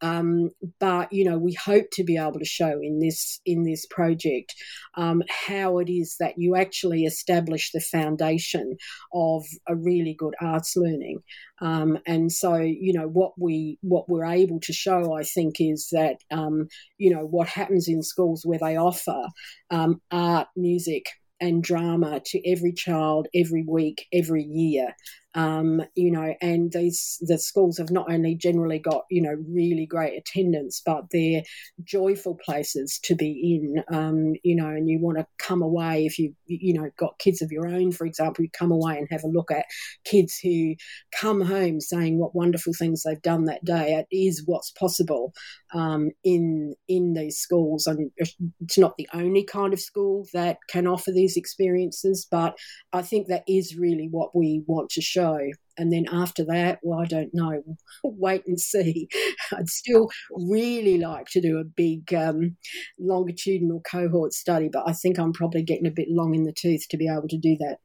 Um, 0.00 0.50
but 0.80 1.12
you 1.12 1.24
know, 1.24 1.38
we 1.38 1.52
hope 1.54 1.86
to 1.92 2.04
be 2.04 2.16
able 2.16 2.38
to 2.38 2.44
show 2.44 2.80
in 2.82 2.98
this 3.00 3.40
in 3.44 3.64
this 3.64 3.86
project 3.86 4.54
um, 4.96 5.22
how 5.48 5.78
it 5.78 5.90
is 5.90 6.16
that 6.20 6.34
you 6.38 6.56
actually 6.56 7.04
establish 7.04 7.70
the 7.72 7.80
foundation 7.80 8.76
of 9.12 9.44
a 9.68 9.74
really 9.74 10.14
good 10.14 10.34
arts 10.40 10.76
learning. 10.76 11.20
Um, 11.60 11.98
and 12.06 12.30
so, 12.30 12.56
you 12.56 12.92
know, 12.92 13.08
what 13.08 13.32
we 13.38 13.78
what 13.82 14.08
we're 14.08 14.26
able 14.26 14.60
to 14.60 14.72
show, 14.72 15.14
I 15.14 15.22
think, 15.22 15.56
is 15.58 15.88
that 15.92 16.16
um, 16.30 16.68
you 16.98 17.14
know 17.14 17.24
what 17.24 17.48
happens 17.48 17.88
in 17.88 18.02
schools 18.02 18.42
where 18.44 18.58
they 18.58 18.76
offer 18.76 19.28
um, 19.70 20.00
art, 20.10 20.48
music, 20.56 21.06
and 21.40 21.62
drama 21.62 22.20
to 22.24 22.50
every 22.50 22.72
child 22.72 23.28
every 23.34 23.64
week, 23.66 24.06
every 24.12 24.42
year 24.42 24.94
um, 25.36 25.82
you 25.94 26.10
know, 26.10 26.34
and 26.40 26.72
these 26.72 27.18
the 27.20 27.38
schools 27.38 27.76
have 27.76 27.90
not 27.90 28.10
only 28.10 28.34
generally 28.34 28.78
got 28.78 29.04
you 29.10 29.20
know 29.20 29.36
really 29.46 29.84
great 29.84 30.16
attendance, 30.18 30.82
but 30.84 31.04
they're 31.12 31.42
joyful 31.84 32.38
places 32.42 32.98
to 33.04 33.14
be 33.14 33.60
in. 33.62 33.84
Um, 33.94 34.32
you 34.42 34.56
know, 34.56 34.68
and 34.68 34.88
you 34.88 34.98
want 34.98 35.18
to 35.18 35.26
come 35.38 35.60
away 35.60 36.06
if 36.06 36.18
you 36.18 36.34
you 36.46 36.72
know 36.72 36.90
got 36.98 37.18
kids 37.18 37.42
of 37.42 37.52
your 37.52 37.66
own, 37.68 37.92
for 37.92 38.06
example, 38.06 38.44
you 38.44 38.50
come 38.58 38.72
away 38.72 38.96
and 38.96 39.08
have 39.10 39.24
a 39.24 39.28
look 39.28 39.50
at 39.50 39.66
kids 40.04 40.38
who 40.42 40.74
come 41.14 41.42
home 41.42 41.82
saying 41.82 42.18
what 42.18 42.34
wonderful 42.34 42.72
things 42.72 43.02
they've 43.02 43.20
done 43.20 43.44
that 43.44 43.64
day. 43.64 43.92
It 44.10 44.16
is 44.16 44.42
what's 44.46 44.70
possible 44.70 45.34
um, 45.74 46.12
in 46.24 46.74
in 46.88 47.12
these 47.12 47.36
schools, 47.36 47.86
and 47.86 48.10
it's 48.16 48.78
not 48.78 48.96
the 48.96 49.08
only 49.12 49.44
kind 49.44 49.74
of 49.74 49.80
school 49.80 50.24
that 50.32 50.56
can 50.70 50.86
offer 50.86 51.12
these 51.12 51.36
experiences, 51.36 52.26
but 52.30 52.56
I 52.94 53.02
think 53.02 53.28
that 53.28 53.44
is 53.46 53.76
really 53.76 54.08
what 54.10 54.34
we 54.34 54.64
want 54.66 54.88
to 54.90 55.02
show 55.02 55.25
show. 55.26 55.38
And 55.78 55.92
then 55.92 56.06
after 56.10 56.44
that, 56.46 56.78
well, 56.82 57.00
I 57.00 57.04
don't 57.04 57.30
know. 57.34 57.62
Wait 58.04 58.46
and 58.46 58.58
see. 58.58 59.08
I'd 59.52 59.68
still 59.68 60.08
really 60.30 60.98
like 60.98 61.26
to 61.30 61.40
do 61.40 61.58
a 61.58 61.64
big 61.64 62.12
um, 62.14 62.56
longitudinal 62.98 63.82
cohort 63.90 64.32
study, 64.32 64.68
but 64.72 64.84
I 64.86 64.92
think 64.92 65.18
I'm 65.18 65.32
probably 65.32 65.62
getting 65.62 65.86
a 65.86 65.90
bit 65.90 66.08
long 66.10 66.34
in 66.34 66.44
the 66.44 66.52
tooth 66.52 66.86
to 66.90 66.96
be 66.96 67.08
able 67.08 67.28
to 67.28 67.38
do 67.38 67.56
that. 67.58 67.78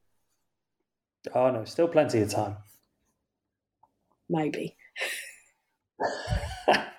Oh, 1.36 1.52
no, 1.52 1.66
still 1.66 1.88
plenty 1.88 2.22
of 2.22 2.30
time. 2.30 2.58
Maybe. 4.30 4.76